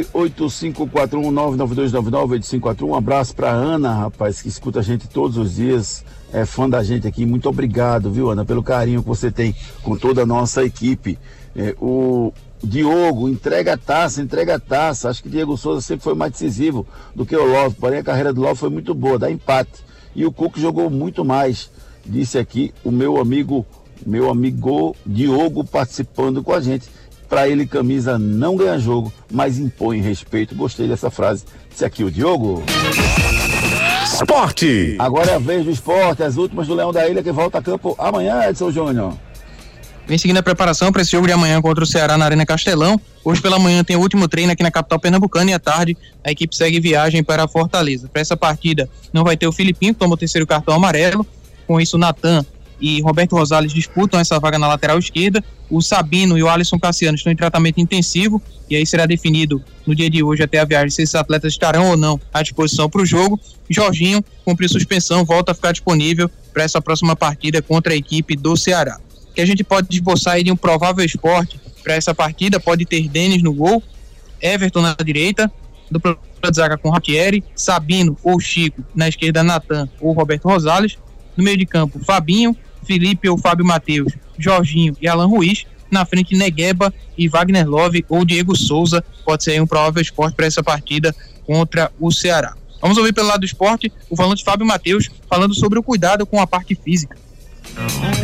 992998541. 0.09 2.83
Um 2.83 2.95
abraço 2.95 3.37
pra 3.37 3.51
Ana, 3.51 3.93
rapaz, 3.93 4.41
que 4.41 4.49
escuta 4.49 4.81
a 4.81 4.83
gente 4.83 5.07
todos 5.07 5.37
os 5.37 5.57
dias. 5.57 6.03
É 6.33 6.47
fã 6.47 6.67
da 6.69 6.83
gente 6.83 7.07
aqui. 7.07 7.27
Muito 7.27 7.47
obrigado, 7.47 8.11
viu, 8.11 8.31
Ana, 8.31 8.43
pelo 8.43 8.63
carinho 8.63 9.03
que 9.03 9.09
você 9.09 9.31
tem 9.31 9.55
com 9.83 9.99
toda 9.99 10.23
a 10.23 10.27
nossa 10.27 10.65
equipe. 10.65 11.19
É, 11.55 11.77
o 11.79 12.33
Diogo, 12.65 13.29
entrega 13.29 13.75
a 13.75 13.77
taça, 13.77 14.23
entrega 14.23 14.55
a 14.55 14.59
taça. 14.59 15.11
Acho 15.11 15.23
que 15.23 15.29
Diego 15.29 15.59
Souza 15.59 15.83
sempre 15.83 16.05
foi 16.05 16.15
mais 16.15 16.33
decisivo 16.33 16.87
do 17.15 17.27
que 17.27 17.37
o 17.37 17.47
Love, 17.47 17.75
porém 17.75 17.99
a 17.99 18.03
carreira 18.03 18.33
do 18.33 18.41
Love 18.41 18.59
foi 18.59 18.71
muito 18.71 18.95
boa, 18.95 19.19
dá 19.19 19.31
empate. 19.31 19.85
E 20.17 20.25
o 20.25 20.33
Cook 20.33 20.57
jogou 20.57 20.89
muito 20.89 21.23
mais, 21.27 21.71
disse 22.07 22.39
aqui 22.39 22.73
o 22.83 22.91
meu 22.91 23.21
amigo, 23.21 23.67
meu 24.05 24.31
amigo 24.31 24.97
Diogo 25.05 25.63
participando 25.63 26.43
com 26.43 26.55
a 26.55 26.61
gente. 26.61 26.89
Para 27.29 27.47
ele, 27.47 27.67
camisa 27.67 28.19
não 28.19 28.57
ganha 28.57 28.79
jogo, 28.79 29.13
mas 29.31 29.59
impõe 29.59 30.01
respeito. 30.01 30.55
Gostei 30.55 30.89
dessa 30.89 31.11
frase. 31.11 31.45
Disse 31.69 31.85
aqui 31.85 32.03
o 32.03 32.11
Diogo. 32.11 32.63
Esporte! 34.05 34.97
Agora 34.99 35.33
é 35.33 35.35
a 35.35 35.39
vez 35.39 35.65
do 35.67 35.71
esporte, 35.71 36.23
as 36.23 36.39
últimas 36.39 36.67
do 36.67 36.75
Leão 36.75 36.93
da 36.93 37.07
Ilha 37.07 37.23
que 37.23 37.33
volta 37.33 37.59
a 37.59 37.63
campo 37.63 37.95
amanhã, 37.99 38.49
Edson 38.49 38.71
Júnior. 38.71 39.13
Vem 40.07 40.17
seguindo 40.19 40.37
a 40.37 40.43
preparação 40.43 40.93
para 40.93 41.03
esse 41.03 41.11
jogo 41.11 41.27
de 41.27 41.33
amanhã 41.33 41.61
contra 41.61 41.83
o 41.83 41.87
Ceará 41.87 42.17
na 42.17 42.25
Arena 42.25 42.47
Castelão. 42.47 43.01
Hoje 43.25 43.43
pela 43.43 43.59
manhã 43.59 43.83
tem 43.83 43.97
o 43.97 44.01
último 44.01 44.29
treino 44.29 44.53
aqui 44.53 44.63
na 44.63 44.71
capital 44.71 45.01
pernambucana 45.01 45.51
e 45.51 45.55
à 45.55 45.59
tarde 45.59 45.97
a 46.23 46.31
equipe 46.31 46.55
segue 46.55 46.79
viagem 46.79 47.25
para 47.25 47.43
a 47.43 47.49
Fortaleza. 47.49 48.09
Para 48.09 48.23
essa 48.23 48.37
partida 48.37 48.89
não 49.13 49.25
vai 49.25 49.37
ter 49.37 49.49
o 49.49 49.53
Filipinho, 49.53 49.93
que 49.93 49.99
toma 49.99 50.15
o 50.15 50.17
terceiro 50.17 50.47
cartão 50.47 50.75
amarelo. 50.75 51.27
Com 51.67 51.81
isso, 51.81 51.99
Natan 51.99 52.47
e 52.81 53.01
Roberto 53.01 53.35
Rosales 53.35 53.73
disputam 53.73 54.21
essa 54.21 54.39
vaga 54.39 54.61
na 54.61 54.69
lateral 54.69 54.97
esquerda. 54.97 55.43
O 55.69 55.83
Sabino 55.83 56.39
e 56.39 56.43
o 56.43 56.49
Alisson 56.49 56.79
Cassiano 56.79 57.17
estão 57.17 57.33
em 57.33 57.37
tratamento 57.37 57.81
intensivo 57.81 58.41
e 58.71 58.77
aí 58.77 58.87
será 58.87 59.07
definido 59.07 59.61
no 59.85 59.93
dia 59.93 60.09
de 60.09 60.23
hoje 60.23 60.45
até 60.45 60.61
a 60.61 60.65
viagem 60.65 60.91
se 60.91 61.03
esses 61.03 61.17
atletas 61.17 61.53
estarão 61.53 61.91
ou 61.91 61.97
não 61.97 62.21
à 62.33 62.43
disposição 62.43 62.89
para 62.89 63.03
o 63.03 63.07
jogo. 63.07 63.41
Jorginho 63.69 64.25
cumpriu 64.45 64.69
suspensão, 64.69 65.25
volta 65.25 65.51
a 65.51 65.55
ficar 65.55 65.73
disponível 65.73 66.31
para 66.53 66.63
essa 66.63 66.81
próxima 66.81 67.17
partida 67.17 67.61
contra 67.61 67.93
a 67.93 67.97
equipe 67.97 68.37
do 68.37 68.57
Ceará 68.57 69.01
que 69.37 69.43
a 69.43 69.47
gente 69.47 69.63
pode 69.63 69.95
esboçar 69.95 70.43
de 70.43 70.51
um 70.51 70.57
provável 70.57 71.05
esporte 71.05 71.61
para 71.85 71.93
essa 71.93 72.15
partida. 72.15 72.59
Pode 72.59 72.87
ter 72.87 73.07
Denis 73.07 73.43
no 73.43 73.53
gol, 73.53 73.83
Everton 74.41 74.81
na 74.81 74.95
direita, 74.95 75.53
dupla 75.91 76.19
de 76.43 76.57
zaga 76.57 76.79
com 76.79 76.89
Ratieri, 76.89 77.45
Sabino 77.55 78.17
ou 78.25 78.41
Chico, 78.41 78.83
na 78.95 79.09
esquerda 79.09 79.43
Natan 79.43 79.89
ou 80.01 80.13
Roberto 80.13 80.47
Rosales, 80.47 80.97
no 81.37 81.45
meio 81.45 81.59
de 81.59 81.67
campo 81.67 82.03
Fabinho, 82.03 82.57
Felipe 82.85 83.29
ou 83.29 83.37
Fábio 83.37 83.67
Matheus, 83.67 84.15
Jorginho 84.39 84.97
e 85.03 85.07
Alan 85.07 85.27
Ruiz, 85.27 85.67
na 85.91 86.07
frente 86.07 86.35
Negueba 86.35 86.93
e 87.17 87.29
Wagner 87.29 87.69
Love 87.69 88.07
ou 88.09 88.25
Diego 88.25 88.57
Souza, 88.57 89.05
pode 89.23 89.45
ser 89.45 89.61
um 89.61 89.67
provável 89.67 90.01
esporte 90.01 90.35
para 90.35 90.47
essa 90.47 90.63
partida 90.63 91.15
contra 91.45 91.93
o 92.01 92.11
Ceará. 92.11 92.55
Vamos 92.81 92.97
ouvir 92.97 93.13
pelo 93.13 93.29
lado 93.29 93.41
do 93.41 93.47
esporte 93.47 93.93
o 94.09 94.17
falante 94.17 94.43
Fábio 94.43 94.67
Matheus 94.67 95.11
falando 95.29 95.55
sobre 95.55 95.79
o 95.79 95.83
cuidado 95.83 96.25
com 96.25 96.41
a 96.41 96.47
parte 96.47 96.75
física. 96.75 97.26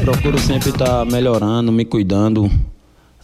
Procuro 0.02 0.38
sempre 0.38 0.70
estar 0.70 0.84
tá 0.84 1.04
melhorando, 1.04 1.70
me 1.70 1.84
cuidando, 1.84 2.50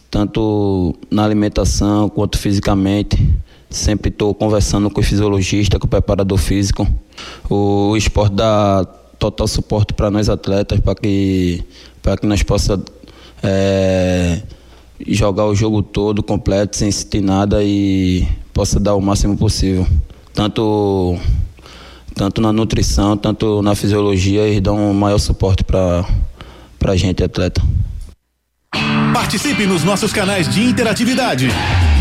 tanto 0.09 0.95
na 1.09 1.23
alimentação 1.23 2.07
quanto 2.09 2.37
fisicamente. 2.37 3.17
Sempre 3.69 4.09
estou 4.09 4.33
conversando 4.33 4.89
com 4.89 5.01
o 5.01 5.03
fisiologista, 5.03 5.77
com 5.77 5.85
o 5.85 5.89
preparador 5.89 6.37
físico. 6.37 6.87
O 7.49 7.95
esporte 7.97 8.35
dá 8.35 8.85
total 9.19 9.47
suporte 9.47 9.93
para 9.93 10.09
nós 10.09 10.29
atletas, 10.29 10.79
para 10.79 10.95
que, 10.95 11.63
que 12.19 12.25
nós 12.25 12.41
possamos 12.41 12.85
é, 13.43 14.41
jogar 15.07 15.45
o 15.45 15.55
jogo 15.55 15.83
todo 15.83 16.23
completo, 16.23 16.77
sem 16.77 16.91
sentir 16.91 17.21
nada 17.21 17.63
e 17.63 18.27
possa 18.53 18.79
dar 18.79 18.95
o 18.95 19.01
máximo 19.01 19.37
possível. 19.37 19.85
Tanto 20.33 21.17
tanto 22.19 22.41
na 22.41 22.51
nutrição, 22.51 23.15
tanto 23.15 23.61
na 23.61 23.73
fisiologia, 23.73 24.41
eles 24.41 24.59
dão 24.59 24.91
um 24.91 24.93
maior 24.93 25.19
suporte 25.19 25.63
para 25.63 26.05
a 26.85 26.95
gente, 26.97 27.23
atleta. 27.23 27.61
Participe 29.13 29.65
nos 29.65 29.85
nossos 29.85 30.11
canais 30.11 30.49
de 30.49 30.61
interatividade. 30.61 31.47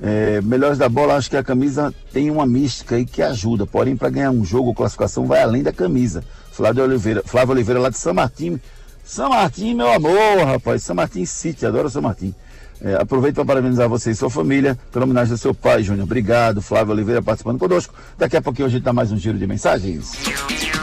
É, 0.00 0.40
melhores 0.42 0.78
da 0.78 0.88
bola, 0.88 1.16
acho 1.16 1.28
que 1.28 1.36
a 1.36 1.42
camisa 1.42 1.92
tem 2.12 2.30
uma 2.30 2.46
mística 2.46 2.94
aí 2.94 3.04
que 3.04 3.20
ajuda, 3.20 3.66
porém 3.66 3.96
para 3.96 4.08
ganhar 4.08 4.30
um 4.30 4.44
jogo, 4.44 4.72
classificação 4.72 5.26
vai 5.26 5.42
além 5.42 5.62
da 5.62 5.72
camisa. 5.72 6.22
Flávio 6.52 6.84
Oliveira, 6.84 7.22
Flávio 7.24 7.52
Oliveira 7.52 7.80
lá 7.80 7.90
de 7.90 7.98
São 7.98 8.14
Martim. 8.14 8.60
São 9.04 9.30
Martim, 9.30 9.74
meu 9.74 9.90
amor, 9.90 10.44
rapaz, 10.46 10.82
São 10.82 10.94
Martim 10.94 11.24
City, 11.24 11.66
adoro 11.66 11.90
São 11.90 12.02
Martim. 12.02 12.32
É, 12.80 12.94
aproveito 12.94 13.36
para 13.36 13.44
parabenizar 13.44 13.88
você 13.88 14.10
e 14.10 14.14
sua 14.14 14.30
família 14.30 14.78
pela 14.92 15.04
homenagem 15.04 15.34
do 15.34 15.38
seu 15.38 15.52
pai, 15.54 15.82
Júnior. 15.82 16.04
Obrigado, 16.04 16.62
Flávio 16.62 16.92
Oliveira, 16.92 17.22
participando 17.22 17.58
conosco. 17.58 17.94
Daqui 18.16 18.36
a 18.36 18.42
pouquinho 18.42 18.66
a 18.66 18.70
gente 18.70 18.82
dá 18.82 18.92
mais 18.92 19.10
um 19.10 19.16
giro 19.16 19.38
de 19.38 19.46
mensagens. 19.46 20.12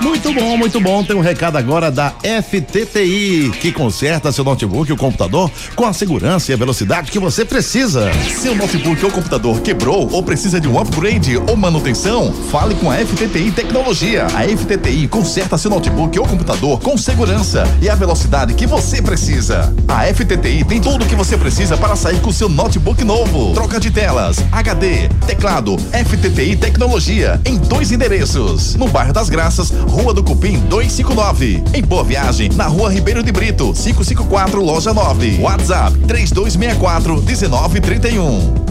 Muito 0.02 0.34
bom, 0.34 0.58
muito 0.58 0.80
bom. 0.80 1.04
Tem 1.04 1.16
um 1.16 1.22
recado 1.22 1.58
agora 1.58 1.92
da 1.92 2.14
FTTI, 2.22 3.52
que 3.60 3.72
conserta 3.72 4.32
seu 4.32 4.44
notebook 4.44 4.92
ou 4.92 4.98
computador 4.98 5.52
com 5.76 5.86
a 5.86 5.94
segurança 5.94 6.52
e 6.52 6.54
a 6.54 6.58
velocidade 6.58 7.12
que 7.12 7.20
você 7.20 7.46
precisa. 7.46 8.12
Seu 8.42 8.56
notebook 8.56 9.04
ou 9.04 9.12
computador 9.12 9.62
quebrou 9.62 10.10
ou 10.12 10.24
precisa 10.24 10.60
de 10.60 10.68
um 10.68 10.80
upgrade 10.80 11.38
ou 11.38 11.56
manutenção? 11.56 12.34
Fale 12.52 12.76
com 12.76 12.90
a 12.90 12.96
FTTI 12.96 13.52
Tecnologia. 13.52 14.26
A 14.28 14.44
FTTI 14.44 15.08
conserta 15.08 15.58
seu 15.58 15.70
notebook 15.70 16.18
ou 16.20 16.28
computador 16.28 16.80
com 16.80 16.98
segurança 16.98 17.64
e 17.82 17.90
a 17.90 17.96
velocidade 17.96 18.54
que 18.54 18.66
você 18.66 19.02
precisa. 19.02 19.74
A 19.88 20.06
FTTI 20.14 20.64
tem 20.64 20.82
tudo 20.82 21.04
o 21.04 21.08
que 21.08 21.16
você 21.16 21.38
precisa 21.38 21.78
para 21.78 21.96
sair 21.96 22.20
com 22.22 22.32
seu 22.32 22.50
notebook 22.50 23.04
novo. 23.04 23.54
Troca 23.54 23.80
de 23.80 23.92
telas, 23.92 24.38
HD, 24.52 25.10
teclado, 25.26 25.78
FTTI 25.78 26.56
Tecnologia 26.56 27.40
em 27.46 27.58
dois 27.58 27.92
endereços. 27.92 28.76
No 28.76 28.88
bairro 28.88 29.14
das 29.14 29.30
Graças, 29.30 29.72
Rua 29.88 30.14
do 30.14 30.24
Cupim 30.24 30.60
259. 30.68 31.64
Em 31.74 31.82
Boa 31.82 32.04
Viagem, 32.04 32.50
na 32.50 32.66
Rua 32.66 32.92
Ribeiro 32.92 33.24
de 33.24 33.32
Brito, 33.32 33.74
554, 33.74 34.62
Loja 34.62 34.94
9. 34.94 35.40
WhatsApp 35.42 35.98
3264 36.00 37.22
1931. 37.22 38.66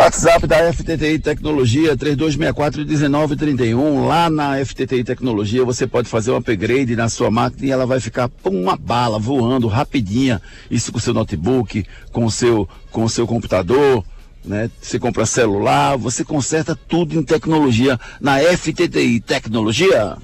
WhatsApp 0.00 0.46
da 0.46 0.72
FTTI 0.72 1.18
Tecnologia 1.18 1.94
3264-1931. 1.94 4.06
Lá 4.06 4.30
na 4.30 4.64
FTTI 4.64 5.04
Tecnologia 5.04 5.62
você 5.62 5.86
pode 5.86 6.08
fazer 6.08 6.30
um 6.30 6.36
upgrade 6.36 6.96
na 6.96 7.10
sua 7.10 7.30
máquina 7.30 7.66
e 7.66 7.70
ela 7.70 7.84
vai 7.84 8.00
ficar 8.00 8.30
uma 8.42 8.78
bala 8.78 9.18
voando 9.18 9.68
rapidinha. 9.68 10.40
Isso 10.70 10.90
com 10.90 10.96
o 10.96 11.00
seu 11.00 11.12
notebook, 11.12 11.84
com 12.12 12.24
o 12.24 12.30
seu, 12.30 12.66
com 12.90 13.04
o 13.04 13.10
seu 13.10 13.26
computador. 13.26 14.02
Né? 14.44 14.70
Você 14.80 14.98
compra 14.98 15.26
celular, 15.26 15.96
você 15.96 16.24
conserta 16.24 16.74
tudo 16.74 17.14
em 17.14 17.22
tecnologia 17.22 17.98
na 18.20 18.38
FTTI 18.38 19.20
Tecnologia. 19.20 20.16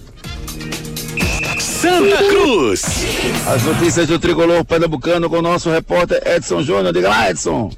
Santa 1.61 2.17
Cruz. 2.29 2.83
As 3.47 3.63
notícias 3.63 4.09
do 4.09 4.19
tricolor 4.19 4.65
pernambucano 4.65 5.29
com 5.29 5.37
o 5.37 5.43
nosso 5.43 5.71
repórter 5.71 6.23
Edson 6.27 6.63
Júnior. 6.63 6.93
Diga 6.93 7.09
lá, 7.09 7.31
Edson. 7.31 7.71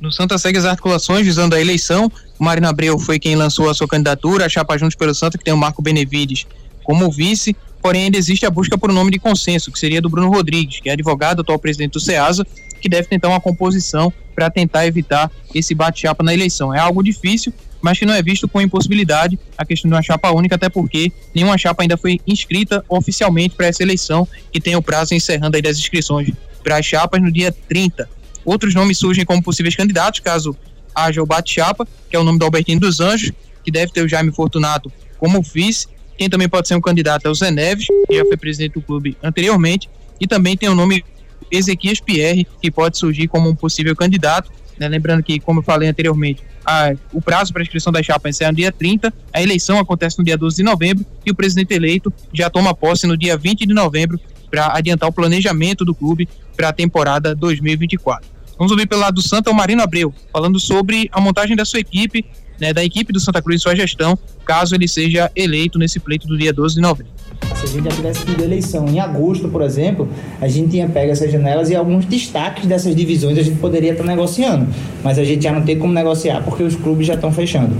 No 0.00 0.12
Santa 0.12 0.38
segue 0.38 0.58
as 0.58 0.64
articulações 0.64 1.26
visando 1.26 1.56
a 1.56 1.60
eleição. 1.60 2.10
O 2.38 2.44
Marino 2.44 2.68
Abreu 2.68 2.98
foi 2.98 3.18
quem 3.18 3.34
lançou 3.34 3.68
a 3.68 3.74
sua 3.74 3.88
candidatura, 3.88 4.46
a 4.46 4.48
chapa 4.48 4.78
Juntos 4.78 4.94
pelo 4.94 5.14
Santa, 5.14 5.36
que 5.36 5.44
tem 5.44 5.52
o 5.52 5.56
Marco 5.56 5.82
Benevides 5.82 6.46
como 6.84 7.10
vice. 7.10 7.56
Porém, 7.80 8.04
ainda 8.04 8.18
existe 8.18 8.44
a 8.44 8.50
busca 8.50 8.76
por 8.76 8.90
um 8.90 8.94
nome 8.94 9.10
de 9.10 9.18
consenso, 9.18 9.70
que 9.70 9.78
seria 9.78 10.00
do 10.00 10.08
Bruno 10.08 10.30
Rodrigues, 10.30 10.80
que 10.80 10.88
é 10.88 10.92
advogado, 10.92 11.40
atual 11.40 11.58
presidente 11.58 11.92
do 11.92 12.00
SEASA, 12.00 12.46
que 12.80 12.88
deve 12.88 13.08
tentar 13.08 13.28
uma 13.28 13.40
composição 13.40 14.12
para 14.34 14.50
tentar 14.50 14.86
evitar 14.86 15.30
esse 15.54 15.74
bate-chapa 15.74 16.22
na 16.22 16.32
eleição. 16.32 16.74
É 16.74 16.78
algo 16.78 17.02
difícil, 17.02 17.52
mas 17.80 17.98
que 17.98 18.06
não 18.06 18.14
é 18.14 18.22
visto 18.22 18.48
com 18.48 18.60
impossibilidade 18.60 19.38
a 19.56 19.64
questão 19.64 19.88
de 19.88 19.94
uma 19.94 20.02
chapa 20.02 20.30
única, 20.30 20.56
até 20.56 20.68
porque 20.68 21.12
nenhuma 21.34 21.58
chapa 21.58 21.82
ainda 21.82 21.96
foi 21.96 22.20
inscrita 22.26 22.84
oficialmente 22.88 23.54
para 23.54 23.66
essa 23.66 23.82
eleição, 23.82 24.26
que 24.52 24.60
tem 24.60 24.76
o 24.76 24.82
prazo 24.82 25.14
encerrando 25.14 25.56
aí 25.56 25.62
das 25.62 25.78
inscrições 25.78 26.30
para 26.62 26.76
as 26.78 26.86
chapas 26.86 27.22
no 27.22 27.32
dia 27.32 27.52
30. 27.68 28.08
Outros 28.44 28.74
nomes 28.74 28.98
surgem 28.98 29.24
como 29.24 29.42
possíveis 29.42 29.76
candidatos, 29.76 30.20
caso 30.20 30.56
haja 30.94 31.22
o 31.22 31.26
bate-chapa, 31.26 31.86
que 32.10 32.16
é 32.16 32.18
o 32.18 32.24
nome 32.24 32.38
do 32.38 32.44
Albertino 32.44 32.80
dos 32.80 33.00
Anjos, 33.00 33.32
que 33.64 33.70
deve 33.70 33.92
ter 33.92 34.02
o 34.02 34.08
Jaime 34.08 34.32
Fortunato 34.32 34.90
como 35.18 35.42
vice. 35.42 35.86
Quem 36.18 36.28
também 36.28 36.48
pode 36.48 36.66
ser 36.66 36.74
um 36.74 36.80
candidato 36.80 37.26
é 37.26 37.30
o 37.30 37.34
Zé 37.34 37.50
Neves, 37.52 37.86
que 37.86 38.16
já 38.16 38.24
foi 38.24 38.36
presidente 38.36 38.72
do 38.72 38.82
clube 38.82 39.16
anteriormente. 39.22 39.88
E 40.20 40.26
também 40.26 40.56
tem 40.56 40.68
o 40.68 40.74
nome 40.74 41.04
Ezequias 41.48 42.00
Pierre, 42.00 42.44
que 42.60 42.72
pode 42.72 42.98
surgir 42.98 43.28
como 43.28 43.48
um 43.48 43.54
possível 43.54 43.94
candidato. 43.94 44.50
Né? 44.78 44.88
Lembrando 44.88 45.22
que, 45.22 45.38
como 45.38 45.60
eu 45.60 45.64
falei 45.64 45.88
anteriormente, 45.88 46.42
a, 46.66 46.92
o 47.12 47.22
prazo 47.22 47.52
para 47.52 47.62
inscrição 47.62 47.92
da 47.92 48.02
chapa 48.02 48.28
é 48.28 48.46
no 48.48 48.56
dia 48.56 48.72
30, 48.72 49.14
a 49.32 49.42
eleição 49.42 49.78
acontece 49.78 50.18
no 50.18 50.24
dia 50.24 50.36
12 50.36 50.56
de 50.56 50.62
novembro 50.64 51.06
e 51.24 51.30
o 51.30 51.34
presidente 51.34 51.72
eleito 51.72 52.12
já 52.32 52.50
toma 52.50 52.74
posse 52.74 53.06
no 53.06 53.16
dia 53.16 53.36
20 53.36 53.64
de 53.64 53.72
novembro 53.72 54.20
para 54.50 54.76
adiantar 54.76 55.08
o 55.08 55.12
planejamento 55.12 55.84
do 55.84 55.94
clube 55.94 56.28
para 56.56 56.70
a 56.70 56.72
temporada 56.72 57.34
2024. 57.34 58.28
Vamos 58.58 58.72
ouvir 58.72 58.88
pelo 58.88 59.02
lado 59.02 59.14
do 59.14 59.22
Santa 59.22 59.50
o 59.50 59.54
Marino 59.54 59.82
Abreu, 59.82 60.12
falando 60.32 60.58
sobre 60.58 61.08
a 61.12 61.20
montagem 61.20 61.56
da 61.56 61.64
sua 61.64 61.78
equipe, 61.78 62.24
né, 62.60 62.72
da 62.72 62.84
equipe 62.84 63.12
do 63.12 63.20
Santa 63.20 63.40
Cruz 63.40 63.62
sua 63.62 63.74
gestão, 63.74 64.18
caso 64.44 64.74
ele 64.74 64.88
seja 64.88 65.30
eleito 65.34 65.78
nesse 65.78 66.00
pleito 66.00 66.26
do 66.26 66.36
dia 66.36 66.52
12 66.52 66.74
de 66.74 66.80
novembro. 66.80 67.12
Se 67.54 67.64
a 67.64 67.68
gente 67.68 67.84
já 67.84 67.90
tivesse 67.90 68.24
tido 68.24 68.42
eleição 68.42 68.86
em 68.88 69.00
agosto, 69.00 69.48
por 69.48 69.62
exemplo, 69.62 70.08
a 70.40 70.48
gente 70.48 70.70
tinha 70.70 70.88
pego 70.88 71.10
essas 71.10 71.30
janelas 71.30 71.70
e 71.70 71.76
alguns 71.76 72.04
destaques 72.04 72.66
dessas 72.66 72.94
divisões 72.94 73.38
a 73.38 73.42
gente 73.42 73.58
poderia 73.58 73.92
estar 73.92 74.04
negociando. 74.04 74.66
Mas 75.02 75.18
a 75.18 75.24
gente 75.24 75.42
já 75.42 75.52
não 75.52 75.62
tem 75.62 75.78
como 75.78 75.92
negociar 75.92 76.42
porque 76.42 76.62
os 76.62 76.76
clubes 76.76 77.06
já 77.06 77.14
estão 77.14 77.32
fechando. 77.32 77.74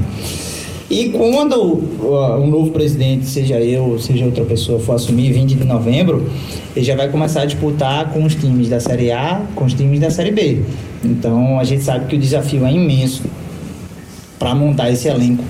E 0.90 1.10
quando 1.10 1.54
uh, 1.54 2.40
um 2.40 2.46
novo 2.46 2.70
presidente, 2.70 3.26
seja 3.26 3.60
eu, 3.60 3.98
seja 3.98 4.24
outra 4.24 4.44
pessoa, 4.44 4.80
for 4.80 4.94
assumir 4.94 5.32
20 5.32 5.54
de 5.54 5.64
novembro, 5.64 6.30
ele 6.74 6.84
já 6.84 6.96
vai 6.96 7.10
começar 7.10 7.42
a 7.42 7.44
disputar 7.44 8.10
com 8.10 8.24
os 8.24 8.34
times 8.34 8.70
da 8.70 8.80
Série 8.80 9.12
A, 9.12 9.42
com 9.54 9.66
os 9.66 9.74
times 9.74 10.00
da 10.00 10.10
Série 10.10 10.30
B. 10.30 10.62
Então 11.04 11.58
a 11.60 11.64
gente 11.64 11.84
sabe 11.84 12.06
que 12.06 12.16
o 12.16 12.18
desafio 12.18 12.64
é 12.64 12.72
imenso 12.72 13.22
para 14.38 14.54
montar 14.54 14.90
esse 14.90 15.08
elenco. 15.08 15.44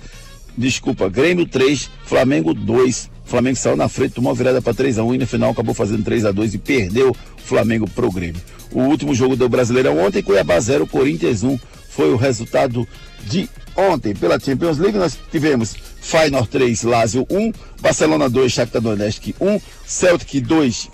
desculpa, 0.56 1.08
Grêmio 1.08 1.46
3, 1.46 1.90
Flamengo 2.04 2.54
2. 2.54 3.10
Flamengo 3.30 3.56
saiu 3.56 3.76
na 3.76 3.88
frente, 3.88 4.14
tomou 4.14 4.32
a 4.32 4.34
virada 4.34 4.60
para 4.60 4.74
3 4.74 4.98
a 4.98 5.04
1 5.04 5.14
e 5.14 5.18
no 5.18 5.26
final 5.26 5.52
acabou 5.52 5.72
fazendo 5.72 6.02
3 6.02 6.24
a 6.24 6.32
2 6.32 6.54
e 6.54 6.58
perdeu 6.58 7.10
o 7.10 7.40
Flamengo 7.40 7.88
pro 7.88 8.10
Grêmio. 8.10 8.42
O 8.72 8.80
último 8.80 9.14
jogo 9.14 9.36
do 9.36 9.48
Brasileirão 9.48 9.98
ontem, 10.04 10.20
Cuiabá 10.20 10.58
0, 10.58 10.84
Corinthians 10.88 11.44
1, 11.44 11.56
foi 11.88 12.12
o 12.12 12.16
resultado 12.16 12.86
de 13.28 13.48
ontem. 13.76 14.16
Pela 14.16 14.38
Champions 14.40 14.78
League 14.78 14.98
nós 14.98 15.16
tivemos 15.30 15.76
Feyenoord 16.00 16.48
3, 16.48 16.82
Lazio 16.82 17.24
1, 17.30 17.52
Barcelona 17.80 18.28
2, 18.28 18.50
Shakhtar 18.50 18.82
Donetsk 18.82 19.32
1, 19.40 19.60
Celtic 19.86 20.40
2, 20.40 20.90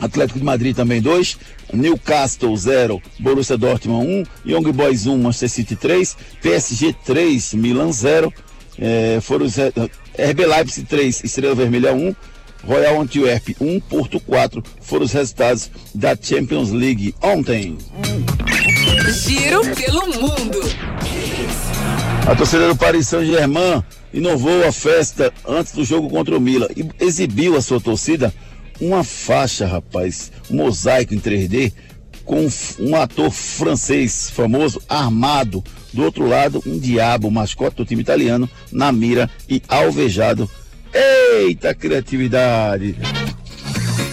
Atlético 0.00 0.40
de 0.40 0.44
Madrid 0.44 0.74
também 0.74 1.00
2, 1.00 1.38
Newcastle 1.72 2.56
0, 2.56 3.00
Borussia 3.20 3.56
Dortmund 3.56 4.26
1, 4.44 4.50
Young 4.50 4.72
Boys 4.72 5.06
1, 5.06 5.16
Manchester 5.18 5.50
City 5.50 5.76
3, 5.76 6.16
PSG 6.42 6.96
3, 7.04 7.54
Milan 7.54 7.92
0, 7.92 8.32
é, 8.76 9.20
foram 9.22 9.46
os 9.46 9.54
RB 10.18 10.46
Leipzig 10.46 10.86
3, 10.86 11.24
Estrela 11.24 11.54
Vermelha 11.54 11.92
1, 11.92 12.14
Royal 12.66 13.00
Antwerp 13.00 13.56
1, 13.60 13.80
Porto 13.80 14.20
4 14.20 14.62
foram 14.80 15.04
os 15.04 15.12
resultados 15.12 15.70
da 15.94 16.16
Champions 16.20 16.70
League 16.70 17.14
ontem. 17.22 17.76
Giro 19.12 19.62
pelo 19.74 20.06
mundo. 20.06 20.58
A 22.26 22.34
torcida 22.34 22.68
do 22.68 22.76
Paris 22.76 23.08
Saint-Germain 23.08 23.82
inovou 24.12 24.66
a 24.66 24.72
festa 24.72 25.32
antes 25.46 25.72
do 25.72 25.84
jogo 25.84 26.08
contra 26.08 26.36
o 26.36 26.40
Milan 26.40 26.68
e 26.74 26.88
exibiu 27.04 27.56
a 27.56 27.60
sua 27.60 27.80
torcida 27.80 28.32
uma 28.80 29.04
faixa, 29.04 29.66
rapaz, 29.66 30.32
um 30.50 30.56
mosaico 30.56 31.14
em 31.14 31.20
3D 31.20 31.72
com 32.24 32.48
um 32.80 32.96
ator 32.96 33.30
francês 33.30 34.30
famoso 34.30 34.80
armado. 34.88 35.62
Do 35.94 36.02
outro 36.02 36.26
lado, 36.26 36.60
um 36.66 36.76
diabo, 36.76 37.30
mascote 37.30 37.76
do 37.76 37.84
time 37.84 38.02
italiano, 38.02 38.50
na 38.72 38.90
mira 38.90 39.30
e 39.48 39.62
alvejado. 39.68 40.50
Eita 40.92 41.72
criatividade! 41.72 42.96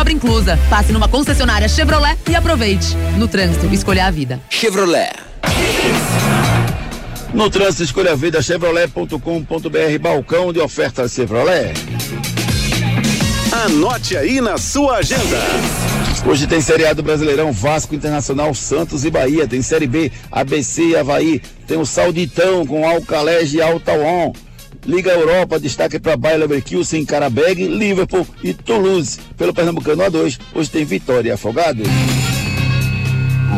obra 0.00 0.12
inclusa. 0.12 0.58
Passe 0.68 0.92
numa 0.92 1.08
concessionária 1.08 1.68
Chevrolet 1.68 2.16
e 2.28 2.34
aproveite. 2.34 2.96
No 3.16 3.26
trânsito, 3.26 3.66
escolha 3.72 4.06
a 4.06 4.10
vida. 4.10 4.40
Chevrolet. 4.50 5.10
No 7.34 7.50
trânsito, 7.50 7.82
escolha 7.82 8.12
a 8.12 8.16
vida, 8.16 8.40
chevrolet.com.br, 8.40 9.98
balcão 10.00 10.52
de 10.52 10.60
ofertas 10.60 11.12
Chevrolet. 11.12 11.74
Anote 13.64 14.16
aí 14.16 14.40
na 14.40 14.58
sua 14.58 14.96
agenda. 14.96 15.38
Hoje 16.26 16.46
tem 16.46 16.60
seriado 16.60 17.02
Brasileirão, 17.02 17.52
Vasco 17.52 17.94
Internacional, 17.94 18.52
Santos 18.54 19.04
e 19.04 19.10
Bahia. 19.10 19.46
Tem 19.46 19.62
Série 19.62 19.86
B, 19.86 20.10
ABC 20.30 20.88
e 20.88 20.96
Havaí. 20.96 21.40
Tem 21.66 21.78
o 21.78 21.86
Sauditão 21.86 22.66
com 22.66 22.88
Alcalege 22.88 23.58
e 23.58 23.62
Altauon. 23.62 24.32
Liga 24.86 25.10
Europa, 25.10 25.58
destaque 25.58 25.98
para 25.98 26.16
Bayer 26.16 26.38
Leverkusen, 26.38 27.04
Carabeg, 27.04 27.66
Liverpool 27.66 28.26
e 28.42 28.54
Toulouse. 28.54 29.18
Pelo 29.36 29.52
Pernambucano 29.52 30.04
A2, 30.04 30.38
hoje 30.54 30.70
tem 30.70 30.84
Vitória 30.84 31.30
e 31.30 31.32
Afogados. 31.32 31.88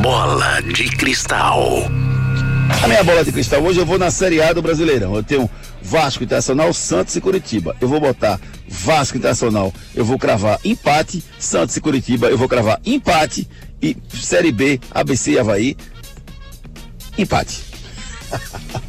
Bola 0.03 0.61
de 0.63 0.89
cristal. 0.97 1.85
A 2.83 2.89
minha 2.89 3.05
bola 3.05 3.25
de 3.25 3.33
cristal 3.33 3.63
hoje 3.63 3.79
eu 3.79 3.87
vou 3.87 3.99
na 3.99 4.11
Série 4.11 4.41
A 4.41 4.53
do 4.53 4.63
Brasileirão. 4.63 5.15
Eu 5.15 5.23
tenho 5.23 5.51
Vasco 5.83 6.25
Internacional, 6.25 6.73
Santos 6.73 7.15
e 7.17 7.21
Curitiba. 7.21 7.77
Eu 7.79 7.89
vou 7.89 8.01
botar 8.01 8.41
Vasco 8.67 9.19
Internacional, 9.19 9.73
eu 9.95 10.05
vou 10.05 10.19
cravar 10.19 10.59
empate, 10.65 11.23
Santos 11.39 11.77
e 11.77 11.81
Curitiba, 11.81 12.29
eu 12.29 12.39
vou 12.39 12.49
cravar 12.49 12.81
empate 12.85 13.49
e 13.83 13.97
Série 14.15 14.53
B, 14.53 14.81
ABC 14.91 15.33
e 15.33 15.39
Havaí, 15.39 15.77
empate. 17.17 17.63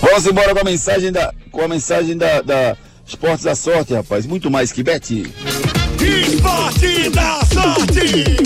Vamos 0.00 0.26
embora 0.26 0.54
com 0.54 0.60
a 0.60 0.64
mensagem 0.64 1.10
da, 1.10 1.32
com 1.50 1.62
a 1.62 1.68
mensagem 1.68 2.16
da, 2.16 2.40
da 2.42 2.76
Esportes 3.06 3.44
da 3.44 3.54
Sorte, 3.54 3.94
rapaz. 3.94 4.26
Muito 4.26 4.50
mais 4.50 4.72
que 4.72 4.82
bet. 4.82 5.24
Esporte 6.00 7.10
da 7.10 7.40
Sorte! 7.52 8.36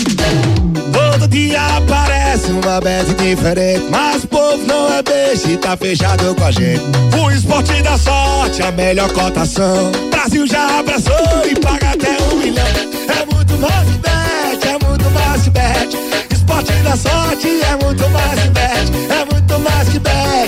Todo 0.91 1.27
dia 1.27 1.61
aparece 1.77 2.51
uma 2.51 2.79
bet 2.81 3.13
diferente, 3.15 3.85
mas 3.89 4.23
o 4.23 4.27
povo 4.27 4.65
não 4.65 4.93
é 4.93 5.01
beijo 5.01 5.49
e 5.49 5.57
tá 5.57 5.75
fechado 5.77 6.35
com 6.35 6.43
a 6.43 6.51
gente. 6.51 6.81
O 7.21 7.31
Esporte 7.31 7.81
da 7.81 7.97
Sorte, 7.97 8.61
a 8.61 8.71
melhor 8.71 9.11
cotação. 9.13 9.91
Brasil 10.11 10.47
já 10.47 10.79
abraçou 10.79 11.13
e 11.49 11.59
paga 11.59 11.91
até 11.91 12.17
um 12.23 12.37
milhão. 12.37 12.65
É 12.65 13.25
muito 13.33 13.57
mais 13.57 13.89
que 13.89 13.97
bet, 13.97 14.67
é 14.67 14.87
muito 14.87 15.11
mais 15.11 15.41
que 15.43 15.49
bet. 15.49 15.97
Esporte 16.31 16.73
da 16.83 16.95
Sorte 16.95 17.47
é 17.47 17.83
muito 17.83 18.09
mais 18.09 18.39
que 18.39 18.49
bet, 18.49 18.91
é 19.11 19.25
muito 19.25 19.38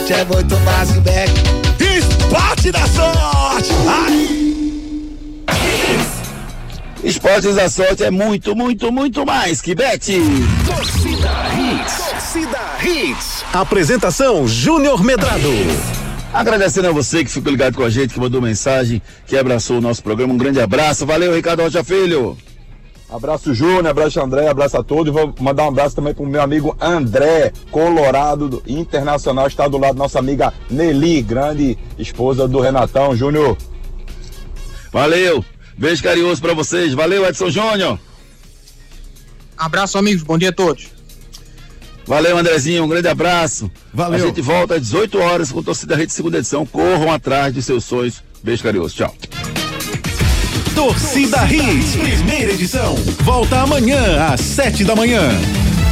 é 0.10 0.26
muito 0.26 0.58
mais 0.62 0.92
que 0.92 1.00
bet. 1.02 1.32
Esporte 1.80 2.72
da 2.72 2.88
Sorte! 2.88 3.72
Ai! 3.88 4.42
Esportes 7.04 7.56
da 7.56 7.70
Sorte 7.70 8.04
é 8.04 8.12
muito, 8.12 8.56
muito, 8.56 8.92
muito 8.92 9.26
mais 9.26 9.62
que 9.62 9.76
bet. 9.76 10.14
Torcida 10.66 11.30
Hits. 11.58 11.98
Torcida 11.98 12.60
Hits. 12.84 13.46
Apresentação 13.54 14.48
Júnior 14.48 15.04
Medrado. 15.04 15.50
Agradecendo 16.34 16.88
a 16.88 16.92
você 16.92 17.24
que 17.24 17.30
ficou 17.30 17.52
ligado 17.52 17.76
com 17.76 17.84
a 17.84 17.90
gente, 17.90 18.14
que 18.14 18.20
mandou 18.20 18.42
mensagem, 18.42 19.02
que 19.28 19.38
abraçou 19.38 19.78
o 19.78 19.82
nosso 19.82 20.02
programa. 20.02 20.34
Um 20.34 20.38
grande 20.38 20.62
abraço. 20.62 21.06
Valeu, 21.06 21.36
Ricardo 21.36 21.64
Rocha 21.64 21.84
Filho. 21.84 22.38
Abraço 23.12 23.54
Júnior, 23.54 23.88
abraço 23.88 24.22
André, 24.22 24.48
abraço 24.48 24.78
a 24.78 24.84
todos. 24.84 25.14
Vou 25.14 25.36
mandar 25.40 25.66
um 25.66 25.68
abraço 25.68 25.96
também 25.96 26.14
pro 26.14 26.26
meu 26.26 26.42
amigo 26.42 26.76
André, 26.80 27.52
Colorado 27.70 28.48
do 28.48 28.64
Internacional, 28.66 29.48
está 29.48 29.68
do 29.68 29.78
lado 29.78 29.96
da 29.96 30.00
nossa 30.00 30.18
amiga 30.18 30.54
Nelly, 30.70 31.22
grande 31.22 31.78
esposa 32.00 32.48
do 32.48 32.62
Renatão. 32.62 33.14
Júnior. 33.14 33.58
Valeu. 34.94 35.44
Beijo 35.78 36.02
carinhoso 36.02 36.42
pra 36.42 36.54
vocês. 36.54 36.94
Valeu, 36.94 37.26
Edson 37.26 37.50
Júnior. 37.50 38.00
Abraço, 39.58 39.98
amigos. 39.98 40.24
Bom 40.24 40.38
dia 40.38 40.50
a 40.50 40.54
todos. 40.54 40.88
Valeu, 42.06 42.38
Andrezinho. 42.38 42.84
Um 42.84 42.88
grande 42.88 43.08
abraço. 43.08 43.70
Valeu. 43.94 44.24
A 44.24 44.28
gente 44.28 44.42
volta 44.42 44.76
às 44.76 44.82
18 44.82 45.20
horas 45.20 45.52
com 45.52 45.62
Torcida 45.62 45.96
Rede 45.96 46.14
Segunda 46.14 46.38
Edição. 46.38 46.66
Corram 46.66 47.12
atrás 47.12 47.54
de 47.54 47.62
seus 47.62 47.84
sonhos. 47.84 48.24
Beijo 48.44 48.64
carinhoso. 48.64 48.96
Tchau. 48.96 49.51
Torcida 50.76 51.46
Hits, 51.46 51.96
primeira 51.96 52.54
edição. 52.54 52.96
Volta 53.24 53.62
amanhã 53.62 54.26
às 54.32 54.42
sete 54.42 54.84
da 54.84 54.96
manhã. 54.96 55.30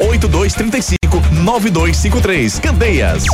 98235 0.00 0.98
9253. 1.42 2.58
Candeias. 2.58 3.24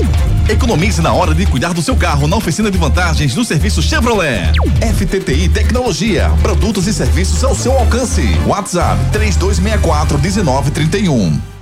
Economize 0.48 1.00
na 1.00 1.12
hora 1.12 1.34
de 1.34 1.46
cuidar 1.46 1.72
do 1.72 1.80
seu 1.80 1.96
carro 1.96 2.26
na 2.26 2.36
oficina 2.36 2.70
de 2.70 2.78
vantagens 2.78 3.34
do 3.34 3.44
serviço 3.44 3.80
Chevrolet. 3.80 4.52
FTTI 4.96 5.48
Tecnologia. 5.48 6.30
Produtos 6.42 6.86
e 6.86 6.92
serviços 6.92 7.42
ao 7.44 7.54
seu 7.54 7.72
alcance. 7.72 8.22
WhatsApp 8.46 9.00
3264 9.12 10.18
1931. 10.18 11.55